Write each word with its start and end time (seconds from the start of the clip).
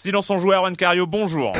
Silence 0.00 0.30
en 0.30 0.38
joueur, 0.38 0.62
Juan 0.62 0.76
Cario, 0.76 1.08
bonjour. 1.08 1.52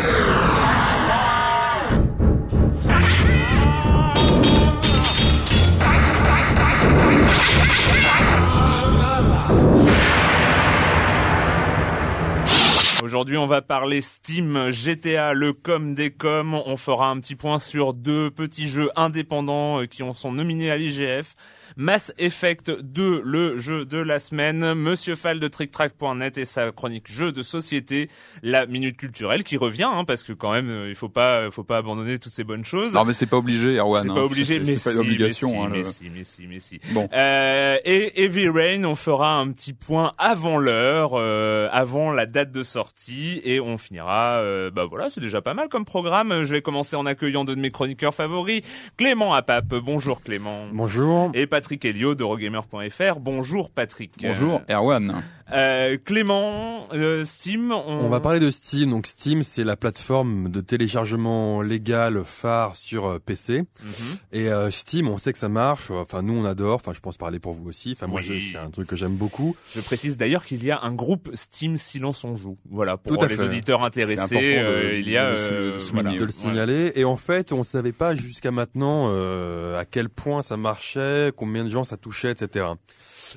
Aujourd'hui, 13.02 13.36
on 13.36 13.48
va 13.48 13.60
parler 13.60 14.00
Steam, 14.00 14.70
GTA, 14.70 15.32
le 15.32 15.52
com 15.52 15.94
des 15.94 16.12
coms. 16.12 16.54
On 16.54 16.76
fera 16.76 17.08
un 17.08 17.18
petit 17.18 17.34
point 17.34 17.58
sur 17.58 17.92
deux 17.92 18.30
petits 18.30 18.68
jeux 18.68 18.90
indépendants 18.94 19.80
euh, 19.80 19.86
qui 19.86 20.04
ont 20.04 20.14
sont 20.14 20.30
nominés 20.30 20.70
à 20.70 20.76
l'IGF. 20.76 21.34
Mass 21.80 22.12
Effect 22.18 22.72
2, 22.82 23.22
le 23.24 23.56
jeu 23.56 23.84
de 23.84 23.98
la 23.98 24.18
semaine. 24.18 24.74
Monsieur 24.74 25.14
Fall 25.14 25.38
de 25.38 25.46
TrickTrack.net 25.46 26.36
et 26.36 26.44
sa 26.44 26.72
chronique 26.72 27.06
jeu 27.08 27.30
de 27.30 27.44
société. 27.44 28.10
La 28.42 28.66
minute 28.66 28.96
culturelle 28.96 29.44
qui 29.44 29.56
revient, 29.56 29.84
hein, 29.88 30.02
parce 30.04 30.24
que 30.24 30.32
quand 30.32 30.50
même, 30.52 30.68
euh, 30.70 30.88
il 30.88 30.96
faut 30.96 31.08
pas, 31.08 31.52
faut 31.52 31.62
pas 31.62 31.76
abandonner 31.76 32.18
toutes 32.18 32.32
ces 32.32 32.42
bonnes 32.42 32.64
choses. 32.64 32.94
Non, 32.94 33.04
mais 33.04 33.12
c'est 33.12 33.26
pas 33.26 33.36
obligé, 33.36 33.76
Erwan. 33.76 34.02
C'est 34.02 34.10
hein. 34.10 34.14
pas 34.16 34.24
obligé, 34.24 34.58
mais 34.58 34.64
c'est 34.76 34.90
pas 34.90 34.90
si, 34.90 34.96
une 34.96 35.06
obligation. 35.06 35.62
hein, 35.64 35.68
mais 35.70 35.78
le- 35.78 35.84
si, 35.84 36.10
mais 36.12 36.24
si, 36.24 36.46
mais 36.48 36.58
si. 36.58 36.80
Bon. 36.90 37.08
Euh, 37.12 37.76
et 37.84 38.24
Heavy 38.24 38.48
Rain, 38.48 38.82
on 38.82 38.96
fera 38.96 39.36
un 39.36 39.52
petit 39.52 39.72
point 39.72 40.14
avant 40.18 40.58
l'heure, 40.58 41.12
euh, 41.14 41.68
avant 41.70 42.10
la 42.10 42.26
date 42.26 42.50
de 42.50 42.64
sortie, 42.64 43.40
et 43.44 43.60
on 43.60 43.78
finira. 43.78 44.38
euh, 44.38 44.72
bah 44.72 44.84
voilà, 44.84 45.10
c'est 45.10 45.20
déjà 45.20 45.42
pas 45.42 45.54
mal 45.54 45.68
comme 45.68 45.84
programme. 45.84 46.42
Je 46.42 46.50
vais 46.52 46.60
commencer 46.60 46.96
en 46.96 47.06
accueillant 47.06 47.44
deux 47.44 47.54
de 47.54 47.60
mes 47.60 47.70
chroniqueurs 47.70 48.16
favoris, 48.16 48.62
Clément 48.96 49.32
Apap. 49.32 49.68
Bonjour 49.76 50.20
Clément. 50.24 50.66
Bonjour. 50.72 51.30
Et 51.34 51.46
Patrick 51.46 51.67
Helio 51.76 52.14
de 52.14 52.24
Rogamer.fr. 52.24 53.18
Bonjour 53.20 53.70
Patrick. 53.70 54.12
Bonjour, 54.20 54.62
Erwan. 54.68 55.22
Euh, 55.52 55.96
Clément, 56.04 56.88
euh, 56.92 57.24
Steam. 57.24 57.72
On... 57.72 58.04
On 58.04 58.08
va 58.08 58.20
parler 58.20 58.40
de 58.40 58.50
Steam. 58.50 58.90
Donc 58.90 59.06
Steam, 59.06 59.42
c'est 59.42 59.64
la 59.64 59.76
plateforme 59.76 60.50
de 60.50 60.60
téléchargement 60.60 61.62
légal 61.62 62.22
phare 62.24 62.76
sur 62.76 63.06
euh, 63.06 63.18
PC. 63.18 63.60
Mhm. 63.60 63.92
Et 64.32 64.48
euh, 64.50 64.70
Steam, 64.70 65.08
on 65.08 65.18
sait 65.18 65.32
que 65.32 65.38
ça 65.38 65.48
marche. 65.48 65.90
Enfin, 65.90 66.22
nous, 66.22 66.34
on 66.34 66.44
adore. 66.44 66.74
Enfin, 66.76 66.92
je 66.92 67.00
pense 67.00 67.16
parler 67.16 67.38
pour 67.38 67.52
vous 67.54 67.68
aussi. 67.68 67.92
Enfin, 67.92 68.06
moi, 68.06 68.20
Oui. 68.28 68.50
c'est 68.52 68.58
un 68.58 68.70
truc 68.70 68.86
que 68.88 68.96
j'aime 68.96 69.16
beaucoup. 69.16 69.56
Je 69.74 69.80
précise 69.80 70.16
d'ailleurs 70.16 70.44
qu'il 70.44 70.62
y 70.64 70.70
a 70.70 70.80
un 70.82 70.92
groupe 70.92 71.30
Steam 71.34 71.76
Silence 71.78 72.24
on 72.24 72.36
joue. 72.36 72.58
Voilà 72.70 72.96
pour 72.96 73.16
Tout 73.16 73.24
à 73.24 73.28
les 73.28 73.36
fait. 73.36 73.42
auditeurs 73.44 73.84
intéressés. 73.84 74.34
De- 74.34 74.58
euh, 74.58 74.98
il 74.98 75.08
y 75.08 75.16
a 75.16 75.30
de 75.34 75.38
euh, 75.38 75.78
voilà. 75.92 76.12
de 76.12 76.24
le 76.24 76.30
signaler. 76.30 76.92
Et 76.94 77.04
en 77.04 77.16
fait, 77.16 77.52
on 77.52 77.62
savait 77.64 77.92
pas 77.92 78.14
jusqu'à 78.14 78.50
maintenant 78.50 79.06
euh, 79.10 79.78
à 79.80 79.84
quel 79.84 80.08
point 80.08 80.42
ça 80.42 80.56
marchait, 80.56 81.32
combien 81.36 81.64
de 81.64 81.70
gens 81.70 81.84
ça 81.84 81.96
touchait, 81.96 82.32
etc. 82.32 82.66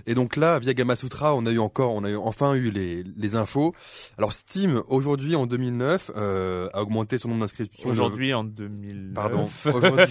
Et 0.05 0.13
donc 0.13 0.35
là, 0.35 0.59
via 0.59 0.73
Gamasutra, 0.73 1.35
on 1.35 1.45
a 1.45 1.51
eu 1.51 1.59
encore, 1.59 1.91
on 1.93 2.03
a 2.03 2.09
eu 2.09 2.15
enfin 2.15 2.53
eu 2.55 2.69
les, 2.71 3.03
les 3.15 3.35
infos. 3.35 3.73
Alors 4.17 4.33
Steam, 4.33 4.81
aujourd'hui 4.87 5.35
en 5.35 5.45
2009, 5.45 6.11
euh, 6.15 6.69
a 6.73 6.81
augmenté 6.81 7.17
son 7.17 7.29
nombre 7.29 7.41
d'inscriptions. 7.41 7.89
de- 7.89 7.93
Aujourd'hui 7.93 8.33
en 8.33 8.43
2000. 8.43 9.11
Pardon. 9.13 9.49
Aujourd'hui, 9.73 10.05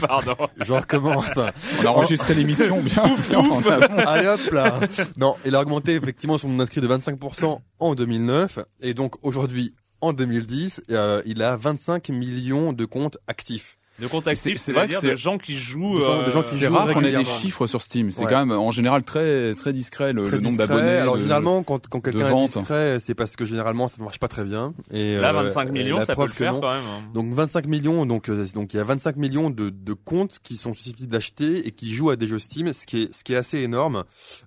Pardon. 0.00 0.36
je 0.60 0.72
recommence. 0.72 1.36
On 1.36 1.86
a 1.86 1.88
enregistré 1.88 2.34
l'émission 2.34 2.80
bien. 2.82 3.02
en 3.02 3.62
amont. 3.70 3.98
Allez 4.06 4.26
hop 4.28 4.50
là. 4.52 4.80
Non, 5.16 5.36
il 5.44 5.54
a 5.54 5.60
augmenté 5.60 5.94
effectivement 5.94 6.38
son 6.38 6.48
nombre 6.48 6.60
d'inscrits 6.60 6.80
de 6.80 6.88
25% 6.88 7.58
en 7.78 7.94
2009 7.94 8.58
et 8.80 8.94
donc 8.94 9.14
aujourd'hui 9.22 9.74
en 10.02 10.12
2010, 10.14 10.82
euh, 10.90 11.20
il 11.26 11.42
a 11.42 11.56
25 11.58 12.08
millions 12.08 12.72
de 12.72 12.84
comptes 12.86 13.18
actifs. 13.26 13.76
De 13.98 14.06
compte 14.06 14.26
actif, 14.28 14.56
C'est- 14.56 14.58
c'est 14.66 14.72
vrai 14.72 14.86
que 14.86 14.92
c'est-à-dire 14.92 15.10
de 15.10 15.16
c'est- 15.16 15.20
gens 15.22 15.36
qui 15.36 15.56
jouent. 15.56 15.98
Euh, 15.98 16.22
de 16.24 16.30
gens 16.30 16.40
qui 16.42 16.56
C'est 16.56 16.66
jouent 16.66 16.74
rare 16.74 16.92
qu'on 16.94 17.04
ait 17.04 17.12
des 17.12 17.24
chiffres 17.24 17.66
sur 17.66 17.82
Steam. 17.82 18.10
C'est 18.10 18.24
Ouais. 18.24 18.30
quand 18.30 18.46
même 18.46 18.56
en 18.58 18.70
général 18.70 19.02
très 19.02 19.54
très 19.54 19.72
discret 19.74 20.12
le, 20.14 20.26
Très 20.26 20.36
le 20.36 20.42
nombre 20.42 20.56
d'abonnés. 20.56 20.96
Alors 20.96 21.16
le- 21.16 21.22
généralement, 21.22 21.62
quand, 21.62 21.86
quand 21.88 22.00
quelqu'un 22.00 22.34
est 22.34 22.46
discret, 22.46 22.96
c'est 23.00 23.14
parce 23.14 23.36
que 23.36 23.44
généralement 23.44 23.88
ça 23.88 24.02
marche 24.02 24.18
pas 24.18 24.28
très 24.28 24.44
bien. 24.44 24.72
Et 24.90 25.16
Là, 25.16 25.30
euh, 25.30 25.42
25 25.42 25.70
millions, 25.70 25.98
la 25.98 26.06
ça 26.06 26.14
peut 26.16 26.22
le 26.22 26.28
faire 26.28 26.54
non. 26.54 26.60
quand 26.60 26.72
même. 26.72 26.82
hein. 26.84 27.02
Donc 27.12 27.32
25 27.34 27.66
millions, 27.66 28.06
donc 28.06 28.30
euh, 28.30 28.46
donc 28.54 28.72
il 28.72 28.78
y 28.78 28.80
a 28.80 28.84
25 28.84 29.16
millions 29.16 29.50
de, 29.50 29.68
de 29.68 29.92
comptes 29.92 30.38
qui 30.42 30.56
sont 30.56 30.72
susceptibles 30.72 31.10
d'acheter 31.12 31.66
et 31.66 31.72
qui 31.72 31.92
jouent 31.92 32.10
à 32.10 32.16
des 32.16 32.26
jeux 32.26 32.38
Steam, 32.38 32.72
ce 32.72 32.86
qui 32.86 33.02
est 33.02 33.12
ce 33.14 33.22
qui 33.22 33.34
est 33.34 33.36
assez 33.36 33.58
énorme. 33.58 34.04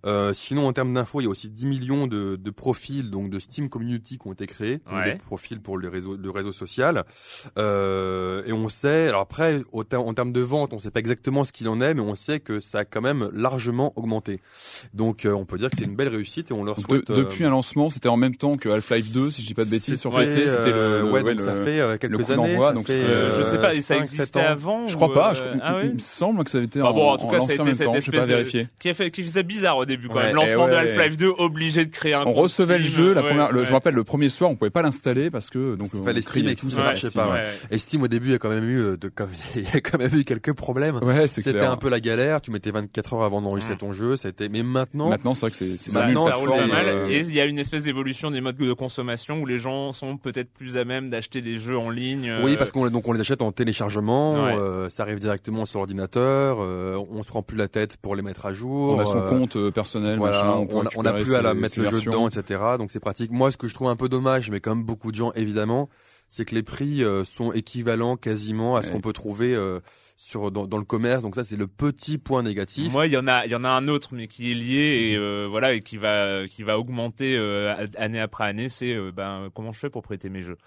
Euh, 0.08 0.34
sinon 0.34 0.66
en 0.68 0.74
termes 0.74 0.94
d'infos, 0.96 1.22
il 1.22 1.26
y 1.26 1.28
a 1.28 1.30
aussi 1.30 1.50
10 1.52 1.68
millions 1.68 2.08
de, 2.08 2.38
de 2.38 2.50
profils 2.50 3.12
donc 3.12 3.30
de 3.30 3.38
Steam 3.38 3.70
Community 3.70 4.18
qui 4.18 4.28
ont 4.28 4.34
été 4.34 4.48
créés, 4.48 4.78
donc 4.90 4.96
Ouais. 4.96 5.12
des 5.14 5.18
profils 5.20 5.59
pour 5.62 5.78
le 5.78 5.90
réseau 5.90 6.18
le 6.18 6.30
réseau 6.32 6.52
social. 6.53 7.03
Euh, 7.59 8.42
et 8.46 8.53
on 8.53 8.70
sait, 8.70 9.09
alors 9.09 9.22
après 9.22 9.43
au 9.72 9.84
ter- 9.84 10.02
en 10.06 10.14
termes 10.14 10.31
de 10.34 10.42
vente, 10.42 10.74
on 10.74 10.80
sait 10.80 10.92
pas 10.92 11.00
exactement 11.00 11.44
ce 11.44 11.52
qu'il 11.52 11.68
en 11.70 11.81
est, 11.81 11.94
mais 11.94 12.02
on 12.02 12.16
sait 12.16 12.40
que 12.40 12.59
ça 12.59 12.80
a 12.80 12.86
quand 12.86 13.02
même 13.02 13.30
largement 13.34 13.94
augmenté. 13.96 14.40
Donc 14.94 15.26
euh, 15.26 15.31
on 15.34 15.46
peut 15.46 15.58
dire 15.58 15.70
que 15.70 15.78
c'est 15.78 15.86
une 15.86 15.96
belle 15.96 16.09
réussite 16.09 16.52
et 16.52 16.54
on 16.54 16.64
leur 16.64 16.80
souhaite. 16.80 17.08
de- 17.08 17.14
euh, 17.14 17.16
depuis 17.18 17.46
un 17.46 17.50
lancement, 17.50 17.90
c'était 17.90 18.09
en 18.09 18.18
même 18.18 18.36
temps 18.36 18.53
que 18.53 18.70
Half-Life 18.70 19.12
2, 19.12 19.32
si 19.32 19.42
je 19.42 19.48
dis 19.48 19.53
pas 19.53 19.66
de 19.66 19.70
bêtises 19.70 20.00
sur 20.00 20.14
c'était, 20.14 20.26
PC. 20.36 20.48
C'était 20.50 20.70
le, 20.70 20.76
euh, 20.76 21.00
le- 21.00 21.06
ouais, 21.06 21.12
ouais, 21.22 21.36
donc 21.36 21.40
le- 21.40 21.46
ça 21.46 21.56
fait 21.56 21.80
euh, 21.80 21.98
quelques 21.98 22.32
années. 22.32 22.58
ça 22.58 22.74
donc 22.74 22.88
fait, 22.88 22.94
Euh, 23.03 23.38
je 23.38 23.44
sais 23.44 23.58
pas, 23.58 23.72
euh, 23.72 23.76
ça 23.76 23.82
5, 23.82 24.00
existait 24.02 24.26
7 24.26 24.38
ans. 24.38 24.46
avant 24.46 24.88
Je 24.88 24.96
crois 24.96 25.14
pas. 25.14 25.32
euh, 25.32 25.36
je- 25.36 25.59
ah 25.62 25.80
il 25.84 25.94
me 25.94 26.00
semble 26.00 26.44
que 26.44 26.50
ça 26.50 26.58
avait 26.58 26.66
été 26.68 26.80
Ah 26.82 26.88
en, 26.90 26.94
bon, 26.94 27.09
en 27.09 27.17
tout 27.17 27.28
cas, 27.28 27.40
ça 27.40 27.52
a 27.52 27.53
été 27.53 27.62
en 27.62 27.66
même 27.66 27.73
cette 27.73 27.88
temps. 27.88 27.94
Espèce 27.96 28.28
de- 28.28 28.67
qui, 28.79 28.90
a 28.90 28.94
fait, 28.94 29.12
qui 29.12 29.23
faisait 29.23 29.44
bizarre 29.44 29.78
au 29.78 29.85
début 29.85 30.08
quand 30.08 30.16
Ouais. 30.16 30.23
même. 30.28 30.35
Lancement 30.35 30.67
de. 30.67 30.73
Half-Life 30.73 31.17
2, 31.17 31.29
obligé 31.38 31.85
de 31.85 31.91
créer 31.91 32.14
un 32.14 32.23
On 32.26 32.34
recevait 32.34 32.78
le 32.79 32.84
jeu, 32.85 33.14
la 33.14 33.22
Ouais, 33.22 33.28
première, 33.29 33.52
le- 33.52 33.59
ouais. 33.59 33.66
je 33.66 33.70
me 33.70 33.76
rappelle 33.76 33.94
le 33.96 34.03
premier 34.03 34.29
soir, 34.29 34.50
on 34.50 34.56
pouvait 34.56 34.70
pas 34.72 34.82
l'installer 34.82 35.29
parce 35.29 35.50
que 35.50 35.76
donc 35.76 35.90
qu'il 35.90 36.00
on 36.00 36.03
fallait 36.03 36.22
Steam 36.22 36.47
et 36.47 36.56
tout, 36.56 36.70
ça 36.70 36.82
marchait 36.84 37.09
pas. 37.12 37.41
Et 37.72 37.78
Steam 37.78 38.02
au 38.03 38.08
début, 38.08 38.28
il 38.28 38.32
y 38.32 38.35
a 38.35 38.40
quand 38.40 38.50
même 38.50 38.67
eu 38.70 38.97
de, 38.97 39.08
comme- 39.25 39.34
il 39.55 39.64
y 39.64 39.78
a 39.78 39.81
quand 39.81 39.97
même 39.97 40.14
eu 40.14 40.23
quelques 40.23 40.53
problèmes. 40.53 40.97
Ouais, 40.97 41.28
c'est 41.28 41.41
C'était 41.41 41.58
clair. 41.59 41.72
un 41.72 41.78
peu 41.78 41.90
la 41.90 41.99
galère. 41.99 42.41
Tu 42.41 42.52
mettais 42.52 42.72
24 42.72 43.14
heures 43.14 43.23
avant 43.23 43.41
d'enregistrer 43.41 43.78
ton 43.78 43.93
jeu. 43.93 44.16
C'était, 44.16 44.49
mais 44.49 44.64
maintenant, 44.64 45.09
Maintenant, 45.09 45.34
c'est 45.34 45.41
vrai 45.41 45.52
que 45.52 45.58
c'est 45.78 45.91
Maintenant, 45.93 46.28
ça 46.28 46.34
une 46.35 46.40
roule 46.41 46.49
pas 46.49 46.67
mal. 46.67 46.67
plateforme, 46.85 47.11
Et 47.11 47.20
euh, 47.20 47.25
il 47.28 47.34
y 47.35 47.40
a 47.41 47.46
une 47.46 47.59
espèce 47.59 47.84
d'évolution 47.84 48.31
des 48.31 48.41
modes 48.41 48.58
de 48.58 48.73
consommation 48.73 49.41
où 49.41 49.46
les 49.46 49.58
gens 49.58 49.93
sont 49.93 50.17
peut-être 50.17 50.52
plus 50.53 50.78
à 50.78 50.85
même 50.85 51.09
d'acheter 51.09 51.41
des 51.41 51.58
jeux 51.58 51.78
en 51.78 51.90
ligne. 51.90 52.29
euh, 52.29 52.41
oui, 52.43 52.55
parce 52.58 52.72
qu'on 52.72 52.90
donc 52.90 53.08
on 53.08 53.14
les 53.14 53.22
achète 53.22 53.41
en 53.41 53.52
téléchargement. 53.52 54.46
Ouais. 54.46 54.55
euh, 54.58 54.90
ça 54.90 55.03
arrive 55.03 55.20
directement 55.20 55.66
sur 55.66 55.79
l'ordinateur. 55.79 56.58
euh, 56.61 56.97
on 57.11 57.23
se 57.23 57.28
prend 57.28 57.41
plus 57.43 57.58
la 57.58 57.67
tête 57.67 57.97
pour 57.97 58.16
les 58.16 58.22
mettre 58.22 58.46
à 58.46 58.53
jour. 58.53 58.96
on 58.96 58.99
a 58.99 59.05
son 59.05 59.17
euh, 59.22 59.29
compte 59.29 59.55
euh, 59.55 59.72
personnel, 59.72 60.17
Voilà, 60.17 60.43
machin, 60.43 60.67
on, 60.72 60.78
on 60.79 60.85
a- 60.85 60.90
on 60.96 61.05
a 61.05 61.14
plus 61.14 61.35
à 61.35 61.41
la 61.41 61.53
mettre 61.53 61.79
le 61.79 61.90
jeu 61.90 62.02
dedans, 62.02 62.28
etc. 62.28 62.59
Donc 62.78 62.91
c'est 62.91 62.99
pratique. 62.99 63.31
Moi, 63.31 63.52
ce 63.52 63.58
que 63.58 63.67
je 63.67 63.73
trouve 63.73 63.87
un 63.90 63.96
peu 63.96 64.09
dommage, 64.09 64.49
mais 64.52 64.59
comme 64.59 64.84
beaucoup 64.84 65.11
de 65.11 65.16
gens 65.16 65.31
évidemment, 65.34 65.90
c'est 66.35 66.46
que 66.46 66.56
les 66.56 66.64
prix 66.64 67.03
euh, 67.03 67.24
sont 67.26 67.52
équivalents 67.52 68.18
quasiment 68.18 68.76
à 68.76 68.82
ce 68.82 68.88
Ouais. 68.88 68.94
qu'on 68.94 69.02
peut 69.02 69.14
trouver 69.14 69.53
euh, 69.53 69.80
sur 70.18 70.50
dans, 70.52 70.66
dans 70.66 70.78
le 70.80 70.84
commerce. 70.84 71.22
Donc 71.22 71.35
ça, 71.35 71.44
c'est 71.44 71.56
le 71.56 71.68
petit 71.68 72.18
point 72.18 72.41
négatif. 72.41 72.91
Moi, 72.91 73.06
il 73.08 73.14
y 73.14 73.18
en 73.18 73.28
a, 73.28 73.46
il 73.46 73.52
y 73.52 73.56
en 73.56 73.64
a 73.64 73.70
un 73.70 73.88
autre, 73.88 74.09
mais 74.14 74.28
qui 74.28 74.52
est 74.52 74.56
lié 74.56 75.12
et 75.12 75.16
euh, 75.16 75.47
voilà, 75.50 75.74
et 75.74 75.82
qui 75.82 75.97
va, 75.97 76.47
qui 76.47 76.64
va 76.64 76.80
augmenter 76.80 77.35
euh, 77.38 77.76
année 77.97 78.20
après 78.20 78.46
année. 78.46 78.70
C'est 78.70 78.96
ben 79.12 79.50
comment 79.53 79.72
je 79.72 79.80
fais 79.80 79.90
pour 79.91 80.02
prêter 80.02 80.30
mes 80.30 80.41
jeux? 80.41 80.58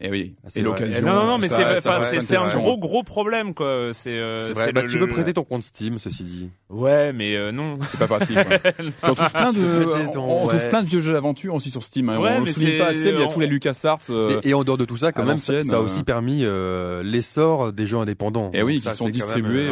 Et 0.00 0.10
oui. 0.10 0.34
Ah, 0.44 0.48
c'est 0.50 0.58
et 0.60 0.62
l'occasion. 0.62 1.06
non, 1.06 1.14
non, 1.14 1.26
non, 1.26 1.38
mais 1.38 1.48
c'est, 1.48 2.36
un 2.36 2.52
gros, 2.54 2.76
gros 2.76 3.04
problème, 3.04 3.54
quoi. 3.54 3.90
C'est, 3.92 4.10
euh, 4.18 4.52
Bah, 4.54 4.82
le- 4.82 4.88
tu 4.90 4.98
peux 4.98 5.06
prêter 5.06 5.32
ton 5.32 5.44
compte 5.44 5.62
Steam, 5.62 5.98
ceci 6.00 6.24
dit. 6.24 6.50
Ouais, 6.68 7.12
mais 7.12 7.36
euh, 7.36 7.52
non. 7.52 7.78
C'est 7.90 7.98
pas. 7.98 8.18
Puis 8.18 8.34
on 9.04 9.14
trouve 9.14 9.30
plein 9.32 9.50
de, 9.52 9.84
prêter 9.84 10.10
ton- 10.10 10.24
on 10.24 10.48
trouve 10.48 10.60
ouais. 10.60 10.68
plein 10.68 10.82
de 10.82 10.88
vieux 10.88 11.00
jeux 11.00 11.12
d'aventure 11.12 11.54
aussi 11.54 11.70
sur 11.70 11.82
Steam. 11.84 12.08
hein. 12.08 12.18
Ouais, 12.18 12.32
on 12.36 12.40
mais 12.40 12.46
le 12.48 12.52
souligne 12.54 12.68
c'est- 12.70 12.78
pas 12.78 12.86
assez, 12.86 13.04
mais 13.04 13.18
il 13.18 13.20
y 13.20 13.24
a 13.24 13.28
tous 13.28 13.40
les 13.40 13.46
LucasArts. 13.46 14.00
euh, 14.10 14.40
Et, 14.42 14.50
et 14.50 14.54
en 14.54 14.64
dehors 14.64 14.76
de 14.78 14.84
tout 14.84 14.96
ça, 14.96 15.12
quand 15.12 15.24
même, 15.24 15.38
ça, 15.38 15.62
ça 15.62 15.76
a 15.76 15.78
euh, 15.78 15.82
aussi 15.84 16.02
permis 16.02 16.40
euh, 16.42 17.02
l'essor 17.04 17.72
des 17.72 17.86
jeux 17.86 17.98
indépendants. 17.98 18.50
Et 18.52 18.62
oui, 18.62 18.80
Donc 18.80 18.92
qui 18.92 18.98
sont 18.98 19.08
distribués, 19.08 19.70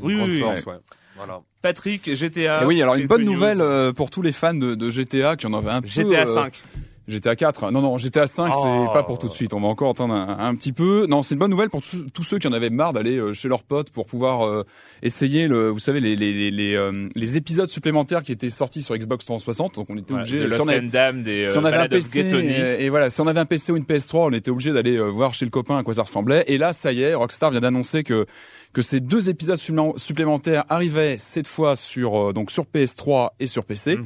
oui, 0.00 0.14
oui. 0.24 0.44
Voilà. 1.16 1.40
Patrick, 1.62 2.12
GTA. 2.14 2.62
Et 2.62 2.66
oui, 2.66 2.82
alors 2.82 2.94
une 2.96 3.06
bonne 3.06 3.22
news. 3.24 3.32
nouvelle 3.34 3.92
pour 3.94 4.10
tous 4.10 4.20
les 4.22 4.32
fans 4.32 4.52
de, 4.54 4.74
de 4.74 4.90
GTA 4.90 5.36
qui 5.36 5.46
en 5.46 5.54
avaient 5.54 5.70
un 5.70 5.80
peu. 5.80 5.88
GTA 5.88 6.22
euh, 6.22 6.26
5. 6.26 6.60
GTA 7.06 7.36
4. 7.36 7.70
Non, 7.70 7.82
non, 7.82 7.98
GTA 7.98 8.26
5, 8.26 8.52
Oh. 8.56 8.86
c'est 8.86 8.92
pas 8.94 9.02
pour 9.02 9.18
tout 9.18 9.28
de 9.28 9.32
suite. 9.32 9.52
On 9.52 9.60
va 9.60 9.68
encore 9.68 9.90
attendre 9.90 10.14
un, 10.14 10.38
un 10.38 10.54
petit 10.54 10.72
peu. 10.72 11.06
Non, 11.06 11.22
c'est 11.22 11.34
une 11.34 11.38
bonne 11.38 11.50
nouvelle 11.50 11.68
pour 11.70 11.82
tous 11.82 12.22
ceux 12.22 12.38
qui 12.38 12.46
en 12.48 12.52
avaient 12.52 12.70
marre 12.70 12.92
d'aller 12.92 13.16
euh, 13.16 13.32
chez 13.34 13.48
leurs 13.48 13.62
potes 13.62 13.90
pour 13.90 14.06
pouvoir 14.06 14.46
euh, 14.46 14.64
essayer 15.02 15.46
le, 15.48 15.68
vous 15.68 15.78
savez, 15.78 16.00
les 16.00 16.16
les 16.16 16.32
les 16.32 16.50
les, 16.50 16.74
euh, 16.74 17.08
les 17.14 17.36
épisodes 17.36 17.68
supplémentaires 17.68 18.22
qui 18.22 18.32
étaient 18.32 18.50
sortis 18.50 18.82
sur 18.82 18.96
Xbox 18.96 19.24
360. 19.26 19.74
Donc 19.74 19.86
on 19.90 19.96
était 19.98 20.14
Ouais, 20.14 20.20
obligé. 20.20 20.38
Si 20.50 20.60
on 20.60 20.68
avait- 20.68 20.80
des 21.12 21.46
si 21.46 21.58
on 21.58 21.64
euh, 21.64 21.68
avait 21.68 21.76
un 21.76 21.88
PC 21.88 22.20
et 22.80 22.88
voilà, 22.88 23.10
si 23.10 23.20
on 23.20 23.26
avait 23.26 23.40
un 23.40 23.46
PC 23.46 23.72
ou 23.72 23.76
une 23.76 23.84
PS3, 23.84 24.28
on 24.28 24.32
était 24.32 24.50
obligé 24.50 24.72
d'aller 24.72 24.98
voir 24.98 25.34
chez 25.34 25.44
le 25.44 25.50
copain 25.50 25.76
à 25.78 25.82
quoi 25.82 25.94
ça 25.94 26.02
ressemblait. 26.02 26.44
Et 26.46 26.58
là, 26.58 26.72
ça 26.72 26.92
y 26.92 27.02
est, 27.02 27.14
Rockstar 27.14 27.50
vient 27.50 27.60
d'annoncer 27.60 28.02
que 28.04 28.26
que 28.74 28.82
ces 28.82 29.00
deux 29.00 29.30
épisodes 29.30 29.56
supplément- 29.56 29.96
supplémentaires 29.96 30.64
arrivaient 30.68 31.16
cette 31.16 31.46
fois 31.46 31.76
sur 31.76 32.30
euh, 32.30 32.32
donc 32.34 32.50
sur 32.50 32.64
PS3 32.66 33.30
et 33.40 33.46
sur 33.46 33.64
PC. 33.64 33.96
Mhm. 33.96 34.04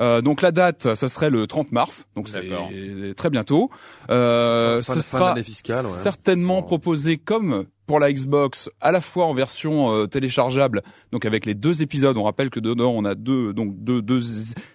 Euh, 0.00 0.20
donc 0.20 0.42
la 0.42 0.50
date, 0.52 0.94
ce 0.94 1.08
serait 1.08 1.30
le 1.30 1.46
30 1.46 1.72
mars, 1.72 2.06
donc 2.16 2.28
c'est 2.28 2.42
D'accord. 2.42 2.68
très 3.16 3.30
bientôt. 3.30 3.70
Euh, 4.10 4.82
ce 4.82 5.00
sera 5.00 5.30
d'année 5.30 5.42
fiscale, 5.42 5.86
ouais. 5.86 5.90
certainement 6.02 6.60
Bon. 6.60 6.66
proposé 6.66 7.16
comme 7.16 7.64
pour 7.86 8.00
la 8.00 8.12
Xbox, 8.12 8.68
à 8.82 8.92
la 8.92 9.00
fois 9.00 9.24
en 9.26 9.32
version 9.32 9.90
euh, 9.94 10.06
téléchargeable, 10.06 10.82
donc 11.12 11.24
avec 11.24 11.46
les 11.46 11.54
deux 11.54 11.80
épisodes. 11.80 12.18
On 12.18 12.24
rappelle 12.24 12.50
que 12.50 12.60
dedans 12.60 12.90
on 12.94 13.04
a 13.04 13.14
deux 13.14 13.52
donc 13.54 13.74
deux, 13.78 14.02
deux 14.02 14.20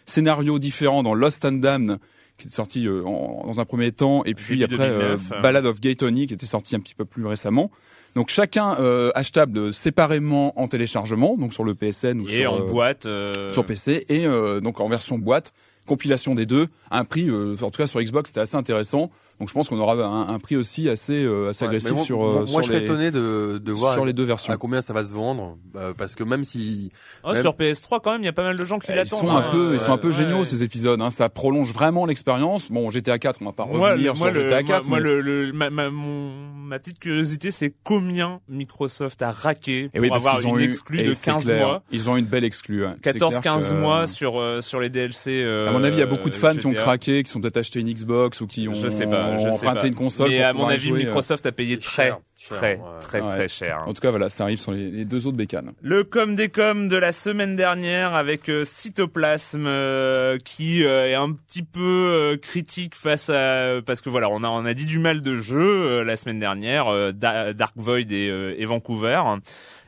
scénarios 0.05 0.57
différents 0.59 1.03
dans 1.03 1.13
Lost 1.13 1.45
and 1.45 1.53
Damned 1.53 1.97
qui 2.37 2.47
est 2.47 2.51
sorti 2.51 2.87
euh, 2.87 3.03
en- 3.05 3.45
dans 3.45 3.59
un 3.59 3.65
premier 3.65 3.91
temps, 3.91 4.23
et 4.25 4.33
puis 4.33 4.57
Début 4.57 4.73
après 4.75 4.89
euh, 4.89 5.15
2009, 5.17 5.41
Ballad 5.43 5.65
of 5.67 5.79
Gay 5.79 5.93
Tony 5.95 6.25
qui 6.25 6.33
était 6.33 6.47
sorti 6.47 6.75
un 6.75 6.79
petit 6.79 6.95
peu 6.95 7.05
plus 7.05 7.25
récemment. 7.27 7.69
Donc 8.15 8.29
chacun 8.29 8.75
euh, 8.79 9.11
achetable 9.15 9.73
séparément 9.73 10.59
en 10.59 10.67
téléchargement, 10.67 11.35
donc 11.35 11.53
sur 11.53 11.63
le 11.63 11.73
PSN 11.73 12.19
ou 12.21 12.27
Et 12.27 12.41
sur, 12.41 12.53
en 12.53 12.59
euh, 12.61 12.65
boîte. 12.65 13.05
euh, 13.05 13.51
sur 13.51 13.65
PC 13.65 14.05
et 14.09 14.25
euh, 14.25 14.59
donc 14.59 14.79
en 14.79 14.87
version 14.87 15.17
boîte, 15.17 15.51
compilation 15.85 16.35
des 16.35 16.45
deux, 16.45 16.67
à 16.91 16.99
un 16.99 17.05
prix, 17.05 17.29
euh, 17.29 17.55
en 17.61 17.69
tout 17.71 17.77
cas 17.77 17.87
sur 17.87 18.01
Xbox, 18.01 18.29
c'était 18.29 18.39
assez 18.41 18.55
intéressant. 18.57 19.09
Donc 19.39 19.49
je 19.49 19.53
pense 19.53 19.67
qu'on 19.67 19.79
aura 19.79 19.93
un, 19.93 20.27
un 20.33 20.39
prix 20.39 20.55
aussi 20.55 20.87
assez 20.89 21.23
euh, 21.25 21.49
assez 21.49 21.63
Ouais, 21.65 21.69
agressif 21.69 21.89
mais 21.89 21.95
moi, 21.95 22.05
sur, 22.05 22.17
moi, 22.19 22.29
euh, 22.29 22.33
moi, 22.39 22.45
sur 22.47 22.61
je 22.61 22.65
serais 22.67 22.77
les 22.79 22.83
étonné 22.85 23.11
de, 23.11 23.57
de 23.57 23.71
voir 23.71 23.93
sur 23.95 24.05
les 24.05 24.13
deux 24.13 24.23
à 24.23 24.27
versions. 24.27 24.55
combien 24.57 24.81
ça 24.81 24.93
va 24.93 25.03
se 25.03 25.13
vendre, 25.13 25.57
bah, 25.73 25.93
parce 25.97 26.13
que 26.15 26.23
même 26.23 26.43
si 26.43 26.91
oh, 27.23 27.33
même- 27.33 27.41
sur 27.41 27.53
PS3 27.53 27.99
quand 28.03 28.11
même, 28.11 28.21
il 28.21 28.25
y 28.25 28.29
a 28.29 28.33
pas 28.33 28.43
mal 28.43 28.55
de 28.57 28.63
gens 28.65 28.77
qui 28.79 28.91
Ils 28.91 28.95
l'attendent. 28.95 29.19
sont 29.21 29.29
un 29.31 29.37
hein. 29.39 29.45
peu, 29.51 29.73
ils 29.73 29.79
sont 29.79 29.91
un 29.91 29.97
peu 29.97 30.07
Ouais. 30.09 30.13
géniaux 30.13 30.45
ces 30.45 30.61
épisodes. 30.63 31.01
Hein. 31.01 31.09
Ça 31.09 31.29
prolonge 31.29 31.73
vraiment 31.73 32.05
l'expérience. 32.05 32.71
Bon, 32.71 32.89
GTA 32.91 33.17
4, 33.17 33.39
on 33.41 33.45
va 33.45 33.51
pas 33.53 33.65
Moi, 33.65 33.91
revenir 33.93 34.15
sur 34.15 34.25
le- 34.27 34.33
GTA 34.33 34.63
4. 34.63 34.87
moi, 34.87 34.99
mais- 34.99 35.03
moi, 35.03 35.21
le, 35.21 35.21
le- 35.47 35.51
ma, 35.53 35.69
ma, 35.71 35.89
mon, 35.89 36.31
ma 36.55 36.77
petite 36.79 36.99
curiosité, 36.99 37.51
c'est 37.51 37.73
combien 37.83 38.39
Microsoft 38.47 39.21
a 39.23 39.31
raqué 39.31 39.89
Et 39.93 39.99
pour 39.99 40.01
oui, 40.01 40.09
avoir 40.11 40.39
une 40.41 40.59
exclue 40.59 41.03
de 41.03 41.13
c'est 41.13 41.25
15 41.25 41.45
clair, 41.45 41.65
mois. 41.67 41.83
Ils 41.91 42.09
ont 42.09 42.15
une 42.17 42.25
belle 42.25 42.43
exclue. 42.43 42.85
hein. 42.85 42.95
C'est 43.03 43.17
clair 43.17 43.29
14-15 43.31 43.69
que- 43.69 43.73
mois 43.75 44.07
sur 44.07 44.39
euh, 44.39 44.61
sur 44.61 44.79
les 44.79 44.89
DLC. 44.89 45.41
euh, 45.43 45.69
À 45.69 45.71
mon 45.73 45.83
avis, 45.83 45.97
il 45.97 45.99
y 45.99 46.03
a 46.03 46.05
beaucoup 46.07 46.29
de 46.29 46.35
fans 46.35 46.55
qui 46.55 46.65
ont 46.65 46.71
GTA. 46.71 46.81
craqué, 46.81 47.23
qui 47.23 47.29
sont 47.31 47.41
peut-être 47.41 47.57
acheté 47.57 47.79
une 47.81 47.91
Xbox 47.93 48.39
ou 48.41 48.47
qui 48.47 48.67
ont 48.67 48.73
Je 48.73 48.87
sais 48.89 49.05
pas, 49.07 49.37
je 49.37 49.43
sais 49.43 49.49
emprunté 49.49 49.79
pas. 49.81 49.87
une 49.87 49.95
console. 49.95 50.29
Mais 50.29 50.37
pour 50.37 50.45
à 50.47 50.53
mon 50.53 50.67
avis, 50.67 50.89
jouer, 50.89 51.01
euh. 51.01 51.05
Microsoft 51.05 51.45
a 51.45 51.51
payé 51.51 51.77
très, 51.77 52.05
cher, 52.07 52.17
cher, 52.37 52.57
très, 52.57 52.75
ouais. 52.75 52.81
très, 53.01 53.21
Ouais. 53.21 53.29
très 53.29 53.47
cher. 53.47 53.83
En 53.85 53.93
tout 53.93 54.01
cas, 54.01 54.09
voilà, 54.11 54.29
ça 54.29 54.43
arrive 54.43 54.57
sur 54.59 54.71
les, 54.71 54.89
les 54.91 55.05
deux 55.05 55.27
autres 55.27 55.37
bécanes. 55.37 55.71
Le 55.81 56.03
com 56.03 56.35
des 56.35 56.49
com 56.49 56.87
de 56.87 56.97
la 56.97 57.11
semaine 57.11 57.55
dernière 57.55 58.13
avec 58.15 58.49
euh, 58.49 58.63
Cytoplasme 58.65 59.65
euh, 59.67 60.37
qui 60.43 60.83
euh, 60.83 61.07
est 61.07 61.13
un 61.15 61.31
petit 61.31 61.63
peu 61.63 61.79
euh, 61.81 62.37
critique 62.37 62.95
face 62.95 63.29
à 63.29 63.81
parce 63.85 64.01
que 64.01 64.09
voilà 64.09 64.29
on 64.29 64.43
a 64.43 64.47
on 64.49 64.65
a 64.65 64.73
dit 64.73 64.85
du 64.85 64.99
mal 64.99 65.21
de 65.21 65.37
jeu 65.37 65.59
euh, 65.59 66.03
la 66.03 66.15
semaine 66.15 66.39
dernière 66.39 66.87
euh, 66.87 67.11
Da- 67.11 67.53
Dark 67.53 67.73
Void 67.75 68.11
et, 68.11 68.29
euh, 68.29 68.55
et 68.57 68.65
Vancouver. 68.65 69.21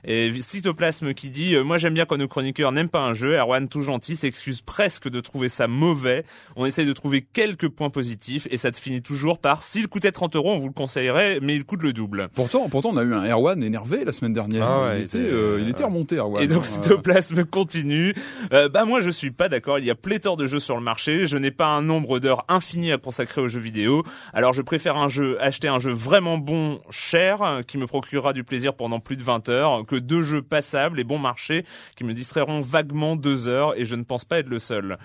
Et 0.05 0.31
Cytoplasme 0.41 1.13
qui 1.13 1.29
dit 1.29 1.55
euh, 1.55 1.63
Moi 1.63 1.77
j'aime 1.77 1.93
bien 1.93 2.05
quand 2.05 2.17
nos 2.17 2.27
chroniqueurs 2.27 2.71
n'aiment 2.71 2.89
pas 2.89 3.01
un 3.01 3.13
jeu. 3.13 3.35
Erwan, 3.35 3.67
tout 3.67 3.81
gentil, 3.81 4.15
s'excuse 4.15 4.61
presque 4.61 5.09
de 5.09 5.19
trouver 5.19 5.49
ça 5.49 5.67
mauvais. 5.67 6.23
On 6.55 6.65
essaye 6.65 6.85
de 6.85 6.93
trouver 6.93 7.21
quelques 7.21 7.69
points 7.69 7.89
positifs 7.89 8.47
et 8.51 8.57
ça 8.57 8.71
te 8.71 8.79
finit 8.79 9.01
toujours 9.01 9.39
par 9.39 9.61
S'il 9.61 9.87
coûtait 9.87 10.11
30 10.11 10.35
euros, 10.35 10.53
on 10.53 10.57
vous 10.57 10.67
le 10.67 10.73
conseillerait, 10.73 11.39
mais 11.41 11.55
il 11.55 11.65
coûte 11.65 11.81
le 11.81 11.93
double. 11.93 12.29
Pourtant, 12.35 12.69
pourtant, 12.69 12.89
on 12.93 12.97
a 12.97 13.03
eu 13.03 13.13
un 13.13 13.25
Erwan 13.25 13.63
énervé 13.63 14.05
la 14.05 14.11
semaine 14.11 14.33
dernière. 14.33 14.67
Ah 14.67 14.83
ouais, 14.85 14.99
il, 14.99 15.05
était, 15.05 15.17
euh, 15.17 15.57
euh, 15.57 15.61
il 15.61 15.69
était 15.69 15.83
remonté, 15.83 16.17
Erwan. 16.17 16.43
Et 16.43 16.47
donc 16.47 16.65
Cytoplasme 16.65 17.45
continue. 17.45 18.13
Euh, 18.53 18.69
bah 18.69 18.85
moi 18.85 19.01
je 19.01 19.09
suis 19.09 19.31
pas 19.31 19.49
d'accord. 19.49 19.79
Il 19.79 19.85
y 19.85 19.91
a 19.91 19.95
pléthore 19.95 20.37
de 20.37 20.47
jeux 20.47 20.59
sur 20.59 20.75
le 20.75 20.81
marché. 20.81 21.25
Je 21.25 21.37
n'ai 21.37 21.51
pas 21.51 21.67
un 21.67 21.81
nombre 21.81 22.19
d'heures 22.19 22.45
infini 22.47 22.91
à 22.91 22.97
consacrer 22.97 23.41
aux 23.41 23.47
jeux 23.47 23.59
vidéo. 23.59 24.03
Alors 24.33 24.53
je 24.53 24.61
préfère 24.61 24.97
un 24.97 25.07
jeu, 25.07 25.41
acheter 25.41 25.67
un 25.67 25.79
jeu 25.79 25.91
vraiment 25.91 26.37
bon, 26.37 26.79
cher, 26.89 27.41
euh, 27.41 27.61
qui 27.61 27.77
me 27.77 27.87
procurera 27.87 28.33
du 28.33 28.43
plaisir 28.43 28.75
pendant 28.75 28.99
plus 28.99 29.17
de 29.17 29.23
20 29.23 29.49
heures, 29.49 29.85
que 29.85 29.94
deux 29.99 30.21
jeux 30.21 30.41
passables 30.41 30.99
et 30.99 31.03
bon 31.03 31.17
marché 31.17 31.65
qui 31.95 32.03
me 32.03 32.13
distrairont 32.13 32.61
vaguement 32.61 33.15
deux 33.15 33.47
heures. 33.47 33.77
Et 33.77 33.85
je 33.85 33.95
ne 33.95 34.03
pense 34.03 34.25
pas 34.25 34.39
être 34.39 34.49
le 34.49 34.59
seul. 34.59 34.97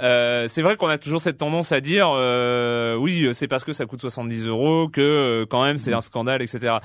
Euh, 0.00 0.46
c'est 0.48 0.60
vrai 0.62 0.76
qu'on 0.76 0.88
a 0.88 0.98
toujours 0.98 1.20
cette 1.20 1.38
tendance 1.38 1.70
à 1.70 1.80
dire 1.80 2.08
euh, 2.12 2.96
oui 2.96 3.28
c'est 3.32 3.46
parce 3.46 3.62
que 3.62 3.72
ça 3.72 3.86
coûte 3.86 4.00
70 4.00 4.48
euros 4.48 4.88
que 4.88 5.00
euh, 5.00 5.46
quand 5.48 5.62
même 5.62 5.78
c'est 5.78 5.92
un 5.92 6.00
scandale 6.00 6.42
etc. 6.42 6.78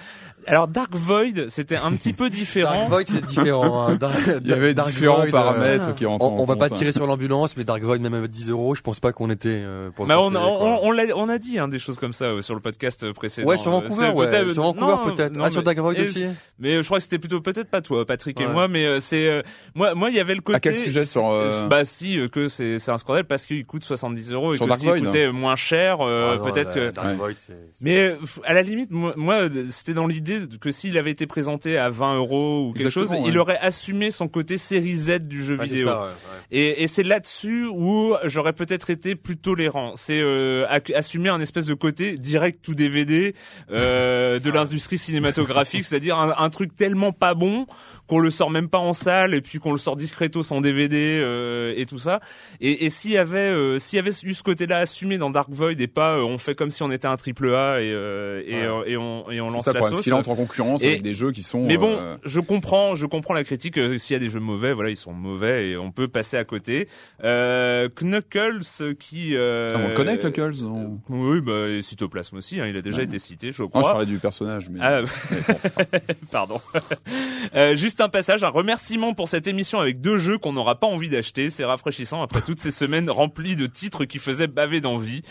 Alors 0.45 0.67
Dark 0.67 0.93
Void 0.93 1.47
c'était 1.49 1.75
un 1.77 1.91
petit 1.93 2.13
peu 2.13 2.29
différent. 2.29 2.87
Dark 2.87 2.89
Void 2.89 3.03
c'est 3.07 3.25
différent. 3.25 3.87
hein. 3.87 3.95
Dark- 3.99 4.13
Il 4.43 4.47
y 4.49 4.53
avait 4.53 4.75
Dark 4.75 4.91
différents 4.91 5.15
Void, 5.17 5.27
euh, 5.27 5.31
paramètres 5.31 5.95
qui 5.95 6.05
rentrent 6.05 6.25
on, 6.25 6.37
en 6.37 6.41
on 6.41 6.45
va 6.45 6.55
pas 6.55 6.69
compte, 6.69 6.77
tirer 6.77 6.91
hein. 6.91 6.93
sur 6.93 7.07
l'ambulance, 7.07 7.57
mais 7.57 7.63
Dark 7.63 7.81
Void 7.81 7.97
même 7.97 8.13
avec 8.13 8.29
10 8.29 8.51
euros, 8.51 8.75
je 8.75 8.81
pense 8.81 8.99
pas 8.99 9.11
qu'on 9.11 9.31
était 9.31 9.49
euh, 9.63 9.89
pour 9.89 10.05
le 10.05 10.09
Mais 10.09 10.15
on, 10.15 10.27
on, 10.35 10.79
on, 10.83 10.91
l'a, 10.91 11.05
on 11.15 11.29
a 11.29 11.39
dit 11.39 11.57
hein, 11.57 11.67
des 11.67 11.79
choses 11.79 11.97
comme 11.97 12.13
ça 12.13 12.25
euh, 12.25 12.41
sur 12.43 12.53
le 12.53 12.61
podcast 12.61 13.03
euh, 13.03 13.13
précédent. 13.13 13.47
Ouais, 13.47 13.57
sur 13.57 13.69
Euh, 13.73 13.79
Vancouver, 13.79 14.09
ouais. 14.09 14.29
peut-être- 14.29 14.51
Sur 14.53 14.61
Vancouver, 14.63 14.85
non, 15.05 15.15
peut-être. 15.15 15.33
non, 15.33 15.45
Ah, 15.45 15.49
sur 15.49 15.61
mais- 15.61 15.65
Dark 15.65 15.79
Void 15.79 15.95
aussi. 15.99 16.25
Mais 16.59 16.75
euh, 16.75 16.81
je 16.83 16.85
crois 16.87 16.99
que 16.99 17.03
c'était 17.05 17.17
plutôt 17.17 17.41
peut-être 17.41 17.69
pas 17.71 17.81
toi, 17.81 18.05
Patrick 18.05 18.39
et 18.39 18.45
moi, 18.45 18.67
mais 18.67 18.85
euh, 18.85 18.99
c'est 18.99 19.25
euh, 19.27 19.41
moi, 19.73 19.95
moi 19.95 20.11
il 20.11 20.15
y 20.15 20.19
avait 20.19 20.35
le 20.35 20.41
côté. 20.41 20.57
À 20.57 20.59
quel 20.59 20.75
sujet 20.75 21.03
sur, 21.03 21.27
euh, 21.31 21.67
Bah 21.67 21.85
si, 21.85 22.19
euh, 22.19 22.27
que 22.27 22.49
c'est 22.49 22.77
c'est 22.77 22.91
un 22.91 22.98
scandale 22.99 23.23
parce 23.25 23.45
qu'il 23.45 23.65
coûte 23.65 23.83
70 23.83 24.31
euros 24.31 24.53
et 24.53 24.57
Sur 24.57 24.67
que 24.67 24.75
s'il 24.77 24.91
coûtait 25.03 25.31
moins 25.31 25.55
cher, 25.55 25.97
euh, 26.01 26.37
Ah 26.39 26.43
peut-être 26.51 26.73
que. 26.73 26.91
Dark 26.91 27.07
Ouais. 27.07 27.15
Void, 27.15 27.29
c'est- 27.35 27.53
c'est- 27.71 27.81
Mais 27.83 27.97
euh, 27.99 28.15
à 28.43 28.53
la 28.53 28.61
limite, 28.61 28.91
moi, 28.91 29.13
moi, 29.17 29.49
c'était 29.71 29.93
dans 29.93 30.05
l'idée 30.07 30.39
que 30.61 30.71
s'il 30.71 30.97
avait 30.97 31.11
été 31.11 31.25
présenté 31.25 31.77
à 31.77 31.89
20 31.89 32.17
euros 32.17 32.67
ou 32.67 32.73
quelque 32.73 32.87
Exactement, 32.87 33.05
chose, 33.17 33.23
ouais. 33.25 33.29
il 33.31 33.37
aurait 33.39 33.57
assumé 33.59 34.11
son 34.11 34.27
côté 34.27 34.57
série 34.57 34.95
Z 34.95 35.19
du 35.27 35.43
jeu 35.43 35.57
Ouais, 35.57 35.65
vidéo. 35.65 35.87
ça, 35.87 35.99
ouais, 36.01 36.05
ouais. 36.07 36.11
Et, 36.51 36.83
et 36.83 36.87
c'est 36.87 37.03
là-dessus 37.03 37.65
où 37.71 38.13
j'aurais 38.25 38.53
peut-être 38.53 38.89
été 38.89 39.15
plus 39.15 39.37
tolérant. 39.37 39.93
C'est 39.95 40.19
euh, 40.21 40.65
assumer 40.95 41.29
un 41.29 41.39
espèce 41.41 41.65
de 41.65 41.73
côté 41.73 42.17
direct 42.17 42.59
tout 42.63 42.75
DVD 42.75 43.33
euh, 43.71 44.39
de 44.39 44.49
l'industrie 44.51 44.97
cinématographique, 44.97 45.83
c'est-à-dire 45.83 46.17
un, 46.17 46.33
un 46.37 46.49
truc 46.49 46.75
tellement 46.75 47.11
pas 47.11 47.33
bon 47.33 47.65
qu'on 48.07 48.19
le 48.19 48.31
sort 48.31 48.49
même 48.49 48.69
pas 48.69 48.79
en 48.79 48.93
salle 48.93 49.33
et 49.33 49.41
puis 49.41 49.59
qu'on 49.59 49.71
le 49.71 49.77
sort 49.77 49.95
discretos 49.95 50.51
en 50.51 50.61
DVD 50.61 51.19
euh, 51.21 51.73
et 51.77 51.85
tout 51.85 51.99
ça. 51.99 52.19
Et, 52.59 52.85
et 52.85 52.88
s'il 52.89 53.11
y 53.11 53.17
avait 53.17 53.37
euh, 53.39 53.79
s'il 53.79 53.97
y 53.97 53.99
avait 53.99 54.11
eu 54.23 54.33
ce 54.33 54.43
côté-là 54.43 54.79
assumé 54.79 55.17
dans 55.17 55.29
Dark 55.29 55.49
Void 55.49 55.79
et 55.79 55.87
pas 55.87 56.17
euh, 56.17 56.21
on 56.23 56.37
fait 56.37 56.55
comme 56.55 56.71
si 56.71 56.83
on 56.83 56.91
était 56.91 57.07
un 57.07 57.17
triple 57.17 57.53
A 57.53 57.81
et 57.81 57.91
euh, 57.91 58.41
et, 58.45 58.67
Ouais. 58.67 58.91
et 58.91 58.97
on 58.97 59.29
et 59.31 59.41
on 59.41 59.49
lance 59.49 59.63
ça, 59.65 59.73
la 59.73 59.81
sauce. 59.81 60.01
qu'il 60.01 60.13
entre 60.13 60.29
en 60.29 60.35
concurrence 60.35 60.83
Et- 60.83 60.87
avec 60.87 61.01
des 61.01 61.13
jeux 61.13 61.31
qui 61.31 61.43
sont. 61.43 61.65
Mais 61.65 61.77
bon, 61.77 61.99
je 62.23 62.39
comprends, 62.39 62.95
je 62.95 63.05
comprends 63.05 63.33
la 63.33 63.43
critique. 63.43 63.79
S'il 63.99 64.13
y 64.13 64.15
a 64.15 64.19
des 64.19 64.29
jeux 64.29 64.39
mauvais, 64.39 64.73
voilà, 64.73 64.89
ils 64.89 64.95
sont 64.95 65.13
mauvais 65.13 65.69
et 65.69 65.77
on 65.77 65.91
peut 65.91 66.07
passer 66.07 66.37
à 66.37 66.43
côté. 66.43 66.87
Knuckles 67.23 68.95
qui. 68.99 69.35
Ah, 69.35 69.69
on 69.75 69.87
le 69.89 69.93
connaît, 69.95 70.17
Knuckles 70.17 70.63
on- 70.65 70.99
Oui, 71.09 71.41
bah, 71.41 71.67
et 71.69 71.81
Cytoplasme 71.81 72.37
aussi. 72.37 72.59
Hein, 72.59 72.67
il 72.67 72.77
a 72.77 72.81
déjà 72.81 72.97
Ouais. 72.99 73.03
été 73.05 73.19
cité, 73.19 73.51
je 73.51 73.63
crois. 73.63 73.81
je 73.81 73.87
parlais 73.87 74.05
du 74.05 74.17
personnage, 74.19 74.69
mais. 74.69 74.79
Ah, 74.81 75.01
pardon. 76.31 76.59
Juste 77.75 78.01
un 78.01 78.09
passage, 78.09 78.43
un 78.43 78.49
remerciement 78.49 79.13
pour 79.13 79.27
cette 79.27 79.47
émission 79.47 79.79
avec 79.79 80.01
deux 80.01 80.17
jeux 80.17 80.37
qu'on 80.37 80.53
n'aura 80.53 80.79
pas 80.79 80.87
envie 80.87 81.09
d'acheter. 81.09 81.49
C'est 81.49 81.65
rafraîchissant 81.65 82.21
après 82.21 82.41
toutes 82.41 82.59
ces 82.59 82.71
semaines 82.79 83.09
remplies 83.09 83.55
de 83.55 83.67
titres 83.67 84.05
qui 84.05 84.17
faisaient 84.19 84.47
baver 84.47 84.81
d'envie. 84.81 85.21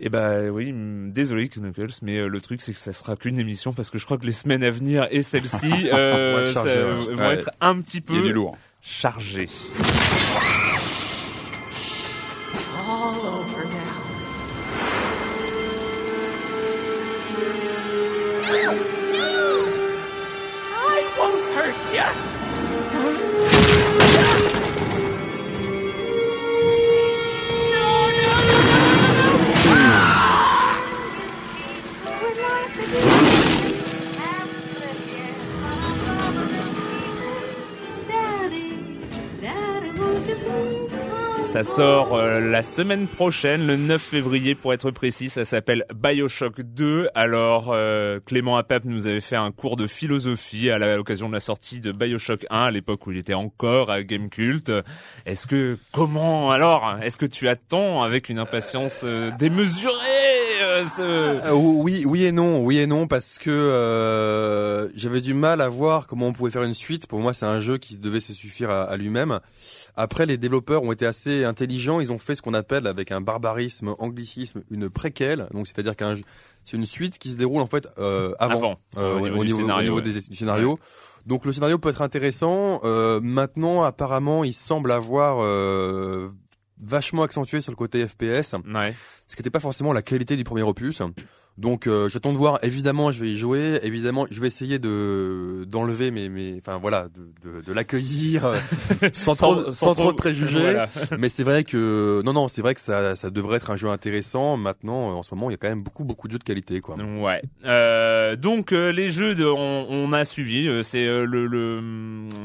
Et 0.00 0.08
bah 0.08 0.42
oui, 0.50 0.70
hum, 0.70 1.10
désolé 1.12 1.48
Knuckles, 1.48 1.92
mais 2.02 2.18
euh, 2.18 2.28
le 2.28 2.40
truc 2.40 2.60
c'est 2.60 2.72
que 2.72 2.78
ça 2.78 2.92
sera 2.92 3.16
qu'une 3.16 3.38
émission 3.38 3.72
parce 3.72 3.90
que 3.90 3.98
je 3.98 4.04
crois 4.04 4.16
que 4.16 4.26
les 4.26 4.32
semaines 4.32 4.62
à 4.62 4.70
venir 4.70 5.08
et 5.10 5.22
celle-ci 5.24 5.72
euh, 5.92 6.52
ça, 6.52 6.62
ouais. 6.62 7.14
vont 7.14 7.26
Ouais. 7.28 7.34
être 7.34 7.50
un 7.60 7.80
petit 7.80 8.00
peu 8.00 8.32
chargées. 8.80 9.46
Ça 41.48 41.64
sort 41.64 42.14
euh, 42.14 42.40
la 42.40 42.62
semaine 42.62 43.06
prochaine, 43.08 43.66
le 43.66 43.76
9 43.76 44.02
février 44.02 44.54
pour 44.54 44.74
être 44.74 44.90
précis. 44.90 45.30
Ça 45.30 45.46
s'appelle 45.46 45.86
Bioshock 45.94 46.60
2. 46.60 47.08
Alors 47.14 47.70
euh, 47.72 48.20
Clément 48.26 48.58
Apap 48.58 48.84
nous 48.84 49.06
avait 49.06 49.22
fait 49.22 49.34
un 49.34 49.50
cours 49.50 49.76
de 49.76 49.86
philosophie 49.86 50.68
à 50.68 50.78
l'occasion 50.96 51.26
de 51.26 51.32
la 51.32 51.40
sortie 51.40 51.80
de 51.80 51.90
Bioshock 51.90 52.44
1 52.50 52.64
à 52.64 52.70
l'époque 52.70 53.06
où 53.06 53.12
il 53.12 53.16
était 53.18 53.32
encore 53.32 53.90
à 53.90 54.02
Gamecult. 54.02 54.70
Est-ce 55.24 55.46
que 55.46 55.78
comment 55.90 56.50
alors 56.52 56.98
Est-ce 57.00 57.16
que 57.16 57.24
tu 57.24 57.48
attends 57.48 58.02
avec 58.02 58.28
une 58.28 58.38
impatience 58.38 59.00
euh, 59.04 59.30
démesurée? 59.38 60.27
Ce... 60.86 61.00
Euh, 61.02 61.52
oui, 61.54 62.04
oui 62.06 62.24
et 62.24 62.32
non, 62.32 62.62
oui 62.62 62.78
et 62.78 62.86
non 62.86 63.06
parce 63.06 63.38
que 63.38 63.50
euh, 63.50 64.88
j'avais 64.94 65.20
du 65.20 65.34
mal 65.34 65.60
à 65.60 65.68
voir 65.68 66.06
comment 66.06 66.28
on 66.28 66.32
pouvait 66.32 66.50
faire 66.50 66.62
une 66.62 66.74
suite. 66.74 67.06
Pour 67.06 67.18
moi, 67.20 67.34
c'est 67.34 67.46
un 67.46 67.60
jeu 67.60 67.78
qui 67.78 67.98
devait 67.98 68.20
se 68.20 68.32
suffire 68.32 68.70
à, 68.70 68.82
à 68.84 68.96
lui-même. 68.96 69.40
Après, 69.96 70.26
les 70.26 70.36
développeurs 70.36 70.82
ont 70.82 70.92
été 70.92 71.06
assez 71.06 71.44
intelligents. 71.44 72.00
Ils 72.00 72.12
ont 72.12 72.18
fait 72.18 72.34
ce 72.34 72.42
qu'on 72.42 72.54
appelle, 72.54 72.86
avec 72.86 73.12
un 73.12 73.20
barbarisme, 73.20 73.94
anglicisme, 73.98 74.62
une 74.70 74.88
préquelle. 74.90 75.48
Donc, 75.52 75.66
c'est-à-dire 75.66 75.96
qu'un 75.96 76.16
c'est 76.64 76.76
une 76.76 76.86
suite 76.86 77.18
qui 77.18 77.30
se 77.30 77.38
déroule 77.38 77.62
en 77.62 77.66
fait 77.66 77.88
euh, 77.98 78.34
avant, 78.38 78.78
Avant, 78.94 79.20
au 79.20 79.20
niveau 79.20 79.42
du 79.42 79.52
scénario, 79.52 79.96
au 79.96 80.00
niveau 80.02 80.14
ouais. 80.14 80.22
du 80.28 80.36
scénario. 80.36 80.78
Donc, 81.24 81.44
le 81.46 81.52
scénario 81.52 81.78
peut 81.78 81.88
être 81.88 82.02
intéressant. 82.02 82.80
Euh, 82.84 83.20
maintenant, 83.22 83.82
apparemment, 83.82 84.44
il 84.44 84.52
semble 84.52 84.92
avoir 84.92 85.38
euh, 85.40 86.28
vachement 86.80 87.22
accentué 87.22 87.60
sur 87.60 87.72
le 87.72 87.76
côté 87.76 88.06
FPS 88.06 88.54
Ouais. 88.72 88.94
ce 89.26 89.34
qui 89.36 89.40
n'était 89.40 89.50
pas 89.50 89.60
forcément 89.60 89.92
la 89.92 90.02
qualité 90.02 90.36
du 90.36 90.44
premier 90.44 90.62
opus. 90.62 91.02
Donc 91.58 91.86
euh, 91.86 92.08
j'attends 92.08 92.32
de 92.32 92.38
voir. 92.38 92.58
Évidemment, 92.62 93.10
je 93.12 93.20
vais 93.20 93.30
y 93.30 93.36
jouer. 93.36 93.80
Évidemment, 93.82 94.26
je 94.30 94.40
vais 94.40 94.46
essayer 94.46 94.78
de 94.78 95.64
d'enlever 95.66 96.10
mes 96.10 96.28
mes 96.28 96.56
enfin 96.58 96.78
voilà 96.78 97.08
de 97.14 97.50
de, 97.50 97.60
de 97.62 97.72
l'accueillir 97.72 98.44
euh, 98.44 98.56
sans, 99.12 99.34
trop 99.34 99.70
sans, 99.70 99.94
trop 99.94 100.12
de 100.12 100.16
préjugés. 100.16 100.60
Voilà. 100.60 100.86
Mais 101.18 101.28
c'est 101.28 101.42
vrai 101.42 101.64
que 101.64 102.22
non 102.24 102.32
non, 102.32 102.48
c'est 102.48 102.62
vrai 102.62 102.74
que 102.74 102.80
ça 102.80 103.16
ça 103.16 103.30
devrait 103.30 103.56
être 103.56 103.70
un 103.72 103.76
jeu 103.76 103.88
intéressant. 103.88 104.56
Maintenant, 104.56 105.18
en 105.18 105.22
ce 105.22 105.34
moment, 105.34 105.50
il 105.50 105.52
y 105.52 105.54
a 105.54 105.58
quand 105.58 105.68
même 105.68 105.82
beaucoup 105.82 106.04
beaucoup 106.04 106.28
de 106.28 106.32
jeux 106.32 106.38
de 106.38 106.44
qualité 106.44 106.80
quoi. 106.80 106.96
Ouais. 106.96 107.42
Euh, 107.64 108.36
donc 108.36 108.72
euh, 108.72 108.92
les 108.92 109.10
jeux 109.10 109.34
de, 109.34 109.44
on, 109.44 109.86
on 109.90 110.12
a 110.12 110.24
suivi. 110.24 110.68
euh, 110.68 110.82
c'est 110.84 111.06
euh, 111.06 111.24
le 111.26 111.46
le 111.46 111.82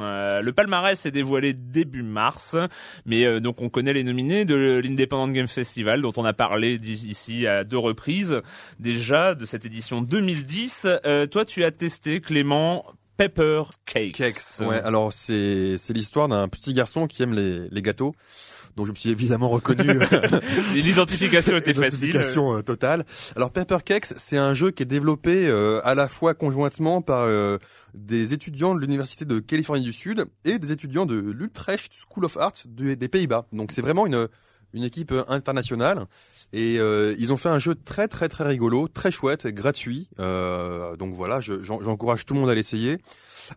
euh, 0.02 0.42
le 0.42 0.54
palmarès 0.54 1.06
est 1.06 1.12
dévoilé 1.12 1.54
début 1.54 2.02
mars, 2.04 2.56
mais 3.06 3.26
euh, 3.26 3.40
donc 3.40 3.62
on 3.62 3.70
connaît 3.70 3.94
les 3.94 4.04
nominés 4.04 4.44
de 4.46 4.82
l'Independent 4.84 5.34
Game 5.34 5.48
Festival 5.48 6.02
dont 6.02 6.14
on 6.18 6.26
a 6.26 6.34
parlé 6.34 6.80
ici 6.84 7.46
à 7.46 7.64
deux 7.64 7.78
reprises 7.78 8.42
déjà 9.04 9.36
de 9.36 9.46
cette 9.46 9.66
édition 9.66 10.02
2010. 10.02 10.88
Euh, 11.06 11.26
toi, 11.26 11.44
tu 11.44 11.66
as 11.66 11.72
testé 11.72 12.22
Clément 12.22 12.86
Pepper 13.18 13.64
Cakes. 13.86 14.62
Ouais, 14.62 14.80
alors 14.82 15.12
c'est 15.12 15.76
c'est 15.78 15.92
l'histoire 15.94 16.30
d'un 16.30 16.48
petit 16.48 16.72
garçon 16.74 17.06
qui 17.06 17.22
aime 17.22 17.34
les 17.34 17.68
les 17.70 17.82
gâteaux. 17.82 18.14
Donc 18.78 18.88
je 18.88 18.92
me 18.92 18.96
suis 18.96 19.10
évidemment 19.10 19.50
reconnu. 19.50 19.84
L'identification 20.74 21.58
était 21.58 21.74
facile. 21.74 22.10
Identification, 22.10 22.58
euh, 22.58 22.62
totale. 22.62 23.06
Alors 23.36 23.52
Paper 23.52 23.78
Cakes, 23.86 24.14
c'est 24.18 24.38
un 24.38 24.54
jeu 24.56 24.72
qui 24.72 24.82
est 24.84 24.88
développé 24.88 25.48
euh, 25.48 25.80
à 25.84 25.94
la 25.96 26.08
fois 26.08 26.34
conjointement 26.34 27.02
par 27.02 27.22
euh, 27.26 27.58
des 27.94 28.34
étudiants 28.34 28.74
de 28.74 28.80
l'université 28.80 29.26
de 29.26 29.40
Californie 29.40 29.84
du 29.84 29.94
Sud 29.94 30.26
et 30.46 30.58
des 30.58 30.72
étudiants 30.72 31.06
de 31.06 31.16
l'Utrecht 31.16 31.92
School 31.94 32.26
of 32.26 32.38
Art 32.38 32.54
de- 32.66 32.96
des 32.96 33.08
Pays-Bas. 33.10 33.46
Donc 33.52 33.72
c'est 33.74 33.82
vraiment 33.82 34.08
une 34.08 34.28
une 34.74 34.84
équipe 34.84 35.14
internationale 35.28 36.06
et 36.52 36.78
euh, 36.80 37.16
ils 37.20 37.32
ont 37.32 37.38
fait 37.38 37.50
un 37.50 37.60
jeu 37.60 37.76
très 37.76 38.08
très 38.08 38.30
très 38.30 38.44
rigolo, 38.46 38.88
très 38.88 39.12
chouette, 39.12 39.48
gratuit. 39.48 40.08
Euh, 40.20 40.96
donc 40.96 41.14
voilà, 41.14 41.42
je- 41.42 41.64
j'en- 41.64 41.82
j'encourage 41.82 42.26
tout 42.26 42.34
le 42.34 42.40
monde 42.40 42.50
à 42.50 42.56
l'essayer. 42.56 42.98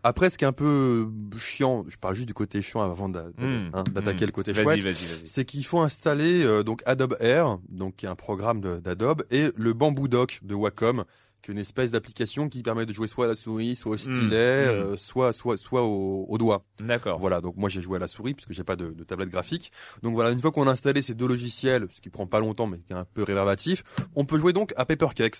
Après, 0.03 0.29
ce 0.29 0.37
qui 0.37 0.43
est 0.43 0.47
un 0.47 0.51
peu 0.51 1.07
chiant, 1.37 1.85
je 1.87 1.95
parle 1.97 2.13
juste 2.15 2.27
du 2.27 2.33
côté 2.33 2.61
chiant 2.61 2.81
avant 2.81 3.07
Mmh, 3.07 3.69
hein, 3.73 3.83
d'attaquer 3.93 4.25
mmh. 4.25 4.27
le 4.27 4.31
côté 4.33 4.53
chouette 4.63 4.81
c'est 5.25 5.45
qu'il 5.45 5.65
faut 5.65 5.79
installer 5.79 6.43
euh, 6.43 6.61
donc 6.61 6.81
Adobe 6.85 7.15
Air, 7.21 7.57
donc 7.69 7.95
qui 7.95 8.05
est 8.05 8.09
un 8.09 8.15
programme 8.15 8.59
d'Adobe, 8.81 9.23
et 9.31 9.45
le 9.55 9.71
Bamboo 9.73 10.07
Dock 10.09 10.39
de 10.43 10.53
Wacom, 10.55 11.05
qui 11.41 11.51
est 11.51 11.53
une 11.53 11.59
espèce 11.59 11.91
d'application 11.91 12.49
qui 12.49 12.63
permet 12.63 12.85
de 12.85 12.93
jouer 12.93 13.07
soit 13.07 13.25
à 13.25 13.27
la 13.27 13.35
souris, 13.35 13.75
soit 13.75 13.91
au 13.93 13.97
stylet, 13.97 14.65
mm. 14.65 14.69
euh, 14.69 14.97
soit 14.97 15.33
soit 15.33 15.55
soit 15.57 15.83
au, 15.83 16.25
au 16.27 16.37
doigt. 16.37 16.63
D'accord. 16.79 17.19
Voilà, 17.19 17.41
donc 17.41 17.55
moi 17.57 17.69
j'ai 17.69 17.81
joué 17.81 17.97
à 17.97 17.99
la 17.99 18.07
souris 18.07 18.33
puisque 18.33 18.51
j'ai 18.53 18.63
pas 18.63 18.75
de, 18.75 18.91
de 18.91 19.03
tablette 19.03 19.29
graphique. 19.29 19.71
Donc 20.03 20.13
voilà, 20.13 20.31
une 20.31 20.39
fois 20.41 20.51
qu'on 20.51 20.67
a 20.67 20.71
installé 20.71 21.01
ces 21.01 21.13
deux 21.15 21.27
logiciels, 21.27 21.87
ce 21.91 22.01
qui 22.01 22.09
prend 22.09 22.27
pas 22.27 22.39
longtemps 22.39 22.67
mais 22.67 22.79
qui 22.79 22.93
est 22.93 22.95
un 22.95 23.05
peu 23.05 23.23
réverbatif, 23.23 23.83
on 24.15 24.25
peut 24.25 24.37
jouer 24.39 24.53
donc 24.53 24.73
à 24.77 24.85
Paper 24.85 25.09
Cakes. 25.15 25.39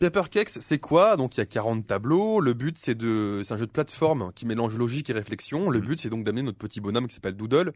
Paper 0.00 0.22
Cakes, 0.30 0.50
c'est 0.60 0.78
quoi? 0.78 1.16
Donc 1.16 1.36
il 1.36 1.40
y 1.40 1.42
a 1.42 1.46
40 1.46 1.86
tableaux. 1.86 2.40
Le 2.40 2.52
but 2.54 2.76
c'est 2.78 2.94
de, 2.96 3.42
c'est 3.44 3.54
un 3.54 3.58
jeu 3.58 3.66
de 3.66 3.70
plateforme 3.72 4.32
qui 4.34 4.44
mélange 4.46 4.76
logique 4.76 5.08
et 5.10 5.12
réflexion. 5.12 5.70
Le 5.70 5.78
Mhm. 5.80 5.86
but 5.86 6.00
c'est 6.00 6.10
donc 6.10 6.24
d'amener 6.24 6.42
notre 6.42 6.58
petit 6.58 6.80
bonhomme 6.80 7.06
qui 7.06 7.14
s'appelle 7.14 7.36
Doodle 7.36 7.72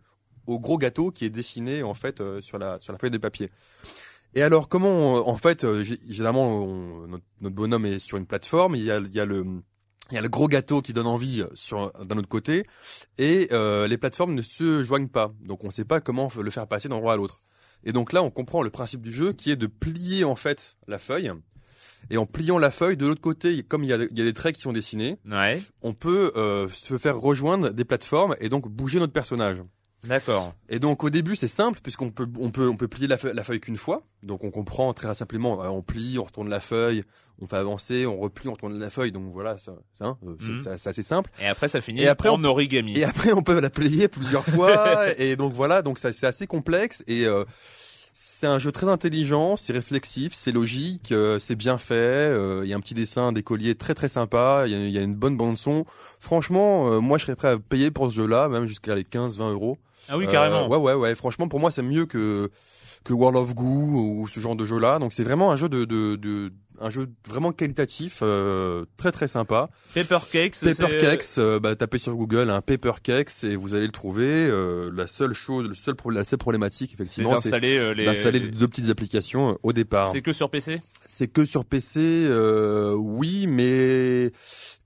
au 0.49 0.59
gros 0.59 0.77
gâteau 0.77 1.13
qui 1.13 1.25
est 1.25 1.31
dessiné 1.31 1.85
en 1.85 1.95
fait 1.95 2.21
euh, 2.21 2.41
sur 2.41 2.59
la 2.59 2.81
sur 2.81 2.93
la 2.93 2.99
feuille 2.99 3.13
de 3.13 3.19
papier. 3.19 3.51
Et 4.35 4.43
alors 4.43 4.69
comment 4.69 4.89
on- 5.17 5.29
en 5.29 5.37
fait 5.37 5.65
euh, 5.65 5.83
gé- 5.83 5.99
généralement 6.09 6.61
on- 6.65 7.07
notre, 7.07 7.25
notre 7.41 7.55
bonhomme 7.55 7.85
est 7.87 7.99
sur 7.99 8.17
une 8.17 8.27
plateforme, 8.27 8.75
il 8.77 8.85
y 8.85 8.91
a 8.91 8.99
il 8.99 9.15
y 9.15 9.21
a 9.21 9.25
le 9.27 9.45
il 10.11 10.15
y 10.15 10.19
a 10.19 10.21
le 10.23 10.29
gros 10.29 10.49
gâteau 10.49 10.83
qui 10.83 10.93
donne 10.93 11.07
envie 11.07 11.43
sur 11.55 11.91
d'un 12.05 12.19
autre 12.19 12.29
côté 12.29 12.67
et 13.19 13.49
euh, 13.53 13.87
les 13.87 13.97
plateformes 13.99 14.35
ne 14.35 14.43
se 14.43 14.83
joignent 14.85 15.09
pas. 15.09 15.33
Donc 15.45 15.65
on 15.65 15.69
ne 15.69 15.73
sait 15.73 15.85
pas 15.85 16.01
comment 16.01 16.29
le 16.39 16.51
faire 16.51 16.67
passer 16.67 16.89
d'un 16.89 16.97
endroit 16.97 17.15
à 17.15 17.17
l'autre. 17.17 17.41
Et 17.85 17.93
donc 17.93 18.13
là 18.13 18.23
on 18.23 18.31
comprend 18.31 18.63
le 18.63 18.71
principe 18.71 19.03
du 19.03 19.13
jeu 19.13 19.33
qui 19.33 19.51
est 19.51 19.57
de 19.57 19.67
plier 19.67 20.25
en 20.25 20.37
fait 20.37 20.77
la 20.89 20.99
feuille 20.99 21.33
et 22.11 22.17
en 22.17 22.27
pliant 22.27 22.59
la 22.59 22.71
feuille 22.71 22.97
de 22.97 23.07
l'autre 23.07 23.21
côté 23.21 23.63
comme 23.63 23.85
il 23.85 23.91
y 23.91 23.93
a 23.93 23.97
il 23.97 24.19
y 24.19 24.21
a 24.23 24.25
des 24.25 24.33
traits 24.33 24.57
qui 24.57 24.63
sont 24.63 24.73
dessinés, 24.73 25.19
Ouais. 25.31 25.63
on 25.83 25.93
peut 25.95 26.33
euh, 26.37 26.69
se 26.69 26.99
faire 26.99 27.19
rejoindre 27.19 27.71
des 27.71 27.85
plateformes 27.85 28.35
et 28.41 28.49
donc 28.49 28.69
bouger 28.69 28.99
notre 28.99 29.13
personnage. 29.13 29.59
D'accord. 30.07 30.53
Et 30.69 30.81
donc 30.81 31.05
au 31.05 31.11
début 31.11 31.37
c'est 31.37 31.47
simple 31.49 31.79
puisqu'on 31.81 32.11
peut 32.11 32.27
on 32.41 32.51
peut 32.51 32.69
on 32.69 32.77
peut 32.77 32.89
plier 32.89 33.07
la 33.07 33.17
feuille, 33.17 33.35
la 33.35 33.45
feuille 33.45 33.61
qu'une 33.61 33.77
fois. 33.77 34.03
Donc 34.25 34.43
on 34.43 34.51
comprend 34.51 34.93
très 34.95 35.15
simplement. 35.15 35.63
euh, 35.63 35.69
On 35.69 35.83
plie, 35.83 36.19
on 36.19 36.25
retourne 36.25 36.49
la 36.49 36.61
feuille, 36.61 37.05
on 37.41 37.47
fait 37.47 37.57
avancer, 37.57 38.05
on 38.07 38.19
replie, 38.19 38.49
on 38.49 38.53
retourne 38.53 38.79
la 38.81 38.91
feuille. 38.91 39.13
Donc 39.13 39.31
voilà, 39.33 39.59
ça, 39.59 39.75
ça, 39.99 40.07
hein, 40.07 40.19
euh, 40.27 40.35
c'est 40.41 40.49
Mhm. 40.71 40.77
c'est- 40.79 40.89
assez 40.89 41.03
simple. 41.03 41.31
Et 41.41 41.47
après, 41.47 41.69
ça 41.69 41.81
finit 41.81 42.01
Et 42.03 42.09
après, 42.09 42.29
en 42.31 42.41
on- 42.41 42.45
origami. 42.45 42.99
Et 42.99 43.05
après 43.05 43.33
on 43.33 43.43
peut 43.43 43.61
la 43.61 43.71
plier 43.71 44.09
plusieurs 44.09 44.45
fois. 44.45 45.07
et 45.19 45.37
donc 45.37 45.53
voilà, 45.53 45.83
donc 45.83 45.99
ça 46.01 46.11
c'est 46.11 46.27
assez 46.27 46.49
complexe 46.49 47.05
et 47.07 47.27
euh, 47.27 47.45
c'est 48.13 48.47
un 48.49 48.59
jeu 48.59 48.73
très 48.73 48.89
intelligent, 48.89 49.57
c'est 49.57 49.73
réflexif, 49.73 50.35
c'est 50.35 50.53
logique, 50.53 51.13
euh, 51.13 51.39
c'est 51.39 51.55
bien 51.55 51.79
fait. 51.79 51.95
euh, 51.95 52.63
Il 52.65 52.69
y 52.69 52.75
a 52.75 52.77
un 52.77 52.81
petit 52.81 52.95
dessin 52.95 53.33
d'écolier 53.33 53.75
très 53.77 53.95
très 53.95 54.09
sympa. 54.09 54.65
Il 54.67 54.73
y 54.73 54.91
y 54.91 54.99
a 54.99 55.01
une 55.01 55.15
bonne 55.15 55.37
bande 55.37 55.57
son. 55.57 55.87
Franchement, 56.19 57.01
moi 57.01 57.19
je 57.19 57.25
serais 57.25 57.37
prêt 57.37 57.49
à 57.53 57.59
payer 57.59 57.91
pour 57.93 58.11
ce 58.11 58.17
jeu-là, 58.17 58.49
même 58.49 58.67
jusqu'à 58.67 58.95
les 58.97 59.05
15-20 59.05 59.51
euros. 59.53 59.79
Ah 60.09 60.17
oui, 60.19 60.27
Euh, 60.27 60.31
carrément. 60.31 60.69
ouais, 60.69 60.77
ouais, 60.77 60.95
ouais. 60.95 61.15
Franchement, 61.15 61.49
pour 61.49 61.61
moi, 61.61 61.71
c'est 61.71 61.83
mieux 61.83 62.07
que 62.07 62.51
que 63.05 63.13
World 63.13 63.37
of 63.37 63.53
Goo 63.57 63.65
ou 64.23 64.29
ce 64.29 64.39
genre 64.39 64.55
de 64.55 64.65
jeu-là. 64.65 65.01
Donc, 65.01 65.13
c'est 65.13 65.25
vraiment 65.25 65.51
un 65.51 65.57
jeu 65.57 65.69
de, 65.69 65.85
de, 65.85 66.15
de 66.15 66.53
un 66.81 66.89
jeu 66.89 67.09
vraiment 67.27 67.51
qualitatif, 67.53 68.21
euh, 68.23 68.85
très 68.97 69.11
très 69.11 69.27
sympa. 69.27 69.71
Paper 69.93 70.19
Cakes. 70.31 70.59
Paper 70.63 70.99
Cakes, 70.99 71.25
euh, 71.39 71.59
bah, 71.59 71.75
tapez 71.75 71.99
sur 71.99 72.15
Google 72.15 72.49
un 72.51 72.61
Paper 72.61 72.93
Cakes 73.03 73.43
et 73.43 73.57
vous 73.57 73.75
allez 73.75 73.87
le 73.87 73.93
trouver. 73.93 74.25
Euh, 74.49 74.89
la 74.95 75.09
seule 75.09 75.33
chose, 75.33 75.67
le 75.69 75.75
seul, 75.75 75.97
la 76.13 76.25
seule 76.25 76.39
problématique, 76.39 76.95
effectivement, 76.95 77.41
c'est 77.41 77.51
d'installer 77.51 77.77
euh, 77.77 77.93
les. 77.93 78.05
les- 78.39 78.49
deux 78.51 78.69
petites 78.69 78.89
applications 78.89 79.51
euh, 79.51 79.55
au 79.65 79.73
départ. 79.73 80.07
C'est 80.13 80.23
que 80.23 80.33
sur 80.33 80.49
PC 80.49 80.81
C'est 81.05 81.27
que 81.27 81.45
sur 81.45 81.65
PC, 81.65 81.99
euh, 82.01 82.95
oui, 82.95 83.47
mais 83.49 84.31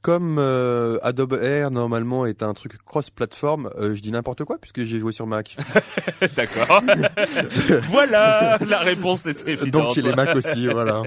comme 0.06 0.36
euh, 0.38 0.98
Adobe 1.02 1.36
Air 1.42 1.72
normalement 1.72 2.26
est 2.26 2.44
un 2.44 2.54
truc 2.54 2.78
cross-platform, 2.84 3.70
euh, 3.76 3.96
je 3.96 4.00
dis 4.00 4.12
n'importe 4.12 4.44
quoi 4.44 4.56
puisque 4.56 4.84
j'ai 4.84 5.00
joué 5.00 5.10
sur 5.10 5.26
Mac. 5.26 5.56
D'accord. 6.36 6.80
voilà, 7.90 8.56
la 8.68 8.78
réponse 8.78 9.26
est 9.26 9.48
évidente. 9.48 9.82
Donc 9.86 9.96
il 9.96 10.06
est 10.06 10.14
Mac 10.14 10.36
aussi, 10.36 10.68
voilà. 10.68 11.02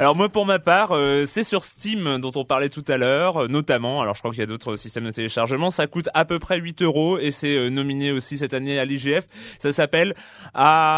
Alors 0.00 0.16
moi 0.16 0.30
pour 0.30 0.46
ma 0.46 0.58
part, 0.58 0.92
euh, 0.92 1.26
c'est 1.26 1.42
sur 1.42 1.62
Steam 1.62 2.16
dont 2.20 2.32
on 2.34 2.42
parlait 2.42 2.70
tout 2.70 2.86
à 2.88 2.96
l'heure, 2.96 3.36
euh, 3.42 3.48
notamment. 3.48 4.00
Alors 4.00 4.14
je 4.14 4.20
crois 4.20 4.30
qu'il 4.30 4.40
y 4.40 4.42
a 4.42 4.46
d'autres 4.46 4.76
systèmes 4.76 5.04
de 5.04 5.10
téléchargement. 5.10 5.70
Ça 5.70 5.86
coûte 5.86 6.08
à 6.14 6.24
peu 6.24 6.38
près 6.38 6.58
8 6.58 6.80
euros 6.80 7.18
et 7.18 7.30
c'est 7.30 7.54
euh, 7.54 7.68
nominé 7.68 8.10
aussi 8.10 8.38
cette 8.38 8.54
année 8.54 8.78
à 8.78 8.86
l'IGF. 8.86 9.26
Ça 9.58 9.74
s'appelle 9.74 10.14
Ah, 10.54 10.90